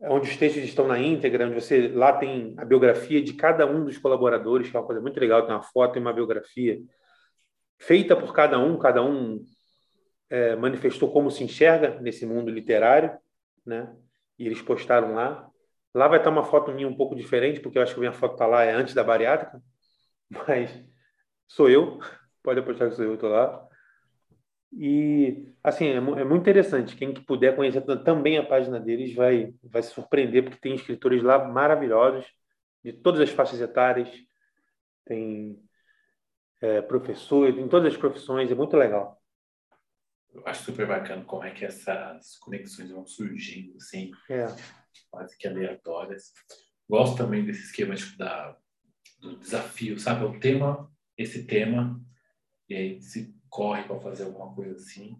é, 0.00 0.10
onde 0.10 0.28
os 0.28 0.36
textos 0.36 0.64
estão 0.64 0.88
na 0.88 0.98
íntegra, 0.98 1.46
onde 1.46 1.54
você 1.54 1.86
lá 1.86 2.12
tem 2.12 2.56
a 2.58 2.64
biografia 2.64 3.22
de 3.22 3.34
cada 3.34 3.64
um 3.64 3.84
dos 3.84 3.96
colaboradores, 3.98 4.68
que 4.68 4.76
é 4.76 4.80
uma 4.80 4.86
coisa 4.86 5.00
muito 5.00 5.20
legal, 5.20 5.46
tem 5.46 5.54
uma 5.54 5.62
foto 5.62 5.96
e 5.96 6.00
uma 6.00 6.12
biografia 6.12 6.80
feita 7.78 8.16
por 8.16 8.34
cada 8.34 8.58
um, 8.58 8.76
cada 8.76 9.00
um 9.00 9.40
é, 10.28 10.56
manifestou 10.56 11.12
como 11.12 11.30
se 11.30 11.44
enxerga 11.44 12.00
nesse 12.00 12.26
mundo 12.26 12.50
literário, 12.50 13.16
né? 13.64 13.94
E 14.36 14.44
eles 14.44 14.60
postaram 14.60 15.14
lá. 15.14 15.48
Lá 15.94 16.08
vai 16.08 16.18
estar 16.18 16.30
uma 16.30 16.44
foto 16.44 16.72
minha 16.72 16.88
um 16.88 16.96
pouco 16.96 17.14
diferente, 17.14 17.60
porque 17.60 17.78
eu 17.78 17.82
acho 17.82 17.94
que 17.94 18.00
a 18.00 18.02
minha 18.02 18.12
foto 18.12 18.32
está 18.32 18.46
lá 18.46 18.64
é 18.64 18.72
antes 18.72 18.92
da 18.92 19.04
bariátrica, 19.04 19.62
mas 20.48 20.84
sou 21.46 21.70
eu, 21.70 22.00
pode 22.42 22.60
apostar 22.60 22.88
que 22.88 22.96
sou 22.96 23.04
eu, 23.04 23.14
estou 23.14 23.30
lá. 23.30 23.68
E, 24.72 25.52
assim, 25.64 25.86
é, 25.86 25.96
é, 25.96 26.00
muito 26.00 26.40
interessante. 26.42 26.96
Quem 26.96 27.12
puder 27.12 27.56
conhecer 27.56 27.80
também 28.04 28.38
a 28.38 28.46
página 28.46 28.78
deles 28.78 29.14
vai, 29.14 29.52
vai 29.62 29.82
se 29.82 29.90
surpreender, 29.90 30.44
porque 30.44 30.60
tem 30.60 30.74
escritores 30.74 31.22
lá 31.22 31.44
maravilhosos, 31.44 32.24
de 32.84 32.92
todas 32.92 33.20
as 33.20 33.30
faixas 33.30 33.60
etárias. 33.60 34.08
Tem 35.04 35.60
é, 36.60 36.80
professores, 36.82 37.56
em 37.56 37.68
todas 37.68 37.92
as 37.92 37.98
profissões, 37.98 38.50
é 38.50 38.54
muito 38.54 38.76
legal. 38.76 39.20
Eu 40.32 40.46
acho 40.46 40.64
super 40.64 40.86
bacana 40.86 41.24
como 41.24 41.42
é 41.42 41.50
que 41.50 41.64
essas 41.64 42.36
conexões 42.38 42.90
vão 42.90 43.04
surgindo, 43.04 43.76
assim, 43.76 44.12
é. 44.28 44.46
quase 45.10 45.36
que 45.36 45.48
aleatórias. 45.48 46.32
Gosto 46.88 47.16
também 47.16 47.44
desse 47.44 47.64
esquema 47.64 47.96
tipo, 47.96 48.16
da, 48.16 48.56
do 49.20 49.36
desafio, 49.36 49.98
sabe? 49.98 50.24
O 50.24 50.38
tema, 50.38 50.88
esse 51.16 51.44
tema, 51.44 52.00
e 52.70 52.74
aí 52.74 53.02
se 53.02 53.34
corre 53.48 53.82
para 53.82 53.98
fazer 53.98 54.22
alguma 54.22 54.54
coisa 54.54 54.76
assim. 54.76 55.16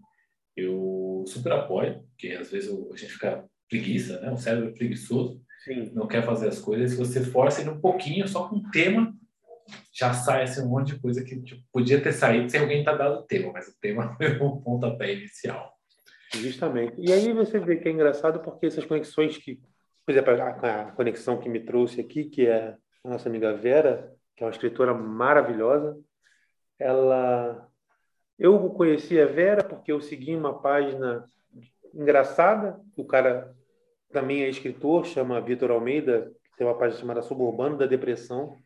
eu 0.56 1.24
super 1.26 1.52
apoio, 1.52 2.02
porque 2.10 2.28
às 2.28 2.50
vezes 2.50 2.70
a 2.70 2.96
gente 2.96 3.12
fica 3.12 3.44
preguiça, 3.68 4.20
né? 4.20 4.30
O 4.30 4.36
cérebro 4.36 4.70
é 4.70 4.72
preguiçoso, 4.72 5.42
Sim. 5.64 5.90
não 5.92 6.06
quer 6.06 6.24
fazer 6.24 6.48
as 6.48 6.60
coisas. 6.60 6.92
Se 6.92 6.96
você 6.96 7.20
força 7.20 7.60
ele 7.60 7.70
um 7.70 7.80
pouquinho, 7.80 8.26
só 8.28 8.48
com 8.48 8.56
um 8.56 8.70
tema, 8.70 9.12
já 9.92 10.12
sai 10.12 10.44
assim, 10.44 10.62
um 10.62 10.68
monte 10.68 10.94
de 10.94 11.00
coisa 11.00 11.24
que 11.24 11.40
tipo, 11.40 11.62
podia 11.72 12.00
ter 12.00 12.12
saído 12.12 12.48
sem 12.48 12.60
alguém 12.60 12.84
tá 12.84 12.94
dado 12.94 13.20
o 13.20 13.22
tema, 13.22 13.52
mas 13.52 13.68
o 13.68 13.78
tema 13.80 14.14
foi 14.16 14.38
o 14.38 14.60
pontapé 14.60 15.12
inicial. 15.14 15.74
Justamente. 16.34 16.94
E 16.98 17.12
aí 17.12 17.32
você 17.32 17.58
vê 17.58 17.76
que 17.76 17.88
é 17.88 17.92
engraçado 17.92 18.40
porque 18.40 18.66
essas 18.66 18.84
conexões 18.84 19.36
que, 19.36 19.60
por 20.06 20.12
exemplo, 20.12 20.32
a 20.32 20.92
conexão 20.92 21.38
que 21.38 21.48
me 21.48 21.60
trouxe 21.60 22.00
aqui, 22.00 22.24
que 22.24 22.46
é 22.46 22.76
a 23.04 23.10
nossa 23.10 23.28
amiga 23.28 23.52
Vera, 23.56 24.12
que 24.36 24.44
é 24.44 24.46
uma 24.46 24.52
escritora 24.52 24.94
maravilhosa, 24.94 25.98
ela 26.80 27.70
eu 28.40 28.70
conheci 28.70 29.20
a 29.20 29.26
Vera 29.26 29.62
porque 29.62 29.92
eu 29.92 30.00
segui 30.00 30.34
uma 30.34 30.62
página 30.62 31.26
engraçada, 31.94 32.80
o 32.96 33.04
cara 33.04 33.54
também 34.10 34.42
é 34.42 34.48
escritor, 34.48 35.04
chama 35.04 35.42
Vitor 35.42 35.70
Almeida, 35.70 36.32
tem 36.56 36.66
uma 36.66 36.76
página 36.76 36.98
chamada 36.98 37.20
Suburbano 37.20 37.76
da 37.76 37.84
Depressão. 37.84 38.56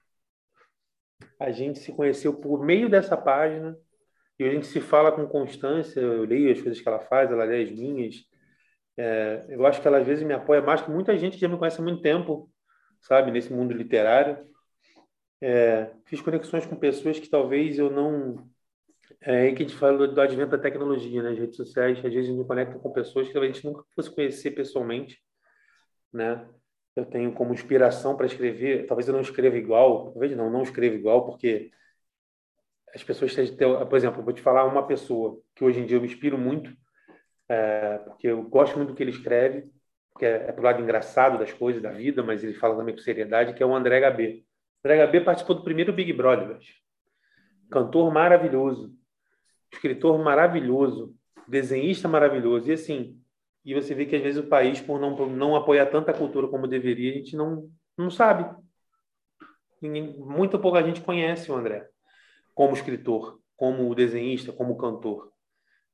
A 1.41 1.51
gente 1.51 1.81
se 1.81 1.93
conheceu 1.93 2.35
por 2.35 2.65
meio 2.65 2.89
dessa 2.89 3.17
página 3.17 3.77
e 4.39 4.45
a 4.45 4.51
gente 4.51 4.67
se 4.67 4.81
fala 4.81 5.11
com 5.11 5.27
constância. 5.27 6.01
Eu 6.01 6.25
leio 6.25 6.53
as 6.53 6.61
coisas 6.61 6.81
que 6.81 6.89
ela 6.89 7.01
faz, 7.01 7.33
ela 7.33 7.45
lê 7.45 7.65
as 7.65 7.71
minhas. 7.71 8.15
É, 8.97 9.45
eu 9.49 9.67
acho 9.67 9.83
que 9.83 9.89
ela 9.89 9.99
às 9.99 10.07
vezes 10.07 10.25
me 10.25 10.35
apoia 10.35 10.63
mais 10.63 10.83
que 10.83 10.91
muita 10.91 11.19
gente 11.19 11.35
que 11.35 11.41
já 11.41 11.49
me 11.49 11.59
conhece 11.59 11.81
há 11.81 11.85
muito 11.85 12.01
tempo, 12.01 12.49
sabe, 13.01 13.33
nesse 13.33 13.53
mundo 13.53 13.75
literário. 13.75 14.39
É, 15.47 15.91
fiz 16.07 16.23
conexões 16.23 16.65
com 16.65 16.75
pessoas 16.75 17.21
que 17.21 17.29
talvez 17.29 17.79
eu 17.79 17.91
não. 17.91 18.49
É 19.21 19.43
aí 19.43 19.55
que 19.55 19.63
a 19.63 19.67
gente 19.67 19.79
fala 19.79 20.09
do, 20.09 20.19
advento 20.19 20.53
da 20.53 20.59
tecnologia, 20.59 21.23
né? 21.23 21.33
As 21.33 21.39
redes 21.39 21.57
sociais, 21.57 21.99
às 21.99 22.15
vezes, 22.15 22.35
me 22.35 22.47
conecta 22.47 22.79
com 22.79 22.91
pessoas 22.91 23.27
que 23.27 23.35
talvez 23.35 23.53
a 23.53 23.55
gente 23.55 23.67
nunca 23.67 23.85
fosse 23.95 24.11
conhecer 24.15 24.53
pessoalmente, 24.53 25.23
né? 26.11 26.49
Eu 26.97 27.05
tenho 27.05 27.31
como 27.35 27.53
inspiração 27.53 28.17
para 28.17 28.25
escrever, 28.25 28.87
talvez 28.87 29.07
eu 29.07 29.13
não 29.13 29.21
escreva 29.21 29.59
igual, 29.59 30.13
talvez 30.13 30.35
não, 30.35 30.49
não 30.49 30.63
escreva 30.63 30.95
igual, 30.97 31.27
porque 31.27 31.71
as 32.95 33.05
pessoas 33.05 33.35
têm, 33.35 33.55
por 33.55 33.97
exemplo, 33.97 34.23
vou 34.23 34.33
te 34.33 34.41
falar 34.41 34.65
uma 34.65 34.87
pessoa 34.87 35.43
que 35.55 35.63
hoje 35.63 35.81
em 35.81 35.87
dia 35.87 35.99
eu 35.99 36.01
me 36.01 36.07
inspiro 36.07 36.39
muito, 36.39 36.75
é, 37.51 37.99
porque 37.99 38.29
eu 38.29 38.43
gosto 38.45 38.77
muito 38.79 38.91
do 38.91 38.95
que 38.95 39.03
ele 39.03 39.11
escreve, 39.11 39.71
porque 40.13 40.25
é, 40.25 40.47
é 40.49 40.53
pro 40.53 40.65
lado 40.65 40.81
engraçado 40.83 41.39
das 41.39 41.53
coisas, 41.53 41.83
da 41.83 41.91
vida, 41.93 42.23
mas 42.23 42.43
ele 42.43 42.55
fala 42.55 42.77
também 42.77 42.95
com 42.95 43.03
seriedade, 43.03 43.53
que 43.53 43.63
é 43.63 43.67
o 43.67 43.75
André 43.75 44.01
HB. 44.11 44.45
André 44.85 45.07
HB 45.07 45.21
participou 45.25 45.57
do 45.57 45.65
primeiro 45.65 45.93
Big 45.93 46.13
Brother, 46.13 46.59
cantor 47.71 48.13
maravilhoso, 48.13 48.95
escritor 49.73 50.23
maravilhoso, 50.23 51.15
desenhista 51.49 52.07
maravilhoso, 52.07 52.69
e 52.69 52.75
assim, 52.75 53.19
e 53.65 53.73
você 53.75 53.95
vê 53.95 54.05
que 54.05 54.15
às 54.15 54.23
vezes 54.23 54.45
o 54.45 54.47
país, 54.47 54.81
por 54.81 55.01
não, 55.01 55.17
por 55.17 55.29
não 55.29 55.57
apoiar 55.57 55.87
tanta 55.87 56.13
cultura 56.13 56.49
como 56.49 56.69
deveria, 56.69 57.13
a 57.13 57.15
gente 57.15 57.35
não, 57.35 57.71
não 57.97 58.11
sabe. 58.11 58.45
Ninguém, 59.81 60.19
muito 60.19 60.59
pouca 60.59 60.83
gente 60.83 61.01
conhece 61.01 61.51
o 61.51 61.57
André 61.57 61.89
como 62.55 62.75
escritor, 62.75 63.41
como 63.57 63.95
desenhista, 63.95 64.53
como 64.53 64.77
cantor. 64.77 65.33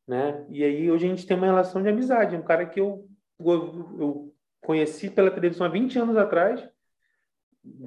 Né? 0.07 0.45
E 0.51 0.63
aí 0.63 0.91
hoje 0.91 1.07
a 1.07 1.09
gente 1.09 1.27
tem 1.27 1.37
uma 1.37 1.47
relação 1.47 1.83
de 1.83 1.89
amizade. 1.89 2.37
Um 2.37 2.43
cara 2.43 2.67
que 2.67 2.81
eu, 2.81 3.09
eu, 3.39 3.97
eu 3.99 4.35
conheci 4.61 5.09
pela 5.09 5.31
televisão 5.31 5.67
há 5.67 5.71
20 5.71 5.99
anos 5.99 6.17
atrás. 6.17 6.69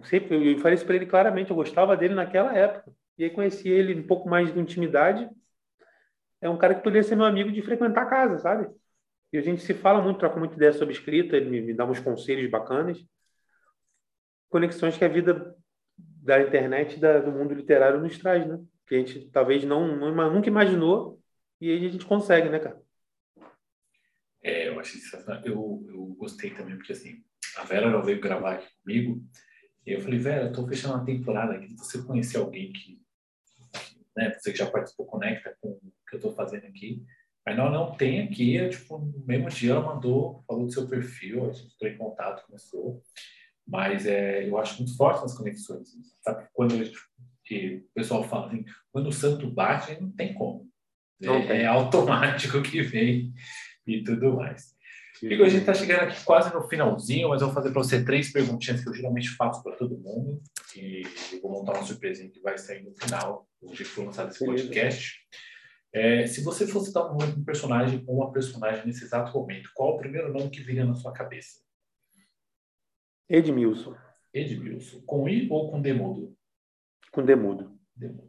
Sempre, 0.04 0.54
eu 0.54 0.60
falei 0.60 0.76
isso 0.76 0.86
para 0.86 0.96
ele 0.96 1.06
claramente, 1.06 1.50
eu 1.50 1.56
gostava 1.56 1.98
dele 1.98 2.14
naquela 2.14 2.56
época. 2.56 2.92
E 3.18 3.24
aí 3.24 3.30
conheci 3.30 3.70
ele 3.70 4.00
um 4.00 4.08
pouco 4.08 4.30
mais 4.30 4.54
de 4.54 4.60
intimidade. 4.60 5.30
É 6.42 6.50
um 6.50 6.58
cara 6.58 6.76
que 6.76 6.84
poderia 6.84 7.04
ser 7.04 7.16
meu 7.16 7.26
amigo 7.26 7.52
de 7.52 7.62
frequentar 7.62 8.04
a 8.04 8.10
casa, 8.10 8.38
sabe? 8.40 8.70
E 9.32 9.38
a 9.38 9.42
gente 9.42 9.62
se 9.62 9.74
fala 9.74 10.02
muito, 10.02 10.20
troca 10.20 10.38
muita 10.38 10.56
ideia 10.56 10.74
sobre 10.74 10.94
escrita, 10.94 11.36
ele 11.36 11.50
me, 11.50 11.62
me 11.62 11.74
dá 11.74 11.86
uns 11.86 12.00
conselhos 12.00 12.50
bacanas. 12.50 13.04
Conexões 14.50 14.98
que 14.98 15.06
a 15.06 15.08
vida 15.08 15.56
da 15.98 16.42
internet 16.42 17.00
da, 17.00 17.20
do 17.20 17.32
mundo 17.32 17.54
literário 17.54 18.00
nos 18.00 18.18
traz, 18.18 18.46
né? 18.46 18.60
Que 18.88 18.96
a 18.96 18.98
gente 19.00 19.30
talvez 19.32 19.64
não, 19.64 19.88
não 19.88 20.32
nunca 20.32 20.50
imaginou 20.50 21.20
e 21.60 21.72
aí 21.72 21.86
a 21.86 21.90
gente 21.90 22.06
consegue, 22.06 22.50
né, 22.50 22.60
cara? 22.60 22.82
É, 24.44 24.68
eu 24.68 24.80
achei 24.80 25.00
sensacional. 25.00 25.42
Eu, 25.46 25.86
eu 25.88 26.06
gostei 26.18 26.52
também, 26.52 26.76
porque 26.76 26.92
assim, 26.92 27.24
a 27.58 27.64
Vera 27.64 27.88
ela 27.88 28.04
veio 28.04 28.20
gravar 28.20 28.56
aqui 28.56 28.68
comigo 28.84 29.24
eu 29.86 30.02
falei, 30.02 30.20
Vera, 30.20 30.46
eu 30.46 30.54
tô 30.54 30.68
fechando 30.68 30.96
uma 30.96 31.06
temporada 31.06 31.54
aqui, 31.54 31.76
você 31.78 32.02
conhecer 32.04 32.38
alguém 32.38 32.72
que, 32.72 33.02
né, 34.16 34.34
você 34.34 34.52
que 34.52 34.58
já 34.58 34.70
participou, 34.70 35.06
conecta 35.06 35.56
com 35.60 35.70
o 35.70 35.94
que 36.10 36.16
eu 36.16 36.20
tô 36.20 36.32
fazendo 36.34 36.66
aqui, 36.66 37.04
mas 37.46 37.58
não, 37.58 37.70
não 37.70 37.96
tem 37.96 38.22
aqui, 38.22 38.56
eu, 38.56 38.70
tipo, 38.70 38.98
no 38.98 39.26
mesmo 39.26 39.50
dia 39.50 39.72
ela 39.72 39.96
mandou, 39.96 40.44
falou 40.48 40.66
do 40.66 40.72
seu 40.72 40.88
perfil, 40.88 41.50
a 41.50 41.54
gente 41.54 41.74
entrou 41.76 41.92
em 41.92 41.98
contato, 41.98 42.46
começou. 42.46 43.02
Mas 43.68 44.06
é, 44.06 44.48
eu 44.48 44.58
acho 44.58 44.78
muito 44.78 44.96
forte 44.96 45.22
nas 45.22 45.38
conexões. 45.38 45.90
Sabe? 46.22 46.48
Quando 46.54 46.76
o 46.76 47.94
pessoal 47.94 48.24
fala 48.24 48.48
assim, 48.48 48.66
quando 48.92 49.08
o 49.08 49.14
santo 49.14 49.50
bate, 49.50 50.00
não 50.02 50.12
tem 50.12 50.34
como. 50.34 50.70
Não 51.20 51.36
é, 51.36 51.48
tem. 51.48 51.58
é, 51.58 51.66
automático 51.66 52.62
que 52.62 52.82
vem 52.82 53.34
e 53.86 54.04
tudo 54.04 54.38
mais. 54.38 54.73
Igor, 55.32 55.46
a 55.46 55.50
gente 55.50 55.62
está 55.62 55.74
chegando 55.74 56.02
aqui 56.02 56.24
quase 56.26 56.54
no 56.54 56.68
finalzinho, 56.68 57.30
mas 57.30 57.42
eu 57.42 57.48
vou 57.48 57.56
fazer 57.56 57.72
para 57.72 57.82
você 57.82 58.04
três 58.04 58.32
perguntinhas 58.32 58.84
que 58.84 58.90
eu 58.90 58.94
geralmente 58.94 59.30
faço 59.30 59.64
para 59.64 59.76
todo 59.76 59.98
mundo. 59.98 60.42
E 60.76 61.04
eu 61.34 61.42
vou 61.42 61.52
montar 61.52 61.74
uma 61.74 61.84
surpresinha 61.84 62.30
que 62.30 62.42
vai 62.42 62.58
sair 62.58 62.84
no 62.84 62.94
final, 62.94 63.48
no 63.62 63.70
dia 63.70 63.86
que 63.86 63.92
for 63.92 64.06
lançado 64.06 64.32
esse 64.32 64.44
podcast. 64.44 65.20
É, 65.94 66.26
se 66.26 66.44
você 66.44 66.68
fosse 66.68 66.92
dar 66.92 67.12
um 67.12 67.18
nome 67.18 67.34
um 67.38 67.44
personagem 67.44 68.04
ou 68.08 68.18
uma 68.18 68.32
personagem 68.34 68.86
nesse 68.86 69.04
exato 69.04 69.32
momento, 69.32 69.70
qual 69.74 69.96
o 69.96 69.98
primeiro 69.98 70.34
nome 70.34 70.50
que 70.50 70.62
viria 70.62 70.86
na 70.86 70.96
sua 70.96 71.14
cabeça? 71.14 71.62
Edmilson. 73.30 73.96
Edmilson. 74.34 75.02
Com 75.06 75.30
I 75.30 75.48
ou 75.50 75.72
com 75.72 75.82
Demudo? 75.82 76.36
Com 77.12 77.24
Demudo. 77.24 77.78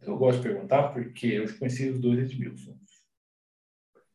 Eu 0.02 0.16
gosto 0.16 0.42
de 0.42 0.48
perguntar 0.48 0.92
porque 0.92 1.26
eu 1.26 1.58
conheci 1.58 1.88
os 1.88 1.98
dois 1.98 2.18
Edmilson. 2.18 2.78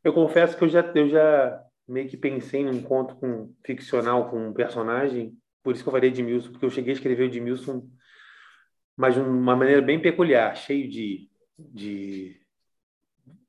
Eu 0.04 0.14
confesso 0.14 0.56
que 0.56 0.64
eu 0.64 0.70
já, 0.70 0.82
eu 0.96 1.10
já 1.10 1.69
meio 1.90 2.08
que 2.08 2.16
pensei 2.16 2.64
num 2.64 2.82
conto 2.82 3.16
com, 3.16 3.54
ficcional 3.66 4.30
com 4.30 4.50
um 4.50 4.54
personagem, 4.54 5.36
por 5.64 5.74
isso 5.74 5.84
que 5.84 5.90
eu 5.90 5.94
falei 5.94 6.10
Edmilson, 6.10 6.52
porque 6.52 6.66
eu 6.66 6.70
cheguei 6.70 6.92
a 6.92 6.96
escrever 6.96 7.24
o 7.24 7.26
Edmilson, 7.26 7.90
mas 8.96 9.16
de 9.16 9.22
uma 9.22 9.56
maneira 9.56 9.82
bem 9.82 10.00
peculiar, 10.02 10.56
cheio 10.56 10.90
de, 10.90 11.30
de 11.58 12.40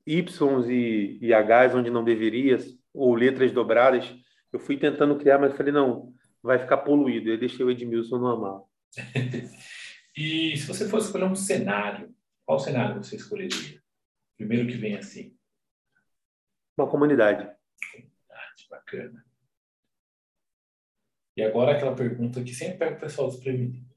Ys 0.07 0.41
e, 0.69 1.19
e 1.21 1.33
Hs 1.33 1.75
onde 1.75 1.91
não 1.91 2.03
deveria, 2.03 2.59
ou 2.93 3.15
letras 3.15 3.53
dobradas. 3.53 4.13
Eu 4.53 4.59
fui 4.59 4.77
tentando 4.77 5.17
criar, 5.17 5.39
mas 5.39 5.57
falei, 5.57 5.73
não, 5.73 6.13
vai 6.43 6.59
ficar 6.59 6.79
poluído. 6.79 7.31
Eu 7.31 7.39
deixei 7.39 7.65
o 7.65 7.71
Edmilson 7.71 8.19
normal. 8.19 8.71
e 10.17 10.57
se 10.57 10.67
você 10.67 10.89
fosse 10.89 11.07
escolher 11.07 11.27
um 11.27 11.37
cenário, 11.37 12.13
qual 12.45 12.59
cenário 12.59 13.03
você 13.03 13.17
escolheria? 13.17 13.81
Primeiro 14.37 14.67
que 14.67 14.77
vem 14.77 14.97
assim. 14.97 15.37
Uma 16.77 16.89
comunidade. 16.89 17.49
Bacana. 18.69 19.25
E 21.37 21.43
agora 21.43 21.73
aquela 21.73 21.95
pergunta 21.95 22.43
que 22.43 22.55
sempre 22.55 22.79
pega 22.79 22.97
o 22.97 23.01
pessoal 23.01 23.29
desprevenido. 23.29 23.89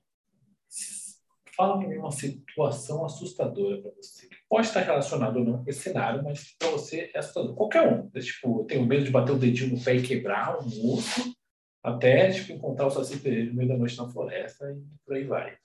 Fala-me 1.55 1.97
uma 1.97 2.11
situação 2.11 3.05
assustadora 3.05 3.81
para 3.81 3.91
você. 3.91 4.27
Que 4.27 4.37
pode 4.49 4.67
estar 4.67 4.81
relacionado 4.81 5.37
ou 5.37 5.45
não 5.45 5.63
com 5.63 5.69
esse 5.69 5.81
cenário, 5.81 6.23
mas 6.23 6.55
para 6.57 6.71
você 6.71 7.11
é 7.13 7.19
assustador. 7.19 7.55
Qualquer 7.55 7.87
um. 7.87 8.09
Tipo, 8.09 8.61
eu 8.61 8.65
tenho 8.65 8.85
medo 8.85 9.03
de 9.03 9.11
bater 9.11 9.33
o 9.33 9.37
dedinho 9.37 9.75
no 9.75 9.83
pé 9.83 9.95
e 9.95 10.01
quebrar 10.01 10.57
um 10.59 10.93
osso 10.93 11.35
até 11.83 12.31
tipo, 12.31 12.53
encontrar 12.53 12.87
o 12.87 12.91
Saci 12.91 13.19
Pereira 13.19 13.49
no 13.49 13.55
meio 13.55 13.67
da 13.67 13.77
noite 13.77 13.97
na 13.97 14.09
floresta 14.09 14.71
e 14.71 14.81
por 15.05 15.15
aí 15.15 15.25
vai. 15.25 15.57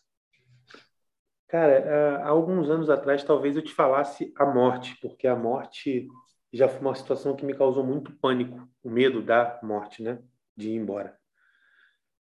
Cara, 1.46 2.18
há 2.18 2.28
alguns 2.28 2.68
anos 2.68 2.90
atrás 2.90 3.24
talvez 3.24 3.56
eu 3.56 3.62
te 3.62 3.72
falasse 3.72 4.32
a 4.36 4.44
morte, 4.44 4.94
porque 5.00 5.26
a 5.26 5.34
morte 5.36 6.06
já 6.52 6.68
foi 6.68 6.80
uma 6.80 6.94
situação 6.94 7.36
que 7.36 7.44
me 7.44 7.54
causou 7.54 7.84
muito 7.84 8.12
pânico, 8.16 8.68
o 8.82 8.90
medo 8.90 9.22
da 9.22 9.58
morte, 9.62 10.02
né? 10.02 10.18
De 10.56 10.70
ir 10.70 10.76
embora. 10.76 11.18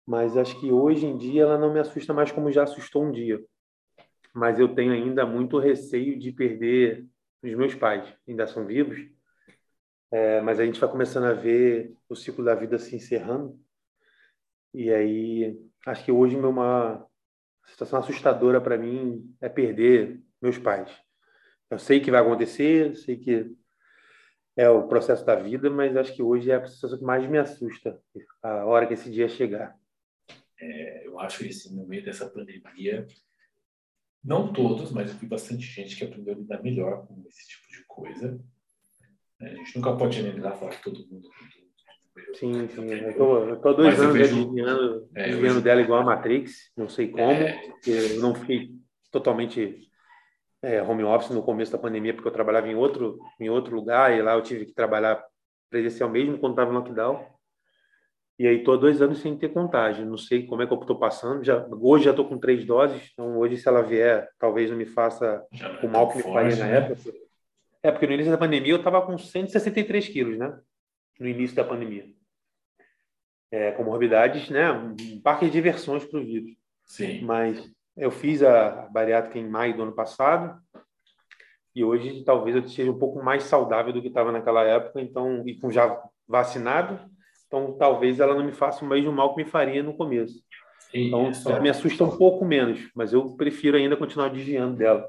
Mas 0.06 0.36
acho 0.36 0.58
que 0.60 0.70
hoje 0.70 1.04
em 1.04 1.18
dia 1.18 1.42
ela 1.42 1.58
não 1.58 1.72
me 1.72 1.80
assusta 1.80 2.14
mais 2.14 2.30
como 2.30 2.52
já 2.52 2.62
assustou 2.62 3.04
um 3.04 3.10
dia. 3.10 3.44
Mas 4.32 4.58
eu 4.58 4.74
tenho 4.74 4.92
ainda 4.92 5.26
muito 5.26 5.58
receio 5.58 6.18
de 6.18 6.32
perder 6.32 7.06
os 7.42 7.54
meus 7.54 7.74
pais, 7.74 8.06
ainda 8.26 8.46
são 8.46 8.66
vivos. 8.66 8.98
É, 10.10 10.40
mas 10.40 10.60
a 10.60 10.64
gente 10.64 10.80
vai 10.80 10.90
começando 10.90 11.24
a 11.24 11.32
ver 11.32 11.92
o 12.08 12.14
ciclo 12.14 12.44
da 12.44 12.54
vida 12.54 12.78
se 12.78 12.94
encerrando. 12.94 13.58
E 14.72 14.92
aí, 14.92 15.58
acho 15.86 16.04
que 16.04 16.12
hoje 16.12 16.36
uma 16.36 17.04
situação 17.66 17.98
assustadora 17.98 18.60
para 18.60 18.78
mim 18.78 19.34
é 19.40 19.48
perder 19.48 20.22
meus 20.40 20.58
pais. 20.58 20.90
Eu 21.68 21.78
sei 21.78 22.00
que 22.00 22.10
vai 22.10 22.20
acontecer, 22.20 22.94
sei 22.94 23.16
que 23.16 23.56
é 24.56 24.68
o 24.70 24.88
processo 24.88 25.24
da 25.24 25.36
vida, 25.36 25.68
mas 25.68 25.96
acho 25.96 26.14
que 26.14 26.22
hoje 26.22 26.50
é 26.50 26.56
a 26.56 26.66
situação 26.66 26.98
que 26.98 27.04
mais 27.04 27.28
me 27.28 27.38
assusta, 27.38 28.00
a 28.42 28.64
hora 28.64 28.86
que 28.86 28.94
esse 28.94 29.10
dia 29.10 29.28
chegar. 29.28 29.76
É, 30.58 31.06
eu 31.06 31.20
acho 31.20 31.38
que 31.38 31.48
assim, 31.50 31.76
no 31.76 31.86
meio 31.86 32.02
dessa 32.02 32.28
pandemia, 32.28 33.06
não 34.24 34.52
todos, 34.52 34.90
mas 34.90 35.10
eu 35.10 35.16
vi 35.18 35.26
bastante 35.26 35.62
gente 35.66 35.94
que 35.94 36.04
aprendeu 36.04 36.34
a 36.34 36.38
lidar 36.38 36.62
melhor 36.62 37.06
com 37.06 37.22
esse 37.28 37.46
tipo 37.46 37.70
de 37.70 37.84
coisa. 37.86 38.40
A 39.40 39.48
gente 39.48 39.76
nunca 39.76 39.94
pode 39.94 40.16
generalizar 40.16 40.56
falar 40.56 40.70
que 40.70 40.82
todo 40.82 41.06
mundo. 41.06 41.28
Sim, 42.34 42.66
sim. 42.68 42.90
Eu 42.90 43.14
tô, 43.14 43.44
eu 43.44 43.60
tô 43.60 43.74
dois 43.74 44.00
anos 44.00 44.16
vejo... 44.16 44.36
desviando, 44.36 45.08
é, 45.14 45.60
dela 45.60 45.82
igual 45.82 46.00
a 46.00 46.04
Matrix, 46.04 46.72
não 46.74 46.88
sei 46.88 47.08
como, 47.08 47.30
é... 47.30 47.52
porque 47.68 47.90
eu 47.90 48.20
não 48.20 48.34
fiquei 48.34 48.70
totalmente 49.10 49.86
é, 50.66 50.82
home 50.82 51.04
office 51.04 51.30
no 51.30 51.44
começo 51.44 51.70
da 51.70 51.78
pandemia, 51.78 52.12
porque 52.12 52.26
eu 52.26 52.32
trabalhava 52.32 52.66
em 52.66 52.74
outro, 52.74 53.20
em 53.38 53.48
outro 53.48 53.76
lugar, 53.76 54.12
e 54.12 54.20
lá 54.20 54.34
eu 54.34 54.42
tive 54.42 54.66
que 54.66 54.74
trabalhar 54.74 55.24
presencial 55.70 56.10
mesmo 56.10 56.38
quando 56.38 56.54
estava 56.54 56.72
lockdown. 56.72 57.24
E 58.36 58.46
aí, 58.46 58.58
estou 58.58 58.76
dois 58.76 59.00
anos 59.00 59.20
sem 59.20 59.38
ter 59.38 59.50
contagem. 59.50 60.04
Não 60.04 60.18
sei 60.18 60.44
como 60.44 60.62
é 60.62 60.66
que 60.66 60.72
eu 60.72 60.80
estou 60.80 60.98
passando. 60.98 61.42
Já, 61.44 61.64
hoje 61.70 62.04
já 62.04 62.10
estou 62.10 62.28
com 62.28 62.36
três 62.36 62.66
doses. 62.66 63.10
Então, 63.12 63.38
hoje, 63.38 63.56
se 63.56 63.66
ela 63.66 63.80
vier, 63.80 64.28
talvez 64.38 64.68
não 64.68 64.76
me 64.76 64.84
faça 64.84 65.42
o 65.82 65.88
mal 65.88 66.10
que 66.10 66.18
me 66.18 66.22
faria 66.24 66.56
na 66.56 66.66
né? 66.66 66.76
época. 66.78 67.14
É, 67.82 67.90
porque 67.92 68.06
no 68.06 68.12
início 68.12 68.32
da 68.32 68.36
pandemia 68.36 68.72
eu 68.72 68.78
estava 68.78 69.00
com 69.00 69.16
163 69.16 70.08
quilos, 70.08 70.36
né? 70.36 70.58
No 71.18 71.28
início 71.28 71.56
da 71.56 71.64
pandemia. 71.64 72.04
É, 73.50 73.70
comorbidades, 73.70 74.50
né? 74.50 74.70
Um 74.72 75.20
parque 75.22 75.46
de 75.46 75.52
diversões 75.52 76.04
para 76.04 76.18
o 76.18 76.24
vírus. 76.24 76.50
Sim. 76.84 77.22
Mas 77.22 77.72
eu 77.96 78.10
fiz 78.10 78.42
a 78.42 78.88
bariátrica 78.90 79.38
em 79.38 79.48
maio 79.48 79.76
do 79.76 79.82
ano 79.82 79.92
passado. 79.92 80.60
E 81.74 81.84
hoje, 81.84 82.24
talvez 82.24 82.56
eu 82.56 82.66
seja 82.68 82.90
um 82.90 82.98
pouco 82.98 83.22
mais 83.22 83.44
saudável 83.44 83.92
do 83.92 84.00
que 84.00 84.08
estava 84.08 84.32
naquela 84.32 84.64
época. 84.64 85.00
Então, 85.00 85.46
e 85.46 85.58
com 85.58 85.70
já 85.70 86.02
vacinado 86.26 86.98
então, 87.46 87.76
talvez 87.78 88.18
ela 88.20 88.34
não 88.34 88.44
me 88.44 88.52
faça 88.52 88.84
o 88.84 88.88
mesmo 88.88 89.12
mal 89.12 89.34
que 89.34 89.42
me 89.42 89.48
faria 89.48 89.82
no 89.82 89.94
começo. 89.94 90.42
Então, 90.92 91.30
Isso. 91.30 91.60
me 91.60 91.68
assusta 91.68 92.04
um 92.04 92.16
pouco 92.16 92.44
menos, 92.44 92.90
mas 92.94 93.12
eu 93.12 93.36
prefiro 93.36 93.76
ainda 93.76 93.96
continuar 93.96 94.28
desviando 94.28 94.76
dela. 94.76 95.06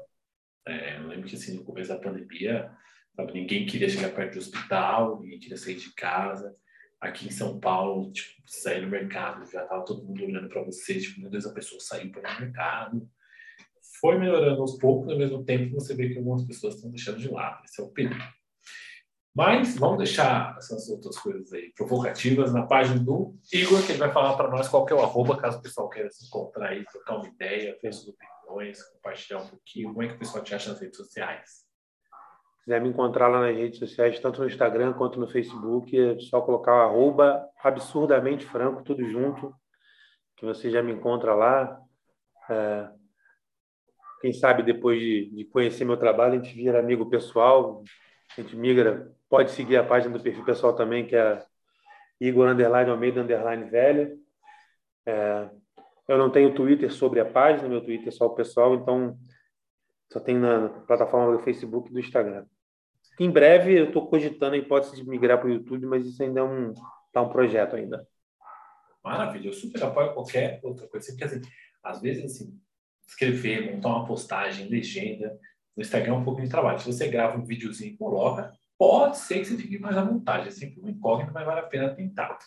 É, 0.66 0.98
eu 0.98 1.08
lembro 1.08 1.28
que 1.28 1.34
assim, 1.34 1.56
no 1.56 1.64
começo 1.64 1.88
da 1.88 1.98
pandemia, 1.98 2.70
sabe, 3.16 3.32
ninguém 3.32 3.66
queria 3.66 3.88
chegar 3.88 4.10
perto 4.10 4.34
do 4.34 4.38
hospital, 4.38 5.20
ninguém 5.20 5.38
queria 5.38 5.56
sair 5.56 5.76
de 5.76 5.92
casa. 5.94 6.54
Aqui 7.00 7.28
em 7.28 7.30
São 7.30 7.60
Paulo, 7.60 8.10
tipo, 8.10 8.42
sair 8.44 8.82
no 8.82 8.88
mercado, 8.88 9.48
já 9.50 9.62
estava 9.62 9.84
todo 9.84 10.04
mundo 10.04 10.24
olhando 10.24 10.48
para 10.48 10.62
você, 10.62 10.98
tipo, 10.98 11.20
meu 11.20 11.30
Deus, 11.30 11.46
a 11.46 11.52
pessoa 11.52 11.80
saiu 11.80 12.10
para 12.10 12.20
o 12.20 12.40
mercado. 12.40 13.08
Foi 14.00 14.18
melhorando 14.18 14.60
aos 14.60 14.78
poucos, 14.78 15.10
ao 15.10 15.18
mesmo 15.18 15.44
tempo 15.44 15.74
você 15.74 15.94
vê 15.94 16.08
que 16.08 16.18
algumas 16.18 16.44
pessoas 16.44 16.74
estão 16.74 16.90
deixando 16.90 17.18
de 17.18 17.28
lado. 17.28 17.64
Esse 17.64 17.80
é 17.80 17.84
o 17.84 17.90
perigo. 17.90 18.16
Mas 19.38 19.76
vamos 19.76 19.98
deixar 19.98 20.56
essas 20.58 20.88
outras 20.88 21.16
coisas 21.16 21.52
aí 21.52 21.72
provocativas 21.72 22.52
na 22.52 22.66
página 22.66 22.98
do 22.98 23.36
Igor, 23.52 23.86
que 23.86 23.92
ele 23.92 24.00
vai 24.00 24.12
falar 24.12 24.36
para 24.36 24.50
nós 24.50 24.66
qual 24.66 24.84
que 24.84 24.92
é 24.92 24.96
o 24.96 25.00
arroba, 25.00 25.36
caso 25.36 25.58
o 25.58 25.62
pessoal 25.62 25.88
queira 25.88 26.10
se 26.10 26.26
encontrar 26.26 26.70
aí, 26.70 26.84
trocar 26.84 27.18
uma 27.18 27.28
ideia, 27.28 27.78
ver 27.80 27.92
suas 27.92 28.16
opiniões, 28.16 28.82
compartilhar 28.82 29.38
um 29.42 29.46
pouquinho. 29.46 29.90
Como 29.90 30.02
é 30.02 30.08
que 30.08 30.14
o 30.14 30.18
pessoal 30.18 30.42
te 30.42 30.54
acha 30.56 30.70
nas 30.70 30.80
redes 30.80 30.96
sociais? 30.96 31.67
Se 32.68 32.74
quiser 32.74 32.82
me 32.82 32.90
encontrar 32.90 33.28
lá 33.28 33.40
nas 33.40 33.56
redes 33.56 33.78
sociais, 33.78 34.20
tanto 34.20 34.42
no 34.42 34.46
Instagram 34.46 34.92
quanto 34.92 35.18
no 35.18 35.26
Facebook, 35.26 35.98
é 35.98 36.18
só 36.18 36.42
colocar 36.42 36.74
o 36.74 36.80
arroba 36.80 37.48
absurdamente 37.64 38.44
franco, 38.44 38.82
tudo 38.82 39.02
junto, 39.08 39.54
que 40.36 40.44
você 40.44 40.70
já 40.70 40.82
me 40.82 40.92
encontra 40.92 41.34
lá. 41.34 41.80
É, 42.50 42.90
quem 44.20 44.34
sabe 44.34 44.62
depois 44.62 45.00
de, 45.00 45.30
de 45.30 45.44
conhecer 45.46 45.86
meu 45.86 45.96
trabalho, 45.96 46.34
a 46.34 46.44
gente 46.44 46.54
vira 46.54 46.78
amigo 46.78 47.08
pessoal, 47.08 47.82
a 48.36 48.42
gente 48.42 48.54
migra 48.54 49.10
Pode 49.30 49.50
seguir 49.52 49.78
a 49.78 49.84
página 49.84 50.12
do 50.12 50.22
perfil 50.22 50.44
pessoal 50.44 50.74
também, 50.74 51.06
que 51.06 51.16
é 51.16 51.42
Igor 52.20 52.48
Underline 52.48 52.90
Almeida 52.90 53.22
Underline 53.22 53.64
Velho. 53.64 54.18
É, 55.06 55.48
eu 56.06 56.18
não 56.18 56.28
tenho 56.28 56.54
Twitter 56.54 56.92
sobre 56.92 57.18
a 57.18 57.24
página, 57.24 57.66
meu 57.66 57.82
Twitter 57.82 58.08
é 58.08 58.10
só 58.10 58.26
o 58.26 58.34
pessoal, 58.34 58.74
então 58.74 59.16
só 60.12 60.20
tem 60.20 60.36
na 60.36 60.68
plataforma 60.86 61.34
do 61.34 61.42
Facebook 61.42 61.88
e 61.88 61.92
do 61.94 62.00
Instagram. 62.00 62.44
Em 63.18 63.30
breve 63.30 63.78
eu 63.78 63.86
estou 63.86 64.06
cogitando 64.08 64.54
a 64.54 64.58
hipótese 64.58 64.96
de 64.96 65.08
migrar 65.08 65.38
para 65.38 65.48
o 65.48 65.52
YouTube, 65.52 65.86
mas 65.86 66.06
isso 66.06 66.22
ainda 66.22 66.40
é 66.40 66.42
um, 66.42 66.72
tá 67.12 67.22
um 67.22 67.28
projeto 67.28 67.76
ainda. 67.76 68.06
Maravilha, 69.02 69.48
eu 69.48 69.52
super 69.52 69.82
apoio 69.82 70.14
qualquer 70.14 70.60
outra 70.62 70.86
coisa. 70.86 71.06
Porque, 71.10 71.24
assim, 71.24 71.40
às 71.82 72.00
vezes, 72.00 72.24
assim, 72.24 72.58
escrever, 73.06 73.72
montar 73.72 73.88
uma 73.88 74.06
postagem, 74.06 74.68
legenda, 74.68 75.38
no 75.76 75.82
Instagram 75.82 76.14
é 76.14 76.16
um 76.16 76.24
pouco 76.24 76.42
de 76.42 76.48
trabalho. 76.48 76.78
Se 76.78 76.86
você 76.86 77.08
grava 77.08 77.38
um 77.38 77.44
videozinho 77.44 77.94
e 77.94 77.96
coloca, 77.96 78.52
Pode 78.78 79.18
ser 79.18 79.40
que 79.40 79.46
você 79.46 79.56
fique 79.56 79.76
mais 79.76 79.96
à 79.96 80.04
vontade, 80.04 80.46
é 80.46 80.50
sempre 80.52 80.78
uma 80.78 80.88
incógnita, 80.88 81.32
mas 81.32 81.44
vale 81.44 81.60
a 81.60 81.64
pena 81.64 81.92
tentar. 81.92 82.38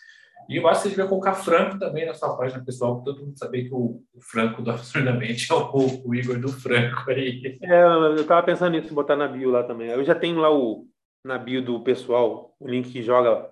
E 0.51 0.57
eu 0.57 0.67
acho 0.67 0.81
que 0.81 0.89
você 0.89 0.89
devia 0.89 1.07
colocar 1.07 1.33
Franco 1.33 1.79
também 1.79 2.05
na 2.05 2.13
sua 2.13 2.35
página 2.35 2.61
pessoal, 2.61 2.95
para 2.95 3.13
todo 3.13 3.25
mundo 3.25 3.39
saber 3.39 3.69
que 3.69 3.73
o, 3.73 4.03
Franco 4.19 4.61
do 4.61 4.69
Absurdamente 4.69 5.49
é 5.49 5.55
o, 5.55 6.03
o, 6.05 6.13
Igor 6.13 6.37
do 6.37 6.49
Franco 6.49 7.09
aí. 7.09 7.57
É, 7.63 7.83
eu 7.83 8.15
estava 8.15 8.43
pensando 8.43 8.73
nisso, 8.73 8.93
botar 8.93 9.15
na 9.15 9.29
bio 9.29 9.49
lá 9.49 9.63
também. 9.63 9.87
Eu 9.87 10.03
já 10.03 10.13
tenho 10.13 10.37
lá 10.39 10.53
o, 10.53 10.85
na 11.23 11.37
bio 11.37 11.63
do 11.63 11.81
pessoal 11.81 12.53
o 12.59 12.67
link 12.67 12.91
que 12.91 13.01
joga 13.01 13.49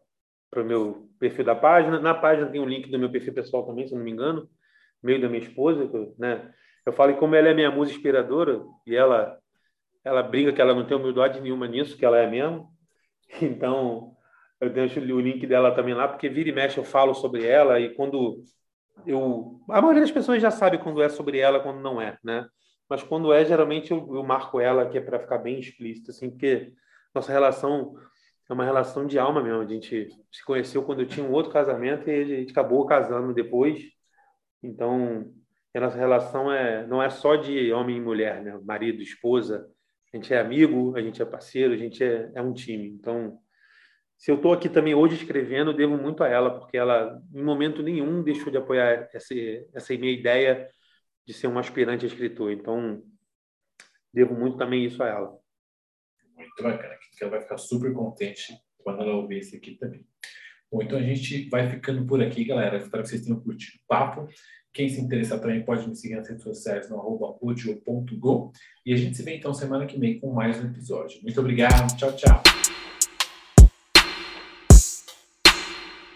para 0.51 0.61
o 0.61 0.65
meu 0.65 1.09
perfil 1.17 1.45
da 1.45 1.55
página. 1.55 2.01
Na 2.01 2.13
página 2.13 2.47
tem 2.47 2.59
um 2.59 2.67
link 2.67 2.91
do 2.91 2.99
meu 2.99 3.09
perfil 3.09 3.33
pessoal 3.33 3.65
também, 3.65 3.87
se 3.87 3.95
não 3.95 4.03
me 4.03 4.11
engano, 4.11 4.49
meio 5.01 5.21
da 5.21 5.29
minha 5.29 5.41
esposa, 5.41 5.89
né? 6.17 6.51
Eu 6.85 6.91
falo 6.91 7.13
que 7.13 7.19
como 7.19 7.33
ela 7.33 7.47
é 7.47 7.53
minha 7.53 7.71
musa 7.71 7.91
inspiradora 7.91 8.61
e 8.85 8.93
ela 8.93 9.39
ela 10.03 10.21
brinca 10.21 10.51
que 10.51 10.61
ela 10.61 10.75
não 10.75 10.85
tem 10.85 10.97
humildade 10.97 11.39
nenhuma 11.39 11.65
nisso, 11.65 11.97
que 11.97 12.05
ela 12.05 12.17
é 12.17 12.29
mesmo. 12.29 12.67
Então, 13.41 14.17
eu 14.61 14.69
deixo 14.69 14.99
o 14.99 15.19
link 15.19 15.45
dela 15.47 15.71
também 15.73 15.93
lá, 15.93 16.07
porque 16.07 16.29
vira 16.29 16.49
e 16.49 16.51
mexe 16.51 16.77
eu 16.77 16.83
falo 16.83 17.13
sobre 17.13 17.45
ela 17.45 17.79
e 17.79 17.93
quando 17.95 18.43
eu... 19.05 19.59
A 19.69 19.81
maioria 19.81 20.01
das 20.01 20.11
pessoas 20.11 20.41
já 20.41 20.51
sabe 20.51 20.77
quando 20.77 21.01
é 21.01 21.09
sobre 21.09 21.39
ela, 21.39 21.59
quando 21.59 21.79
não 21.79 22.01
é, 22.01 22.17
né? 22.23 22.47
Mas 22.89 23.03
quando 23.03 23.31
é, 23.31 23.45
geralmente 23.45 23.91
eu, 23.91 24.15
eu 24.15 24.23
marco 24.23 24.59
ela, 24.59 24.89
que 24.89 24.97
é 24.97 25.01
para 25.01 25.19
ficar 25.19 25.37
bem 25.37 25.59
explícito, 25.59 26.11
assim, 26.11 26.29
porque 26.29 26.73
nossa 27.13 27.31
relação 27.31 27.95
é 28.49 28.53
uma 28.53 28.65
relação 28.65 29.05
de 29.05 29.19
alma 29.19 29.43
mesmo. 29.43 29.61
A 29.61 29.67
gente 29.67 30.09
se 30.31 30.43
conheceu 30.43 30.83
quando 30.83 31.01
eu 31.01 31.07
tinha 31.07 31.25
um 31.25 31.31
outro 31.31 31.51
casamento 31.51 32.09
e 32.09 32.21
a 32.21 32.25
gente 32.25 32.51
acabou 32.51 32.85
casando 32.85 33.33
depois. 33.33 33.79
Então, 34.61 35.31
a 35.75 35.79
nossa 35.79 35.97
relação 35.97 36.51
é, 36.51 36.85
não 36.87 37.01
é 37.01 37.09
só 37.09 37.35
de 37.35 37.71
homem 37.71 37.97
e 37.97 38.01
mulher, 38.01 38.41
né? 38.41 38.59
Marido, 38.63 39.01
esposa, 39.03 39.69
a 40.11 40.17
gente 40.17 40.33
é 40.33 40.39
amigo, 40.39 40.95
a 40.97 41.01
gente 41.01 41.21
é 41.21 41.25
parceiro, 41.25 41.73
a 41.73 41.77
gente 41.77 42.03
é, 42.03 42.31
é 42.33 42.41
um 42.41 42.51
time. 42.51 42.87
Então, 42.89 43.37
se 44.19 44.29
eu 44.29 44.35
estou 44.35 44.51
aqui 44.51 44.67
também 44.67 44.93
hoje 44.93 45.15
escrevendo, 45.15 45.73
devo 45.73 45.97
muito 45.97 46.21
a 46.25 46.27
ela, 46.27 46.59
porque 46.59 46.77
ela, 46.77 47.23
em 47.33 47.41
momento 47.41 47.81
nenhum, 47.81 48.21
deixou 48.21 48.51
de 48.51 48.57
apoiar 48.57 49.09
essa, 49.13 49.33
essa 49.73 49.93
minha 49.97 50.11
ideia 50.11 50.69
de 51.25 51.33
ser 51.33 51.47
um 51.47 51.57
aspirante 51.57 52.03
a 52.03 52.07
escritor. 52.09 52.51
Então, 52.51 53.01
devo 54.13 54.35
muito 54.35 54.57
também 54.57 54.83
isso 54.83 55.01
a 55.01 55.07
ela. 55.07 55.39
Muito 56.35 56.61
bacana, 56.61 56.95
que 57.17 57.23
ela 57.23 57.31
vai 57.31 57.41
ficar 57.41 57.57
super 57.57 57.93
contente 57.93 58.53
quando 58.79 59.01
ela 59.01 59.15
ouvir 59.15 59.39
isso 59.39 59.55
aqui 59.55 59.75
também. 59.75 60.05
Bom, 60.69 60.83
então 60.83 60.99
a 60.99 61.01
gente 61.01 61.47
vai 61.49 61.69
ficando 61.69 62.05
por 62.05 62.21
aqui, 62.21 62.43
galera. 62.43 62.75
Espero 62.75 63.03
que 63.03 63.09
vocês 63.09 63.23
tenham 63.23 63.39
curtido 63.39 63.77
o 63.77 63.87
papo. 63.87 64.27
Quem 64.73 64.89
se 64.89 64.99
interessar 64.99 65.39
também 65.39 65.63
pode 65.63 65.87
me 65.87 65.95
seguir 65.95 66.17
nas 66.17 66.27
redes 66.27 66.43
sociais 66.43 66.89
no 66.89 66.99
arroba 66.99 67.37
E 68.85 68.93
a 68.93 68.97
gente 68.97 69.15
se 69.15 69.23
vê 69.23 69.37
então 69.37 69.53
semana 69.53 69.85
que 69.85 69.97
vem 69.97 70.19
com 70.19 70.33
mais 70.33 70.61
um 70.61 70.67
episódio. 70.67 71.21
Muito 71.23 71.39
obrigado. 71.39 71.95
Tchau, 71.95 72.13
tchau. 72.17 72.48